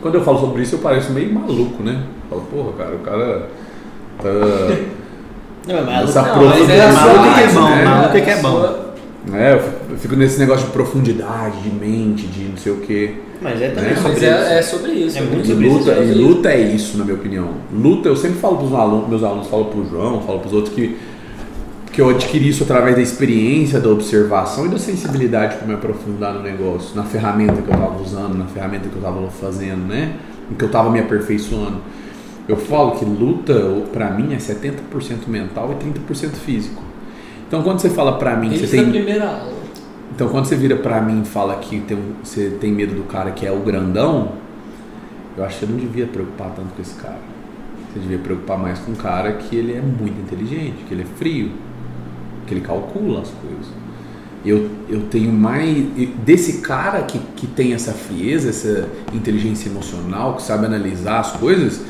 [0.00, 2.02] quando eu falo sobre isso eu pareço meio maluco, né?
[2.30, 3.48] Eu falo, porra, cara, o cara
[4.22, 4.28] tá.
[5.66, 7.84] Não, mas Essa Não, mas é a maluco é arte, bom, né?
[7.84, 8.50] maluco é que é A bom.
[8.50, 8.84] sua-
[9.32, 9.54] É,
[9.90, 13.14] eu fico- nesse negócio de profundidade, de mente, de não sei o quê.
[13.40, 13.96] Mas é também Né?
[13.96, 14.26] sobre Mas isso.
[14.26, 15.16] é, é sobre isso.
[15.18, 17.48] É muito E sobre isso, luta, já e luta é isso, na minha opinião.
[17.72, 20.48] Luta, eu sempre falo para os alunos, meus alunos, falo para o João, falo para
[20.48, 20.98] os outros que,
[21.94, 26.34] que eu adquiri isso através da experiência, da observação e da sensibilidade para me aprofundar
[26.34, 30.16] no negócio, na ferramenta que eu estava usando, na ferramenta que eu estava fazendo, né?
[30.50, 31.76] Em que eu estava me aperfeiçoando.
[32.48, 33.54] Eu falo que luta,
[33.92, 36.82] para mim, é 70% mental e 30% físico.
[37.46, 39.52] Então, quando você fala para mim Isso você na tem primeira aula.
[40.12, 43.30] então quando você vira pra mim e fala que tem você tem medo do cara
[43.30, 44.32] que é o grandão,
[45.38, 47.20] eu acho que você não devia preocupar tanto com esse cara.
[47.92, 51.06] Você devia preocupar mais com um cara que ele é muito inteligente, que ele é
[51.16, 51.52] frio,
[52.46, 53.66] que ele calcula as coisas.
[54.44, 55.86] Eu, eu tenho mais.
[56.24, 61.80] Desse cara que, que tem essa frieza, essa inteligência emocional, que sabe analisar as coisas,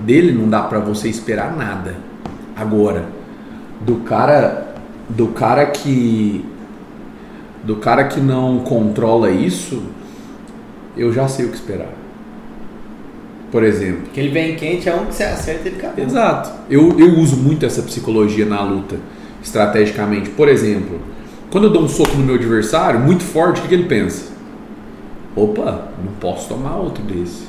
[0.00, 1.96] dele não dá pra você esperar nada.
[2.54, 3.06] Agora,
[3.80, 4.64] do cara.
[5.08, 6.44] Do cara que
[7.66, 9.82] do cara que não controla isso,
[10.96, 11.92] eu já sei o que esperar.
[13.50, 14.08] Por exemplo.
[14.12, 16.04] Que ele vem quente, é um que você acerta e ele acabou.
[16.04, 16.52] Exato.
[16.70, 18.96] Eu, eu uso muito essa psicologia na luta,
[19.46, 20.30] estrategicamente.
[20.30, 21.00] Por exemplo,
[21.50, 24.32] quando eu dou um soco no meu adversário, muito forte, o que, que ele pensa?
[25.34, 27.46] Opa, não posso tomar outro desse.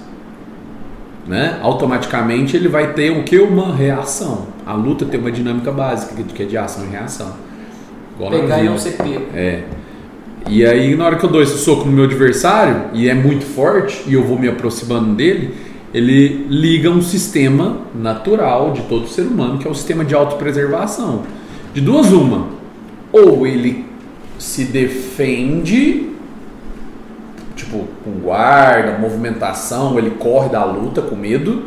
[1.25, 1.59] Né?
[1.61, 3.37] Automaticamente ele vai ter o que?
[3.39, 4.47] Uma reação.
[4.65, 7.33] A luta tem uma dinâmica básica, que é de ação e reação.
[8.15, 9.25] Igual Pegar e não ser pego.
[9.33, 9.63] É.
[10.47, 13.43] E aí, na hora que eu dou esse soco no meu adversário, e é muito
[13.43, 15.53] forte, e eu vou me aproximando dele,
[15.93, 21.23] ele liga um sistema natural de todo ser humano, que é o sistema de autopreservação.
[21.77, 22.47] De duas, uma.
[23.13, 23.85] Ou ele
[24.39, 26.09] se defende,
[27.55, 31.65] tipo, com guarda, movimentação, ele corre da luta com medo,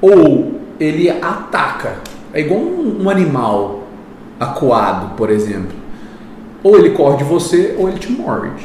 [0.00, 1.98] ou ele ataca.
[2.32, 3.82] É igual um, um animal
[4.40, 5.76] acuado, por exemplo.
[6.62, 8.64] Ou ele corre de você, ou ele te morde.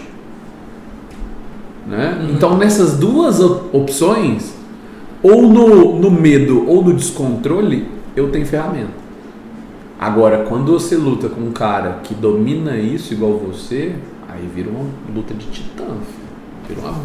[1.87, 2.19] Né?
[2.21, 2.35] Uhum.
[2.35, 4.53] Então, nessas duas op- opções,
[5.21, 7.85] ou no, no medo ou no descontrole,
[8.15, 9.08] eu tenho ferramenta.
[9.99, 13.95] Agora, quando você luta com um cara que domina isso igual você,
[14.29, 15.83] aí vira uma luta de titã.
[16.69, 17.01] Vira uma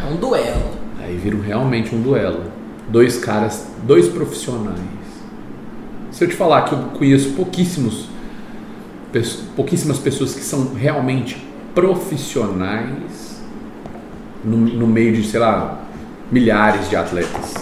[0.00, 0.70] É um duelo.
[1.00, 2.44] Aí vira realmente um duelo.
[2.88, 4.78] Dois caras, dois profissionais.
[6.12, 8.08] Se eu te falar que eu conheço pouquíssimos,
[9.56, 11.44] pouquíssimas pessoas que são realmente
[11.74, 13.42] profissionais
[14.44, 15.80] no, no meio de, sei lá,
[16.30, 17.54] milhares de atletas,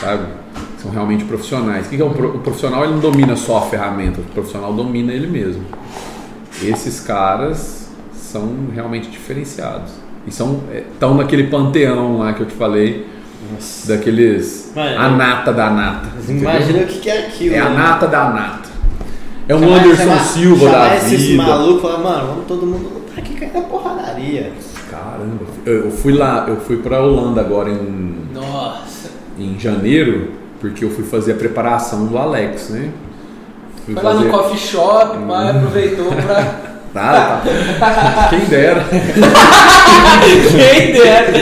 [0.00, 0.39] sabe?
[0.80, 1.86] Que são realmente profissionais.
[1.86, 2.84] O, que que é pro- o profissional?
[2.84, 5.62] Ele não domina só a ferramenta, o profissional domina ele mesmo.
[6.62, 9.92] Esses caras são realmente diferenciados.
[10.26, 10.60] E são
[10.92, 13.06] estão naquele panteão lá que eu te falei,
[13.52, 13.88] Nossa.
[13.88, 16.08] daqueles Mas- a nata da nata.
[16.28, 17.54] Imagina o que que é aquilo.
[17.54, 17.76] É a né?
[17.78, 18.70] nata da nata.
[19.48, 21.42] É um Chamar- Anderson chamar- Silva chamar da esses vida.
[21.42, 24.52] malucos falar, mano, vamos todo mundo lutar aqui cair na porradaria.
[24.90, 29.10] Caramba, eu eu fui lá, eu fui pra Holanda agora em, Nossa.
[29.38, 32.90] em janeiro, porque eu fui fazer a preparação do Alex, né?
[33.84, 36.70] Fui Foi lá no coffee shop, pai, aproveitou pra.
[36.92, 37.40] Tá,
[37.78, 38.26] tá.
[38.30, 38.82] Quem dera,
[40.50, 41.32] Quem dera!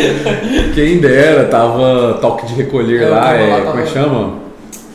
[0.74, 3.88] quem dera, tava toque de recolher É, eu lá, tava é, lá, como é que
[3.88, 4.34] chama?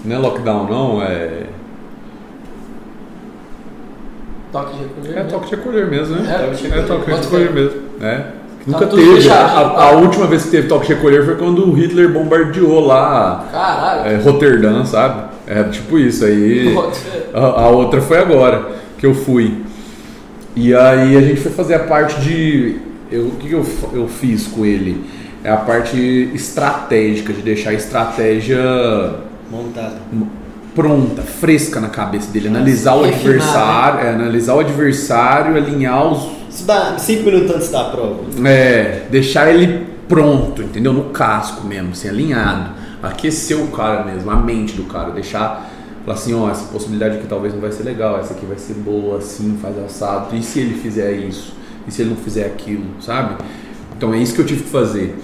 [0.06, 1.44] Não é lockdown não, é...
[4.52, 5.12] Toque de recolher.
[5.18, 5.30] É né?
[5.30, 6.30] toque de recolher mesmo, né?
[6.30, 6.86] É, É, toque de recolher.
[6.88, 7.54] toque de Bota recolher fé.
[7.54, 8.26] mesmo, é.
[8.65, 9.91] Nunca tudo teve, a, fechadinho, a- a tá?
[9.98, 14.10] última vez que teve toque de recolher foi quando o Hitler bombardeou lá Caralho.
[14.10, 15.23] é, Roterdã, sabe?
[15.45, 16.73] É tipo isso aí.
[17.34, 18.68] A, a outra foi agora
[18.98, 19.64] que eu fui.
[20.56, 22.77] E aí a gente foi fazer a parte de.
[23.11, 25.03] Eu, o que, eu, eu fiz com ele?
[25.44, 28.61] É a parte estratégica, de deixar a estratégia
[29.52, 29.95] Montado.
[30.73, 32.48] pronta, fresca na cabeça dele.
[32.48, 36.43] Analisar o adversário, é, analisar o adversário, alinhar os.
[37.00, 38.24] Cinco minutos antes da prova.
[38.48, 40.94] É, deixar ele pronto, entendeu?
[40.94, 42.72] No casco mesmo, assim, alinhado.
[43.02, 45.70] Aquecer o cara mesmo, a mente do cara, deixar.
[46.06, 48.74] Falar assim, ó, essa possibilidade aqui talvez não vai ser legal, essa aqui vai ser
[48.74, 50.36] boa, assim, faz assado.
[50.36, 51.54] E se ele fizer isso?
[51.88, 53.42] E se ele não fizer aquilo, sabe?
[53.96, 55.18] Então é isso que eu tive que fazer.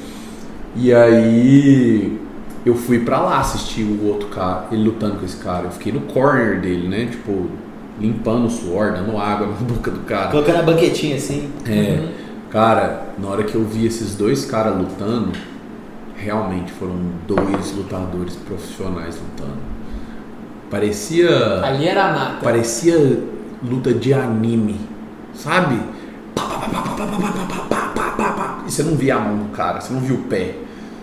[0.75, 2.17] E aí
[2.65, 5.65] eu fui pra lá assistir o outro cara, ele lutando com esse cara.
[5.65, 7.07] Eu fiquei no corner dele, né?
[7.11, 7.49] Tipo,
[7.99, 10.29] limpando o suor, dando água na boca do cara.
[10.29, 11.51] Colocando a banquetinha assim.
[11.65, 11.99] É.
[11.99, 12.11] Uhum.
[12.49, 15.31] Cara, na hora que eu vi esses dois caras lutando,
[16.15, 16.95] realmente foram
[17.27, 19.59] dois lutadores profissionais lutando.
[20.69, 21.61] Parecia.
[21.63, 22.43] Ali era a mata.
[22.43, 23.23] Parecia
[23.63, 24.79] luta de anime,
[25.33, 25.79] sabe?
[28.65, 30.55] E você não via a mão do cara, você não via o pé,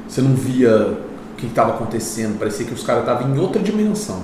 [0.08, 0.98] você não via
[1.32, 2.38] o que estava acontecendo.
[2.38, 4.22] Parecia que os caras estavam em outra dimensão.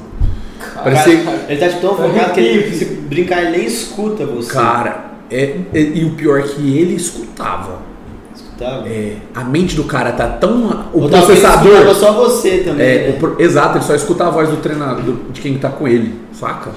[0.82, 1.12] Parecia,
[1.48, 4.52] Ele tá tipo, tão focado que ele, se brincar, ele nem escuta você.
[4.52, 7.78] cara, é, é- e o pior é que ele escutava.
[8.34, 8.86] Escutava?
[8.88, 10.86] É, a mente do cara tá tão.
[10.92, 11.72] O Ou ele processador.
[11.72, 12.86] escutava só você também.
[12.86, 13.28] É, né?
[13.28, 16.14] o exato, ele só escuta a voz do treinador, do- de quem tá com ele,
[16.32, 16.70] saca?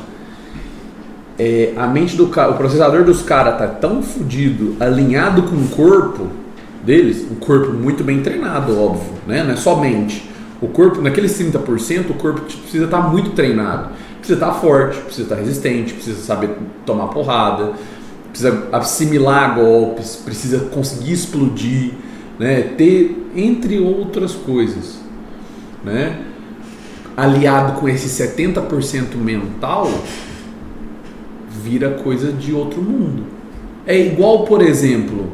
[1.37, 5.67] É, a mente do cara, o processador dos caras tá tão fudido, alinhado com o
[5.67, 6.27] corpo
[6.83, 9.43] deles, um corpo muito bem treinado, óbvio, né?
[9.43, 10.29] Não é só mente.
[10.65, 13.89] O corpo, naqueles 30%, o corpo precisa estar muito treinado.
[14.17, 17.73] Precisa estar forte, precisa estar resistente, precisa saber tomar porrada,
[18.29, 21.91] precisa assimilar golpes, precisa conseguir explodir,
[22.39, 22.73] né?
[22.75, 24.99] Ter entre outras coisas,
[25.83, 26.21] né?
[27.15, 29.91] Aliado com esse 70% mental,
[31.63, 33.23] vira coisa de outro mundo.
[33.85, 35.33] É igual, por exemplo,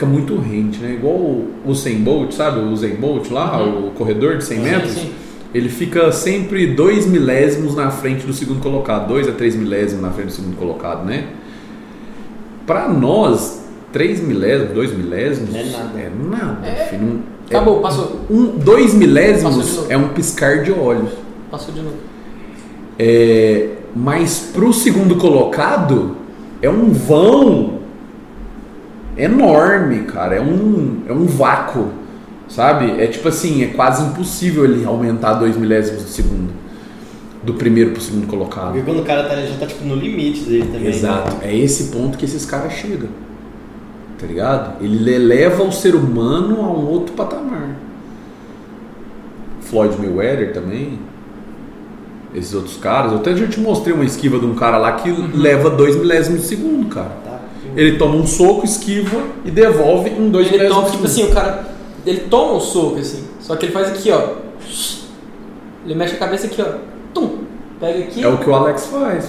[0.00, 0.94] fica muito rente, né?
[0.94, 2.58] Igual o Usain Bolt, sabe?
[2.60, 4.92] O Usain Bolt lá, o corredor de 100 Sim, metros.
[4.92, 5.10] sim.
[5.52, 10.10] Ele fica sempre dois milésimos na frente do segundo colocado, dois a três milésimos na
[10.10, 11.26] frente do segundo colocado, né?
[12.66, 13.62] Para nós,
[13.92, 15.98] três milésimos, dois milésimos É nada.
[15.98, 16.66] É nada.
[16.66, 16.86] É.
[16.86, 17.20] filho,
[17.50, 18.20] é- Acabou, passou.
[18.30, 21.10] um, dois milésimos é um piscar de olhos.
[21.50, 21.96] Passou de novo.
[22.98, 26.16] É, mas pro segundo colocado
[26.62, 27.79] é um vão
[29.24, 30.36] enorme, cara.
[30.36, 31.88] É um, é um vácuo,
[32.48, 33.00] sabe?
[33.00, 36.52] É tipo assim, é quase impossível ele aumentar dois milésimos de segundo.
[37.42, 38.72] Do primeiro pro segundo colocado.
[38.72, 40.88] Porque quando o cara tá, já tá tipo no limite dele também.
[40.88, 41.36] Exato.
[41.36, 41.40] né?
[41.44, 43.08] É esse ponto que esses caras chegam.
[44.18, 44.84] Tá ligado?
[44.84, 47.70] Ele eleva o ser humano a um outro patamar.
[49.62, 50.98] Floyd Mayweather também.
[52.34, 53.12] Esses outros caras.
[53.12, 56.42] Eu até já te mostrei uma esquiva de um cara lá que leva dois milésimos
[56.42, 57.10] de segundo, cara.
[57.24, 57.29] Tá.
[57.76, 61.66] Ele toma um soco, esquiva e devolve em dois Ele toma, tipo assim, o cara.
[62.06, 63.24] Ele toma um soco, assim.
[63.40, 64.20] Só que ele faz aqui, ó.
[65.84, 66.66] Ele mexe a cabeça aqui, ó.
[67.14, 67.38] Tum!
[67.80, 68.22] Pega aqui.
[68.22, 69.24] É o que o Alex faz.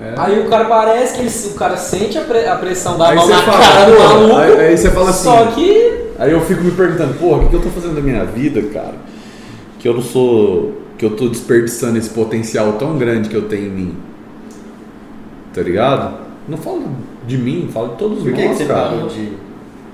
[0.00, 0.14] É.
[0.16, 3.16] Aí o cara parece que ele, o cara sente a, pre- a pressão da Aí
[3.16, 4.36] mão na fala, cara do maluco.
[4.36, 6.04] aí- aí você fala assim, Só que.
[6.18, 8.62] Aí eu fico me perguntando, porra, o que, que eu tô fazendo da minha vida,
[8.72, 8.94] cara?
[9.78, 10.72] Que eu não sou.
[10.98, 13.96] Que eu tô desperdiçando esse potencial tão grande que eu tenho em mim.
[15.52, 16.14] Tá ligado?
[16.48, 16.82] Não falo
[17.26, 18.90] de mim, falo de todos Por que, que nós, você cara.
[18.90, 19.30] parou de,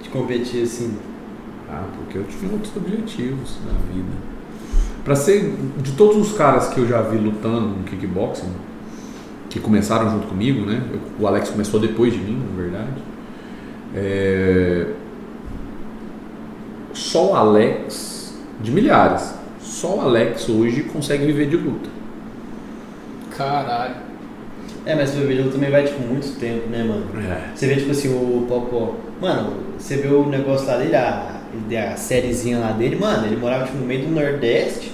[0.02, 0.97] de competir assim?
[1.69, 4.09] Ah, porque eu tinha outros objetivos na vida.
[5.05, 5.55] Pra ser.
[5.78, 8.52] De todos os caras que eu já vi lutando no kickboxing,
[9.48, 10.82] que começaram junto comigo, né?
[10.93, 13.02] Eu- o Alex começou depois de mim, na verdade.
[13.94, 14.86] É,
[16.93, 21.89] Só o Alex, de milhares, só o Alex hoje consegue viver de luta.
[23.36, 23.94] Caralho.
[24.86, 27.05] É, mas o Bebê também vai, tipo, muito tempo, né, mano?
[27.31, 27.55] É.
[27.55, 28.94] Você vê, tipo assim, o Popó.
[29.20, 31.40] Mano, você vê o negócio lá dele, a,
[31.93, 34.93] a sériezinha lá dele, mano, ele morava, tipo, no meio do Nordeste.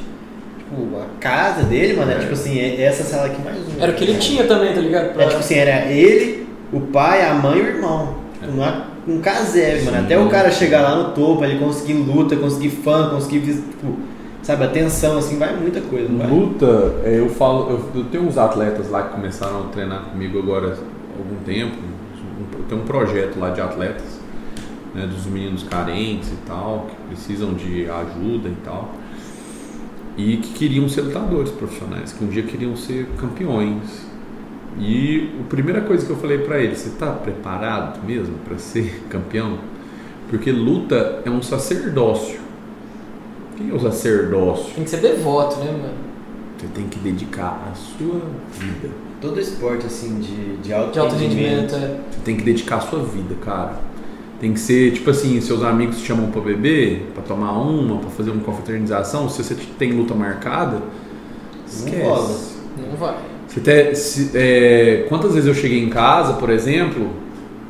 [0.59, 2.23] Tipo, a casa dele, mano, era, É.
[2.23, 3.81] tipo assim, é- essa sala aqui mais um.
[3.81, 5.13] Era o que ele tinha também, tá ligado?
[5.15, 8.17] Pra- É, tipo assim, era ele, o pai, a mãe e o irmão.
[8.35, 9.99] Tipo, numa- um casebre, mano.
[9.99, 13.97] Até o cara chegar lá no topo, ele conseguir luta, conseguir fã, conseguir, tipo,
[14.47, 16.09] sabe, atenção, assim, vai muita coisa?
[16.27, 20.39] Luta, é, eu falo, eu, eu tenho uns atletas lá que começaram a treinar comigo
[20.39, 21.75] agora há algum tempo.
[21.77, 24.21] Um- Tem um projeto lá de atletas,
[24.95, 28.91] né, dos meninos carentes e tal, que precisam de ajuda e tal.
[30.17, 34.07] E que queriam ser lutadores profissionais, que um dia queriam ser campeões.
[34.79, 39.03] E a primeira coisa que eu falei pra eles, você tá preparado mesmo pra ser
[39.11, 39.59] campeão?
[40.29, 42.46] Porque luta é um sacerdócio.
[43.59, 44.75] O que é o sacerdócio?
[44.75, 45.95] Tem que ser devoto, né, mano?
[46.59, 48.21] Você tem que dedicar a sua
[48.59, 48.89] vida.
[49.21, 52.01] Todo esporte, assim, de, de alto, De alto rendimento, é.
[52.11, 53.79] Você tem que dedicar a sua vida, cara.
[54.41, 58.11] Tem que ser, tipo assim, seus amigos te chamam pra beber, pra tomar uma, pra
[58.11, 59.29] fazer uma confraternização.
[59.29, 60.83] Se você tem luta marcada,
[61.67, 62.03] esquece.
[62.03, 62.37] rola.
[62.91, 63.17] Não vai.
[63.49, 67.09] Você te- se- é, quantas vezes eu cheguei em casa, por exemplo,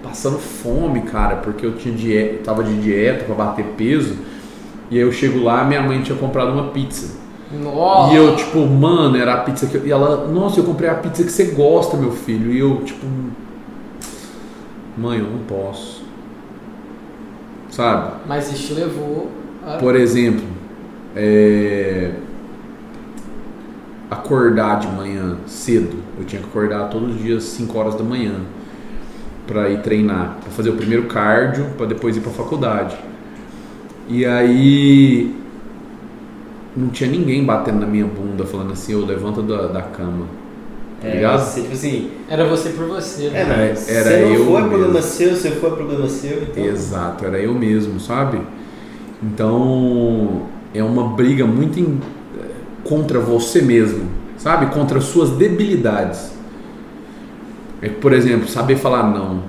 [0.02, 4.16] passando fome, cara, porque eu tinha dieta, tava de dieta pra bater peso.
[4.90, 7.16] E aí eu chego lá, minha mãe tinha comprado uma pizza.
[7.52, 8.12] Nossa.
[8.12, 9.76] E eu, tipo, mano, era a pizza que.
[9.76, 12.52] eu- E ela, nossa, eu comprei a pizza que você gosta, meu filho.
[12.52, 13.06] E eu, tipo.
[14.98, 16.04] Mãe, eu não posso.
[17.70, 18.12] Sabe?
[18.26, 19.30] Mas isso te levou
[19.66, 19.76] a.
[19.76, 20.44] Por exemplo,
[21.14, 22.12] é,
[24.10, 25.96] acordar de manhã cedo.
[26.18, 28.34] Eu tinha que acordar todos os dias 5 horas da manhã
[29.46, 32.96] para ir treinar, para fazer o primeiro cardio, para depois ir para faculdade.
[34.08, 35.34] E aí
[36.76, 40.26] não tinha ninguém batendo na minha bunda falando assim, ô, levanta da, da cama.
[41.00, 41.40] Tá É, ligado?
[41.40, 43.44] você, tipo assim, Era você por você, é, né?
[43.44, 44.68] mano, Era se não eu for é mesmo.
[44.68, 46.64] problema seu, se for é problema seu, então...
[46.64, 48.40] Exato, era eu mesmo, sabe?
[49.22, 50.42] Então
[50.74, 52.00] é uma briga muito em-
[52.84, 54.08] contra você mesmo,
[54.38, 54.66] sabe?
[54.74, 56.32] Contra suas debilidades.
[57.82, 59.42] É, por exemplo, saber falar não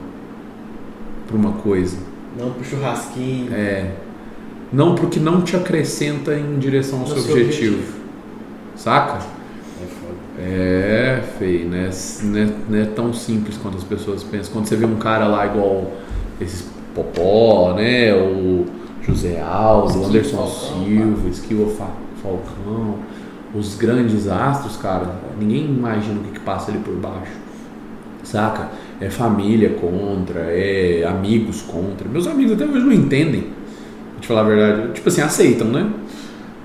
[1.27, 1.97] para uma coisa.
[2.37, 3.51] Não pro churrasquinho.
[3.53, 3.91] É,
[4.71, 7.75] não porque não te acrescenta em direção ao seu, seu objetivo.
[7.75, 7.97] objetivo.
[8.75, 9.19] Saca?
[10.39, 11.19] É.
[11.19, 11.89] É, feio, né?
[12.23, 14.53] Não é, não é tão simples quanto as pessoas pensam.
[14.53, 15.91] Quando você vê um cara lá igual
[16.39, 18.13] esses Popó, né?
[18.13, 18.65] O
[19.01, 21.91] José Alves, o Anderson Falcão, Silva, Esquivo Fa-
[22.21, 22.95] Falcão,
[23.53, 27.31] os grandes astros, cara, ninguém imagina o que, que passa ali por baixo.
[28.23, 28.69] Saca?
[28.99, 32.07] É família contra, é amigos contra.
[32.09, 33.45] Meus amigos até hoje não entendem.
[34.17, 34.81] Pra te falar a verdade.
[34.93, 35.85] Tipo assim, aceitam, né?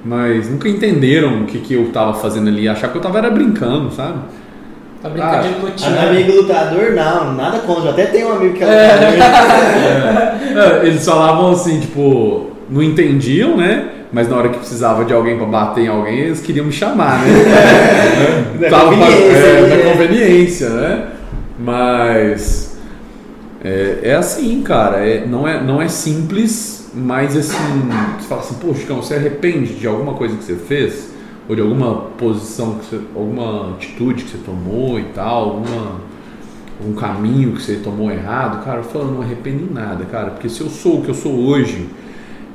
[0.04, 2.68] Mas nunca entenderam o que, que eu tava fazendo ali.
[2.68, 4.18] Achar que eu tava era brincando, sabe?
[5.00, 7.90] Tá brincando Ah, de Ah, amigo lutador, não, nada contra.
[7.90, 10.42] Até tem um amigo que é lutador.
[10.82, 13.88] É, eles falavam assim, tipo, não entendiam, né?
[14.12, 17.20] Mas na hora que precisava de alguém pra bater em alguém, eles queriam me chamar,
[17.20, 18.58] né?
[18.60, 19.76] Da Tava pra- conveniência, é, né?
[19.76, 21.04] da conveniência, né?
[21.58, 22.76] Mas
[23.64, 24.98] é, é assim, cara.
[24.98, 27.56] É, não, é, não é simples, mas assim,
[28.18, 31.12] você fala assim, poxa, Chicão, você arrepende de alguma coisa que você fez?
[31.48, 36.12] Ou de alguma posição, que você, alguma atitude que você tomou e tal, alguma
[36.84, 40.60] um caminho que você tomou errado, cara, eu falo, não arrependo nada, cara, porque se
[40.60, 41.86] eu sou o que eu sou hoje,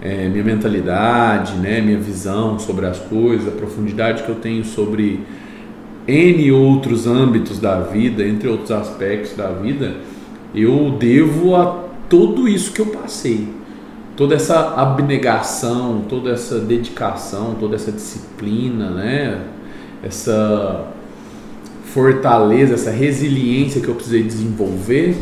[0.01, 5.21] é, minha mentalidade, né, minha visão sobre as coisas, a profundidade que eu tenho sobre
[6.07, 9.95] N outros âmbitos da vida, entre outros aspectos da vida,
[10.53, 13.47] eu devo a tudo isso que eu passei.
[14.17, 19.45] Toda essa abnegação, toda essa dedicação, toda essa disciplina, né?
[20.03, 20.87] Essa
[21.85, 25.15] fortaleza, essa resiliência que eu precisei desenvolver,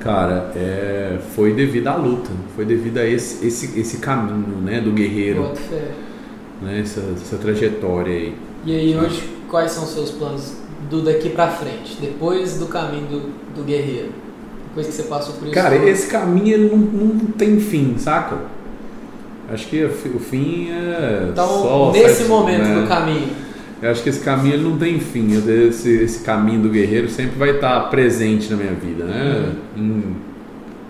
[0.00, 4.92] cara, é, foi devido à luta, foi devido a esse, esse, esse caminho, né, do
[4.92, 5.52] guerreiro,
[6.62, 8.34] né, essa, essa trajetória aí.
[8.64, 10.54] E aí, hoje, quais são os seus planos
[10.88, 11.98] do daqui pra frente?
[12.00, 13.20] Depois do caminho do,
[13.56, 14.23] do guerreiro?
[14.74, 15.54] Depois que você passou por isso?
[15.54, 15.88] Cara, tudo?
[15.88, 18.38] esse caminho ele não, não tem fim, saca?
[19.52, 22.80] Acho que o fi- o fim é Então, só nesse momento né?
[22.80, 23.28] do caminho,
[23.82, 25.28] Eu acho que esse caminho ele não tem fim.
[25.68, 29.52] Esse, esse caminho do guerreiro sempre vai estar presente na minha vida, né?
[29.76, 30.16] Em-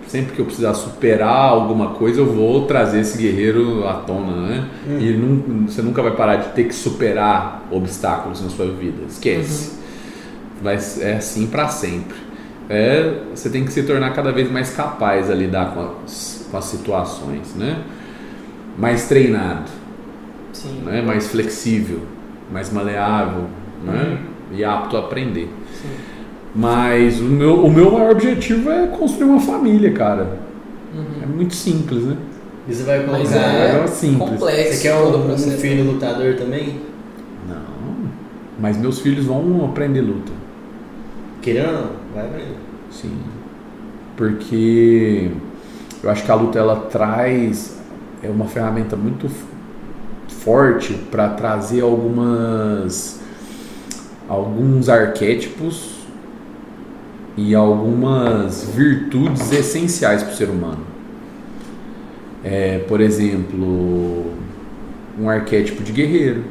[0.07, 4.65] sempre que eu precisar superar alguma coisa, eu vou trazer esse guerreiro à tona, né?
[4.99, 9.03] E nun- você nunca vai parar de ter que superar obstáculos na sua vida.
[9.09, 9.71] Esquece.
[10.63, 12.15] Mas é assim para sempre.
[12.69, 16.57] É, você tem que se tornar cada vez mais capaz a lidar com as, com
[16.57, 17.79] as situações, né?
[18.77, 19.69] Mais treinado.
[20.51, 20.81] Sim.
[20.85, 21.01] né?
[21.01, 21.99] mais flexível,
[22.49, 23.43] mais maleável
[23.83, 24.17] né?
[24.53, 25.49] e apto a aprender.
[25.73, 25.89] Sim.
[26.55, 30.39] Mas o meu, o meu maior objetivo é construir uma família, cara.
[30.93, 31.35] É Uhum.
[31.35, 32.15] muito simples, né?
[32.69, 33.47] E você vai Mas colocar.
[33.53, 34.29] é, é simples.
[34.29, 36.79] complexo Você quer um, um filho lutador também?
[37.49, 38.09] Não.
[38.57, 40.31] Mas meus filhos vão aprender luta.
[41.41, 42.04] Querendo ou não?
[42.15, 42.47] Vai.
[42.89, 43.19] Sim.
[44.15, 45.29] Porque
[46.01, 47.77] eu acho que a luta ela traz
[48.23, 49.29] é uma ferramenta muito
[50.29, 53.19] forte para trazer algumas
[54.29, 55.95] alguns arquétipos
[57.35, 60.85] e algumas virtudes essenciais para o ser humano.
[62.43, 64.31] É, por exemplo,
[65.19, 66.43] um arquétipo de guerreiro.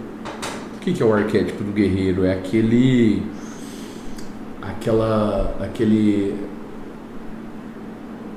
[0.77, 2.24] O que, que é o arquétipo do guerreiro?
[2.24, 3.23] É aquele
[4.77, 6.35] aquela aquele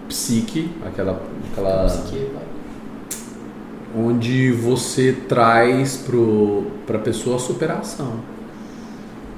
[0.08, 2.28] psique, aquela aquela Psique,
[3.96, 6.06] onde você traz
[6.86, 8.14] para a pessoa a superação,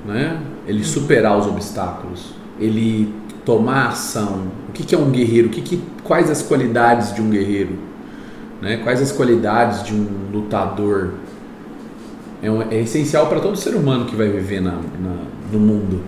[0.05, 0.39] né?
[0.67, 3.13] Ele superar os obstáculos, ele
[3.45, 4.47] tomar ação.
[4.67, 5.47] O que, que é um guerreiro?
[5.47, 7.77] O que, que quais as qualidades de um guerreiro?
[8.61, 8.77] Né?
[8.77, 11.13] Quais as qualidades de um lutador?
[12.41, 16.01] É, um- é essencial para todo ser humano que vai viver na, na- no mundo,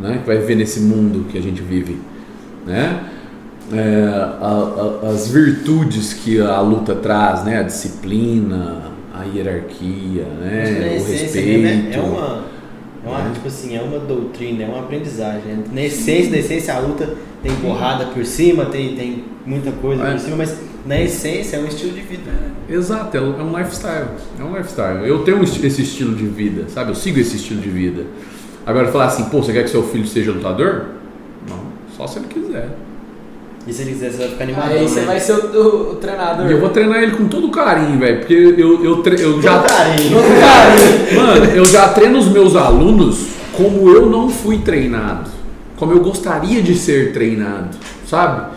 [0.00, 0.18] né?
[0.22, 1.98] Que vai viver nesse mundo que a gente vive,
[2.66, 3.00] né?
[3.72, 4.04] É,
[4.40, 7.60] a- a- as virtudes que a luta traz, né?
[7.60, 8.82] A disciplina,
[9.14, 10.98] a hierarquia, né?
[11.00, 11.66] O respeito.
[11.66, 12.44] é, é uma.
[13.04, 13.30] É uma, né?
[13.34, 15.62] tipo assim, é uma doutrina, é uma aprendizagem.
[15.72, 20.12] Na essência, na essência a luta tem porrada por cima, tem, tem muita coisa É.
[20.12, 20.56] por cima, mas
[20.86, 22.30] na essência é um estilo de vida.
[22.66, 24.08] Exato, é um lifestyle.
[24.40, 25.06] É um lifestyle.
[25.06, 26.90] Eu tenho esse esse estilo de vida, sabe?
[26.92, 28.04] Eu sigo esse estilo de vida.
[28.66, 30.86] Agora, falar assim, pô, você quer que seu filho seja lutador?
[31.48, 31.58] Não,
[31.96, 32.68] só se ele quiser.
[33.66, 34.70] E se ele quiser, você vai ficar animado.
[34.72, 35.06] Aí você né?
[35.06, 36.46] vai ser o, o- o treinador.
[36.46, 39.58] E eu vou treinar ele com todo carinho, velho, porque eu, eu, tre- eu já.
[39.60, 40.16] Com carinho.
[41.16, 43.26] Mano, eu já treino os meus alunos
[43.56, 45.30] como eu não fui treinado.
[45.76, 47.76] Como eu gostaria de ser treinado,
[48.06, 48.52] sabe?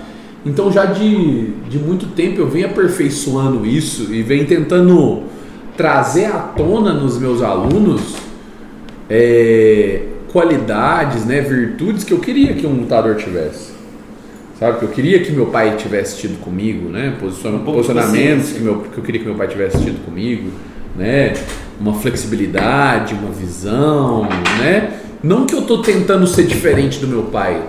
[0.45, 5.23] Então já de, de muito tempo eu venho aperfeiçoando isso e venho tentando
[5.75, 8.15] trazer à tona nos meus alunos
[9.09, 10.01] é,
[10.31, 13.77] qualidades, né, virtudes que eu queria que um lutador tivesse.
[14.59, 14.79] Sabe?
[14.79, 17.15] Que eu queria que meu pai tivesse tido comigo, né?
[17.21, 20.49] Um posicionamentos que, meu, que eu queria que meu pai tivesse tido comigo,
[20.95, 21.33] né?
[21.79, 24.23] Uma flexibilidade, uma visão,
[24.59, 24.99] né?
[25.23, 27.61] Não que eu tô tentando ser diferente do meu pai.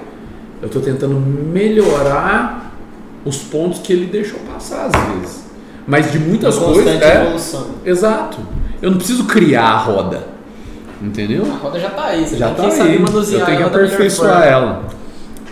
[0.62, 2.74] Eu tô tentando melhorar
[3.24, 5.44] os pontos que ele deixou passar às vezes.
[5.86, 7.02] Mas de muitas coisas.
[7.02, 7.66] é, evolução.
[7.84, 8.38] Exato.
[8.80, 10.37] Eu não preciso criar a roda.
[11.00, 11.44] Entendeu?
[11.44, 12.26] A roda já tá aí.
[12.26, 12.98] Você Já tem tá que aí.
[12.98, 14.84] manusear Eu tenho que aperfeiçoar ela.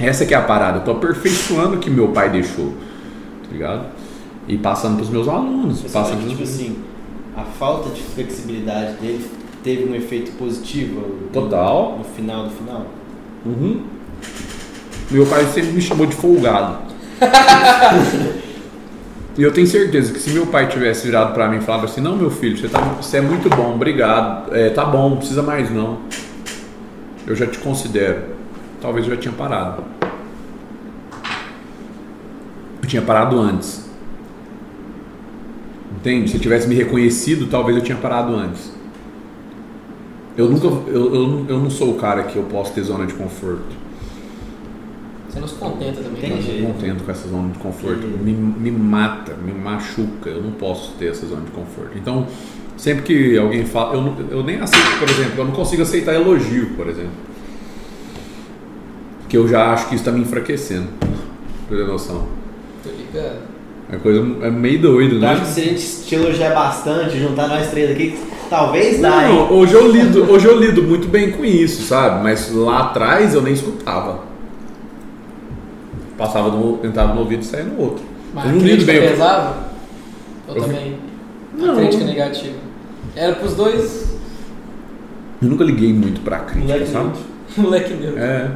[0.00, 0.78] Essa que é a parada.
[0.78, 2.70] Eu tô aperfeiçoando o que meu pai deixou.
[3.44, 3.86] Tá ligado?
[4.48, 5.80] E passando pros meus alunos.
[5.80, 6.76] Você Passando acha que, tipo assim,
[7.36, 9.24] a falta de flexibilidade dele
[9.62, 11.96] teve um efeito positivo no- Total.
[11.98, 12.86] no final do final?
[13.44, 13.82] Uhum.
[15.10, 16.78] Meu pai sempre me chamou de folgado.
[19.38, 22.00] e eu tenho certeza que se meu pai tivesse virado pra mim e falado assim,
[22.00, 24.54] não meu filho, você, tá, você é muito bom, obrigado.
[24.54, 25.98] É, tá bom, não precisa mais não.
[27.26, 28.36] Eu já te considero.
[28.80, 29.84] Talvez eu já tinha parado.
[32.82, 33.84] Eu tinha parado antes.
[35.96, 36.30] Entende?
[36.30, 38.72] Se tivesse me reconhecido, talvez eu tinha parado antes.
[40.36, 40.66] Eu nunca.
[40.66, 43.85] Eu, eu, eu não sou o cara que eu posso ter zona de conforto.
[45.36, 46.20] Você não se contenta também.
[46.20, 46.36] Tem né?
[46.38, 46.62] Eu jeito.
[46.62, 48.06] não contento com essa zona de conforto.
[48.06, 50.30] Me, me mata, me machuca.
[50.30, 51.90] Eu não posso ter essa zona de conforto.
[51.96, 52.26] Então,
[52.76, 53.94] sempre que alguém fala.
[53.94, 57.10] Eu, não- eu nem aceito, por exemplo, eu não consigo aceitar elogio, por exemplo.
[59.20, 60.86] Porque eu já acho que isso está me enfraquecendo.
[61.68, 62.26] Pra ter noção.
[62.82, 63.38] Tô ligado.
[63.92, 65.28] É coisa é meio doido, Eu né?
[65.32, 68.18] acho que se a gente te elogiar bastante, juntar nós três aqui,
[68.50, 69.28] talvez dá?
[69.28, 72.20] Não, hoje eu lido, hoje eu lido muito bem com isso, sabe?
[72.24, 74.25] Mas lá atrás eu nem escutava.
[76.16, 78.04] Passava no, entrava no ouvido e saía no outro.
[78.34, 79.00] Mas eu a crítica bem.
[79.08, 79.56] pesava?
[80.48, 80.96] Ou Eu- também?
[81.56, 81.72] Não.
[81.72, 82.54] A crítica negativa.
[83.14, 84.06] Era pros dois,
[85.42, 87.10] Eu nunca liguei muito pra crítica, Moleque sabe?
[87.58, 88.18] moleque meu.
[88.18, 88.50] É.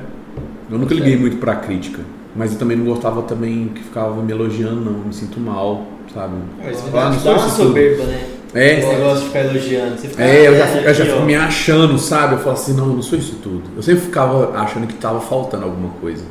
[0.70, 2.00] Eu nunca liguei muito pra crítica.
[2.34, 4.92] Mas eu também não gostava também que ficava me elogiando, não.
[5.00, 5.84] Me sinto mal,
[6.14, 6.34] sabe?
[6.62, 7.66] Mas Ah, dá, não dá sou uma isso tudo.
[7.68, 8.26] soberba, né?
[8.54, 8.78] É.
[8.78, 9.96] Esse negócio de ficar elogiando.
[9.98, 12.34] Você fica, É, eu já, "Ah, fico- eu já fico ó." me achando, sabe?
[12.34, 13.62] Eu falo assim, não, eu não sou isso tudo.
[13.76, 16.24] Eu sempre ficava achando que tava faltando alguma coisa.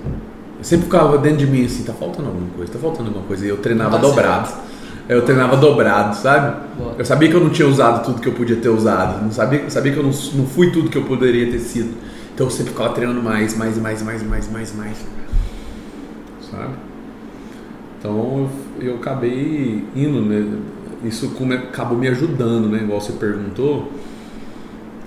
[0.59, 3.45] Eu sempre ficava dentro de mim assim, tá faltando alguma coisa, tá faltando alguma coisa.
[3.45, 4.49] E eu treinava Tá dobrado.
[5.07, 6.55] Eu treinava dobrado, sabe?
[6.77, 6.93] Boa.
[6.99, 9.23] Eu sabia que eu não tinha usado tudo que eu podia ter usado.
[9.23, 11.95] Não sabia, sabia que eu não, não fui tudo que eu poderia ter sido.
[12.35, 14.97] Então eu sempre ficava treinando mais, mais, mais, mais, mais, mais, mais.
[16.51, 16.73] Sabe?
[17.97, 18.49] Então
[18.79, 20.45] eu, eu acabei indo, né?
[21.03, 22.79] isso come- acabou me ajudando, né?
[22.83, 23.91] Igual você perguntou.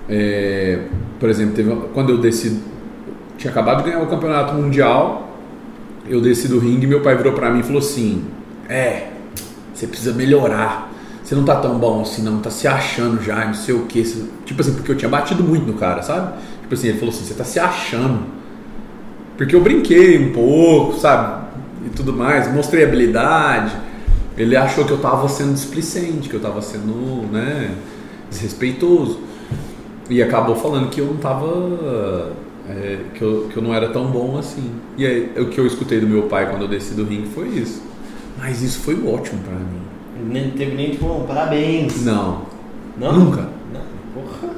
[0.09, 0.79] É,
[1.19, 2.59] por exemplo, teve, quando eu desci,
[3.37, 5.32] tinha acabado de ganhar o campeonato mundial,
[6.07, 8.23] eu desci do ringue e meu pai virou pra mim e falou assim:
[8.69, 9.09] É,
[9.73, 10.91] você precisa melhorar.
[11.23, 14.03] Você não tá tão bom assim, não, tá se achando já, não sei o que.
[14.45, 16.33] Tipo assim, porque eu tinha batido muito no cara, sabe?
[16.61, 18.25] Tipo assim, ele falou assim: Você tá se achando.
[19.37, 21.47] Porque eu brinquei um pouco, sabe?
[21.85, 23.75] E tudo mais, mostrei habilidade.
[24.37, 27.75] Ele achou que eu tava sendo displicente, que eu tava sendo, né,
[28.29, 29.19] desrespeitoso.
[30.09, 32.31] E acabou falando que eu não tava.
[32.69, 34.71] É, que, eu, que eu não era tão bom assim.
[34.97, 37.47] E aí, o que eu escutei do meu pai quando eu desci do ringue foi
[37.49, 37.81] isso.
[38.37, 40.31] Mas isso foi ótimo pra mim.
[40.31, 42.03] Nem teve nem tipo, parabéns.
[42.05, 42.43] Não.
[42.97, 43.13] Não?
[43.13, 43.49] Nunca.
[43.73, 43.81] Não,
[44.13, 44.53] porra.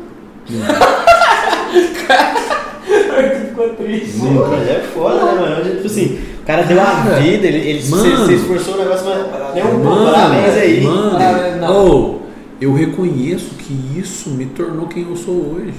[3.47, 4.17] Ficou triste.
[4.17, 4.47] Nunca.
[4.49, 5.75] Mas é foda, né, mano?
[5.75, 8.25] Tipo assim, o cara deu a Cara, vida, ele, ele se, mano.
[8.25, 9.83] se esforçou o negócio, mas nem um.
[9.83, 10.83] Mano, Parabéns aí.
[10.83, 11.87] Mano, Parabéns, não.
[11.87, 12.19] oh,
[12.61, 15.73] eu reconheço que isso me tornou quem eu sou hoje.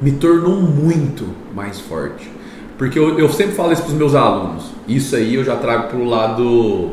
[0.00, 2.30] Me tornou muito mais forte.
[2.76, 4.64] Porque eu, eu sempre falo isso para os meus alunos.
[4.86, 6.90] Isso aí eu já trago pro lado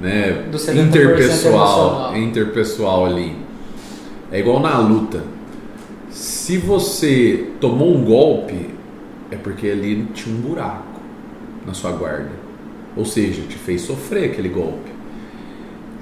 [0.00, 3.36] né, Do 70% interpessoal, interpessoal ali.
[4.32, 5.22] É igual na luta.
[6.10, 8.70] Se você tomou um golpe,
[9.30, 11.00] é porque ali tinha um buraco
[11.66, 12.30] na sua guarda.
[12.96, 14.90] Ou seja, te fez sofrer aquele golpe.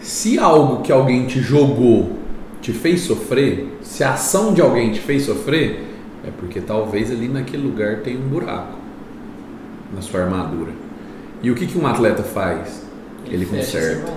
[0.00, 2.24] Se algo que alguém te jogou
[2.64, 5.83] te fez sofrer, se a ação de alguém te fez sofrer,
[6.26, 8.78] é porque talvez ali naquele lugar tem um buraco
[9.94, 10.72] na sua armadura.
[11.42, 12.82] E o que, que um atleta faz?
[13.26, 14.12] Ele, essa conserta.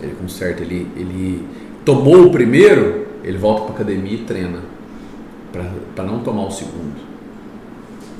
[0.00, 1.46] Ele conserta, ele, ele
[1.84, 4.58] tomou o primeiro, ele volta para academia e treina
[5.94, 6.96] para não tomar o segundo.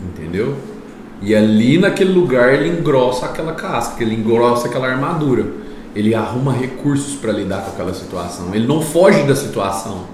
[0.06, 0.56] Entendeu?
[1.20, 5.46] E ali naquele lugar ele engrossa aquela casca, ele engrossa aquela armadura.
[5.94, 8.54] Ele arruma recursos para lidar com aquela situação.
[8.54, 10.04] Ele não foge da situação.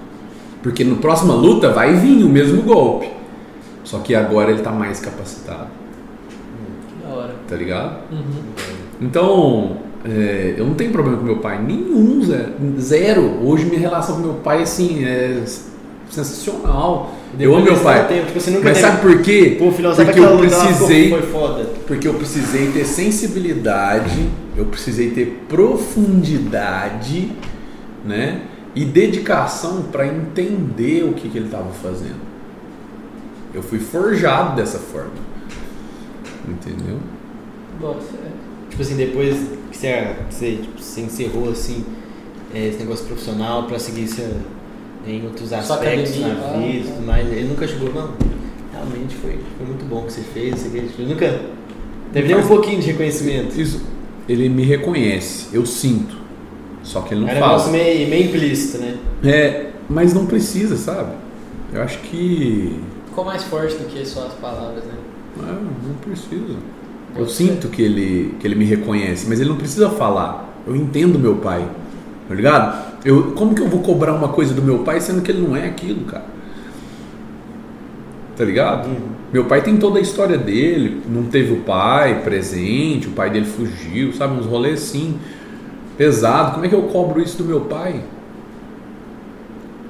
[0.61, 3.09] Porque no próxima luta vai vir o mesmo golpe.
[3.83, 5.67] Só que agora ele tá mais capacitado,
[6.87, 7.35] Que da hora.
[7.47, 7.97] tá ligado?
[8.11, 8.41] Uhum.
[9.01, 12.53] Então, é, eu não tenho problema com meu pai, nenhum, zero.
[12.79, 13.39] zero.
[13.43, 15.41] Hoje minha relação com meu pai, assim, é
[16.09, 17.11] sensacional.
[17.39, 18.07] eu amo meu pai.
[18.07, 19.55] Tempo, tipo, você nunca Mas teve- sabe por quê?
[19.57, 21.63] Pô, filhão, sabe Porque aquela eu precisei, Foi foda.
[21.87, 27.31] porque eu precisei ter sensibilidade, eu precisei ter profundidade,
[28.05, 28.41] né?
[28.73, 32.21] E dedicação para entender o que, que ele estava fazendo.
[33.53, 35.11] Eu fui forjado dessa forma.
[36.47, 36.99] Entendeu?
[37.79, 38.31] Bota fé.
[38.69, 39.35] Tipo assim, depois
[39.69, 41.85] que você, que você, tipo, você encerrou assim,
[42.53, 44.29] é, esse negócio profissional pra seguir você
[45.05, 46.93] em outros aspectos academia, na ah, vida e tá.
[46.93, 48.11] tudo mais, ele nunca chegou, não.
[48.71, 51.41] Realmente foi, foi muito bom o que você fez, você fez, tipo, nunca
[52.13, 53.59] teve nem um pouquinho de reconhecimento.
[53.59, 53.81] Isso,
[54.29, 56.20] ele me reconhece, eu sinto.
[56.83, 57.51] Só que ele não Era um fala.
[57.53, 58.97] negócio meio, meio implícito, né?
[59.23, 61.11] É, mas não precisa, sabe?
[61.73, 62.79] Eu acho que.
[63.07, 64.93] Ficou mais forte do que só as palavras, né?
[65.37, 66.55] Não, não precisa.
[67.15, 70.49] Eu sinto que ele, que ele me reconhece, mas ele não precisa falar.
[70.65, 71.65] Eu entendo meu pai,
[72.27, 72.91] tá ligado?
[73.03, 75.55] Eu, como que eu vou cobrar uma coisa do meu pai sendo que ele não
[75.55, 76.25] é aquilo, cara?
[78.37, 78.89] Tá ligado?
[79.31, 83.45] Meu pai tem toda a história dele, não teve o pai presente, o pai dele
[83.45, 84.39] fugiu, sabe?
[84.39, 85.19] Uns rolês assim,
[86.05, 86.53] pesado.
[86.53, 88.01] Como é que eu cobro isso do meu pai?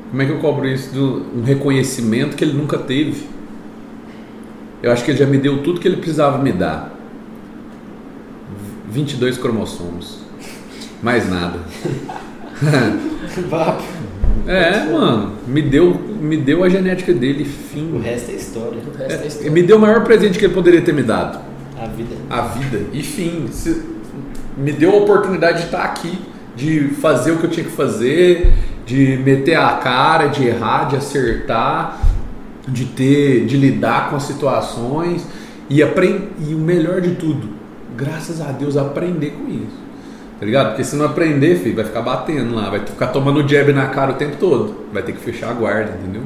[0.09, 3.27] Como é que eu cobro isso de um reconhecimento que ele nunca teve?
[4.83, 6.93] Eu acho que ele já me deu tudo que ele precisava me dar.
[8.89, 10.19] 22 cromossomos.
[11.01, 11.59] Mais nada.
[14.47, 17.99] É, mano, me deu, me deu a genética dele, O fim.
[18.01, 18.79] resto é história.
[18.85, 19.51] O resto é É, história.
[19.51, 21.39] me deu o maior presente que ele poderia ter me dado.
[21.81, 22.15] A vida.
[22.29, 22.81] A vida.
[22.91, 23.47] E fim.
[23.51, 24.00] Se-
[24.57, 26.19] me deu a oportunidade de estar aqui,
[26.55, 28.53] de fazer o que eu tinha que fazer,
[28.85, 31.99] de meter a cara, de errar, de acertar,
[32.67, 35.25] de ter, de lidar com as situações
[35.69, 36.29] e aprender.
[36.39, 37.49] E o melhor de tudo,
[37.95, 39.81] graças a Deus, aprender com isso.
[40.39, 40.69] Tá ligado?
[40.69, 44.11] Porque se não aprender, filho, vai ficar batendo lá, vai ficar tomando jab na cara
[44.11, 44.75] o tempo todo.
[44.91, 46.23] Vai ter que fechar a guarda, entendeu?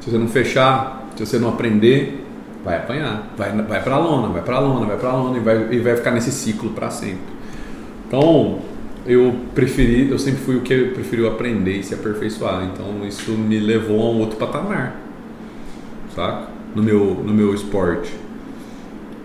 [0.00, 2.26] Se você não fechar, se você não aprender,
[2.68, 3.28] vai apanhar.
[3.36, 6.10] Vai, vai pra lona, vai pra lona, vai pra lona e vai, e vai ficar
[6.12, 7.38] nesse ciclo pra sempre.
[8.06, 8.58] Então,
[9.06, 12.64] eu preferi, eu sempre fui o que preferiu aprender e se aperfeiçoar.
[12.64, 14.96] Então, isso me levou a um outro patamar,
[16.14, 16.48] saca?
[16.74, 18.14] No meu, no meu esporte.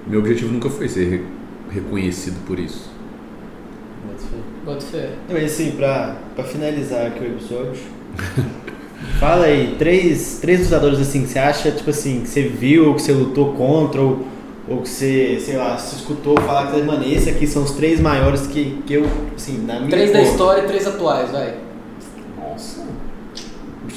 [0.08, 1.26] Meu objetivo nunca foi ser re-
[1.72, 2.92] reconhecido por isso.
[4.66, 5.10] Bota fé.
[5.28, 7.82] Não, Mas assim, pra, pra finalizar aqui o episódio,
[9.20, 13.02] fala aí, três, três lutadores assim que você acha, tipo assim, que você viu, que
[13.02, 14.20] você lutou contra, ou,
[14.68, 18.00] Ou que você, sei lá, se escutou falar que, mano, esse aqui são os três
[18.00, 19.06] maiores que, que eu,
[19.36, 21.54] assim, na minha Três da história e três atuais, vai.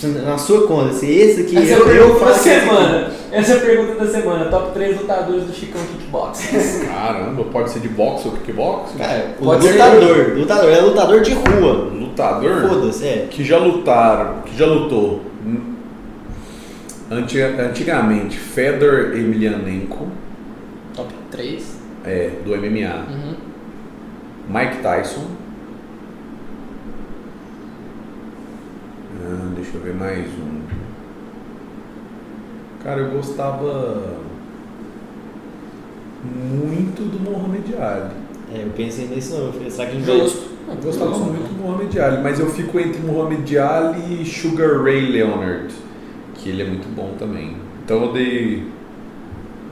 [0.02, 3.10] Na sua conta, assim, esse aqui Essa é a eu, eu esse aqui- semana.
[3.32, 4.44] Essa é a pergunta da semana.
[4.46, 6.50] Top 3 lutadores do Chicão Kickbox.
[6.86, 8.92] Caramba, pode ser de boxe ou kickbox?
[9.40, 9.72] O Pode ser.
[9.72, 11.72] lutador, lutador, é lutador de rua.
[11.92, 12.68] Lutador?
[12.68, 13.26] Foda-se, é.
[13.30, 15.22] Que já lutaram, que já lutou.
[17.10, 20.08] Antiga- antigamente, Fedor Emelianenko,
[20.94, 21.64] Top 3.
[22.04, 23.04] é, do MMA.
[23.08, 23.34] Uhum.
[24.48, 25.24] Mike Tyson.
[29.22, 30.60] Ah, deixa eu ver mais um.
[32.82, 34.04] Cara, eu gostava
[36.24, 38.10] muito do Muhammad Ali.
[38.54, 39.46] É, eu pensei nisso não.
[39.46, 40.56] eu falei, Será que Justo.
[40.68, 45.10] Eu gostava muito do Muhammad Ali, mas eu fico entre Muhammad Ali e Sugar Ray
[45.12, 45.72] Leonard,
[46.34, 47.56] que ele é muito bom também.
[47.84, 48.68] Então eu dei.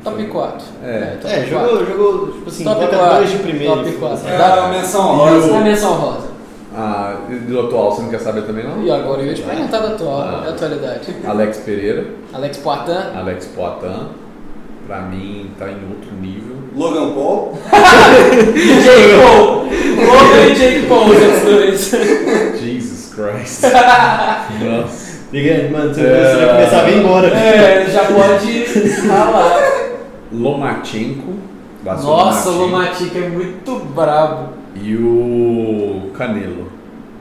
[0.02, 0.66] Top 4.
[0.82, 1.16] É.
[1.20, 1.48] top É, 4.
[1.48, 3.16] jogou, jogou, tipo assim, Top coloca 4.
[3.16, 3.74] dois de primeiro.
[3.76, 4.28] Top 4.
[4.28, 5.56] É Dá a menção rosa.
[5.56, 6.33] a menção rosa.
[6.76, 8.82] Ah, e do atual, você não quer saber também não?
[8.82, 10.40] E agora eu ia te perguntar da atual, Ah.
[10.44, 11.14] da atualidade.
[11.26, 13.16] Alex Pereira, Alex Poitin.
[13.16, 14.08] Alex Poitin,
[14.86, 16.54] pra mim tá em outro nível.
[16.76, 17.56] Logan Paul.
[18.82, 19.66] Jake Paul.
[20.06, 21.90] Logan e Jake Paul, os dois.
[22.60, 23.62] Jesus Christ.
[23.62, 25.04] Nossa.
[25.32, 26.36] Ligando, mano, você, É.
[26.36, 27.28] vai começar a vir embora.
[27.28, 28.64] É, já pode
[29.08, 29.60] ralar.
[30.32, 31.34] Lomachenko.
[31.84, 33.18] Nossa, o Lomachenko.
[33.18, 34.53] É muito brabo.
[34.74, 36.68] E o Canelo.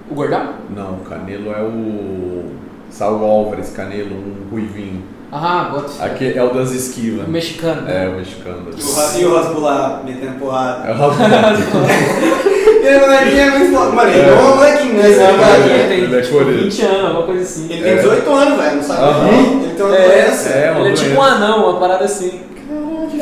[0.10, 0.54] O gordão?
[0.76, 2.44] Não, o Canelo é o.
[2.90, 5.02] Salvo Álvares Canelo, um ruivinho.
[5.32, 6.04] Ah, bota.
[6.06, 7.28] Aqui é o das esquivas.
[7.28, 7.90] O mexicano.
[7.90, 8.68] É, o mexicano.
[8.78, 10.88] E o Ra- E o Rasbular metendo porrada.
[10.88, 11.24] É o Rafa.
[12.84, 13.92] Ele molequinho é muito foda.
[13.94, 15.10] Mano, ele é um molequinho, né?
[15.10, 16.62] Esse é, ele tem Ele é tipo, coreano.
[16.64, 17.66] 20 anos, alguma coisa assim.
[17.72, 17.96] Ele tem É.
[17.96, 18.76] 18 anos, velho.
[18.76, 19.30] Não sabe.
[19.30, 20.50] Ele tem uma É, doença.
[20.50, 22.42] é, uma ele é tipo um anão, uma parada assim.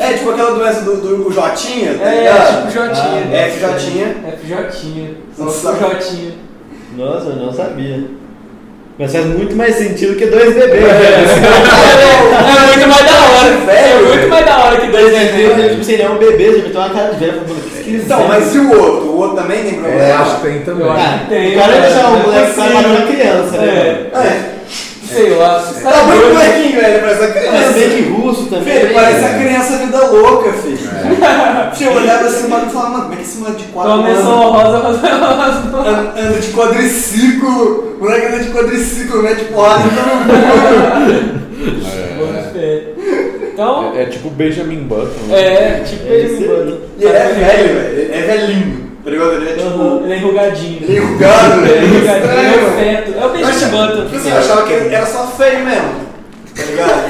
[0.02, 2.56] É, tipo aquela doença do, do Jotinha, tá É, ligado?
[2.58, 3.22] tipo Jotinha.
[3.32, 4.66] Ah, FJ.
[4.70, 5.16] FJ.
[5.38, 5.72] Nossa.
[5.72, 6.34] FJ.
[6.96, 8.04] Nossa, eu não sabia.
[8.98, 10.84] Mas faz muito mais sentido que dois bebês.
[10.84, 10.86] É
[12.76, 16.10] muito mais da hora, Velho, É muito mais da hora que dois bebês, tipo é
[16.10, 17.32] um bebê, já uma cara de velho.
[17.32, 19.08] falando, "Que esquisito." Então, mas e o outro?
[19.08, 20.02] O outro também tem problema?
[20.02, 20.86] É, acho que tem também.
[20.92, 24.06] Que tem, o cara cara, deixar não o é moleque falar uma criança, né?
[24.14, 24.51] É.
[25.12, 25.56] mano?
[25.56, 25.60] É.
[25.72, 25.92] Sei lá.
[25.92, 26.38] Tá muito doidos.
[26.38, 27.00] molequinho, velho.
[27.00, 27.72] Parece uma Mas criança.
[27.72, 28.74] bem que russo também.
[28.74, 28.94] Filho, né?
[28.94, 30.78] parece a criança vida louca, filho.
[31.82, 34.18] Eu olhava assim, mano, e falava, mano, como é que esse moleque de quatro anos
[34.24, 35.88] rosa, rosa, rosa.
[35.88, 37.96] an- anda de quadriciclo?
[37.98, 41.42] O moleque anda de quadriciclo, mete porrada em todo mundo.
[42.56, 42.92] É.
[43.52, 45.26] Então, é, é tipo Benjamin Button.
[45.28, 45.36] né?
[45.38, 46.78] é, tipo Benjamin Button.
[46.98, 48.14] E ele é velho, velho.
[48.14, 48.91] É velhinho.
[49.04, 49.32] Tá ligado?
[49.32, 49.68] Ele é tipo.
[49.68, 50.78] Uhum, Ele é enrugadinho.
[50.82, 51.86] Ele é enrugado, Ele é velho.
[51.94, 52.76] enrugadinho, ele é o mano.
[52.78, 53.12] feto.
[53.12, 54.04] É o Eu Benjamin achava- Button.
[54.04, 56.12] Tipo assim, eu achava que ele era só feio mesmo.
[56.54, 57.02] Tá ligado?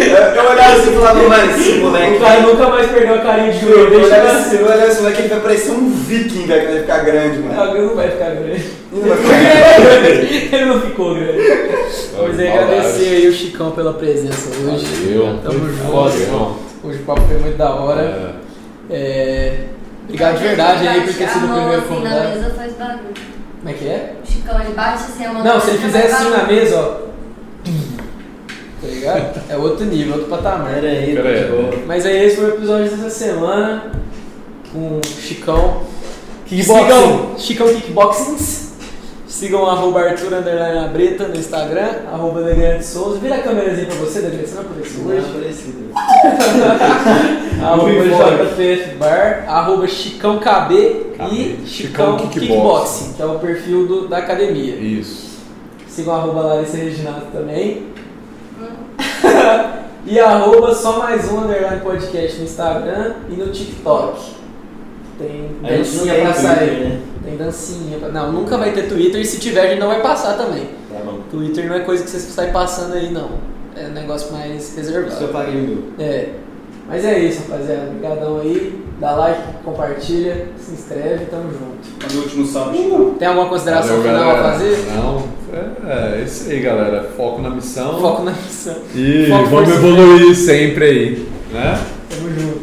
[0.00, 2.14] eu, olhava assim e falava, mano, esse moleque.
[2.16, 4.00] O cara nunca mais perdeu a carinha de Eu joelho.
[4.00, 6.80] Deixa eu assim, eu olhava esse moleque, ele vai parecer um viking, velho, quando ele
[6.80, 7.70] ficar grande, mano.
[7.76, 8.50] Ele não vai ficar grande.
[8.50, 10.48] Ele não vai ficar grande.
[10.54, 11.40] Ele não ficou grande.
[12.42, 14.86] É agradecer aí o Chicão pela presença hoje.
[14.86, 15.38] Valeu.
[15.42, 16.56] Tamo junto.
[16.82, 18.36] Hoje o papo foi muito da hora.
[18.90, 19.54] É.
[20.10, 23.14] Obrigado de verdade aí por ter sido o primeiro assim, na mesa faz barulho.
[23.58, 24.14] Como é que é?
[24.22, 25.44] O Chicão, ele bate assim a mão.
[25.44, 27.10] Não, se ele fizer faz assim na mesa, ó.
[28.80, 29.42] Tá ligado?
[29.48, 30.74] É outro nível, outro patamar.
[30.74, 31.84] Pera aí, Pera aí.
[31.86, 33.92] Mas aí esse foi o episódio dessa semana
[34.72, 35.82] com o Chicão.
[36.46, 37.38] Kickboxing.
[37.38, 38.69] Chicão Kickboxings.
[39.30, 43.20] Sigam arroba Arthur Underline Abreta no Instagram, arroba Degrande Souza.
[43.20, 45.32] Vira a câmerazinha pra você, Degrande, você não apareceu Não é hoje.
[45.32, 45.90] parecido.
[47.64, 48.54] arroba Muito forte.
[48.54, 51.58] JPF Bar, arroba Chicão KB, e.
[51.64, 53.12] Chicão Chicão Kickboxing, Kickboxing.
[53.14, 54.74] que é o perfil do- da academia.
[54.74, 55.38] Isso.
[55.88, 57.86] Sigam arroba Larissa Reginato também.
[60.06, 64.20] e arroba só mais um underline podcast no Instagram e no TikTok.
[65.18, 66.80] Tem A gente não dancinha pra sair.
[66.80, 67.00] né?
[67.24, 68.08] Tem dancinha pra...
[68.08, 70.68] Não, nunca vai ter Twitter e se tiver a gente não vai passar também.
[70.90, 71.20] Tá bom.
[71.30, 73.30] Twitter não é coisa que você sai passando aí não.
[73.76, 75.28] É um negócio mais Isso eu reservado.
[75.28, 75.78] paguei o meu.
[75.98, 76.28] É.
[76.88, 77.86] Mas é isso, rapaziada.
[77.90, 78.80] Obrigadão aí.
[78.98, 81.88] Dá like, compartilha, se inscreve, tamo junto.
[82.02, 83.14] Manda o último salve, Chicão.
[83.14, 84.52] Tem alguma consideração Valeu, final a galera.
[84.52, 84.78] fazer?
[84.94, 85.24] Não,
[85.88, 87.10] é, é isso aí, galera.
[87.16, 87.98] Foco na missão.
[87.98, 88.76] Foco na missão.
[88.94, 91.80] E Foco, vamos evoluir sempre aí, né?
[92.10, 92.59] Tamo junto.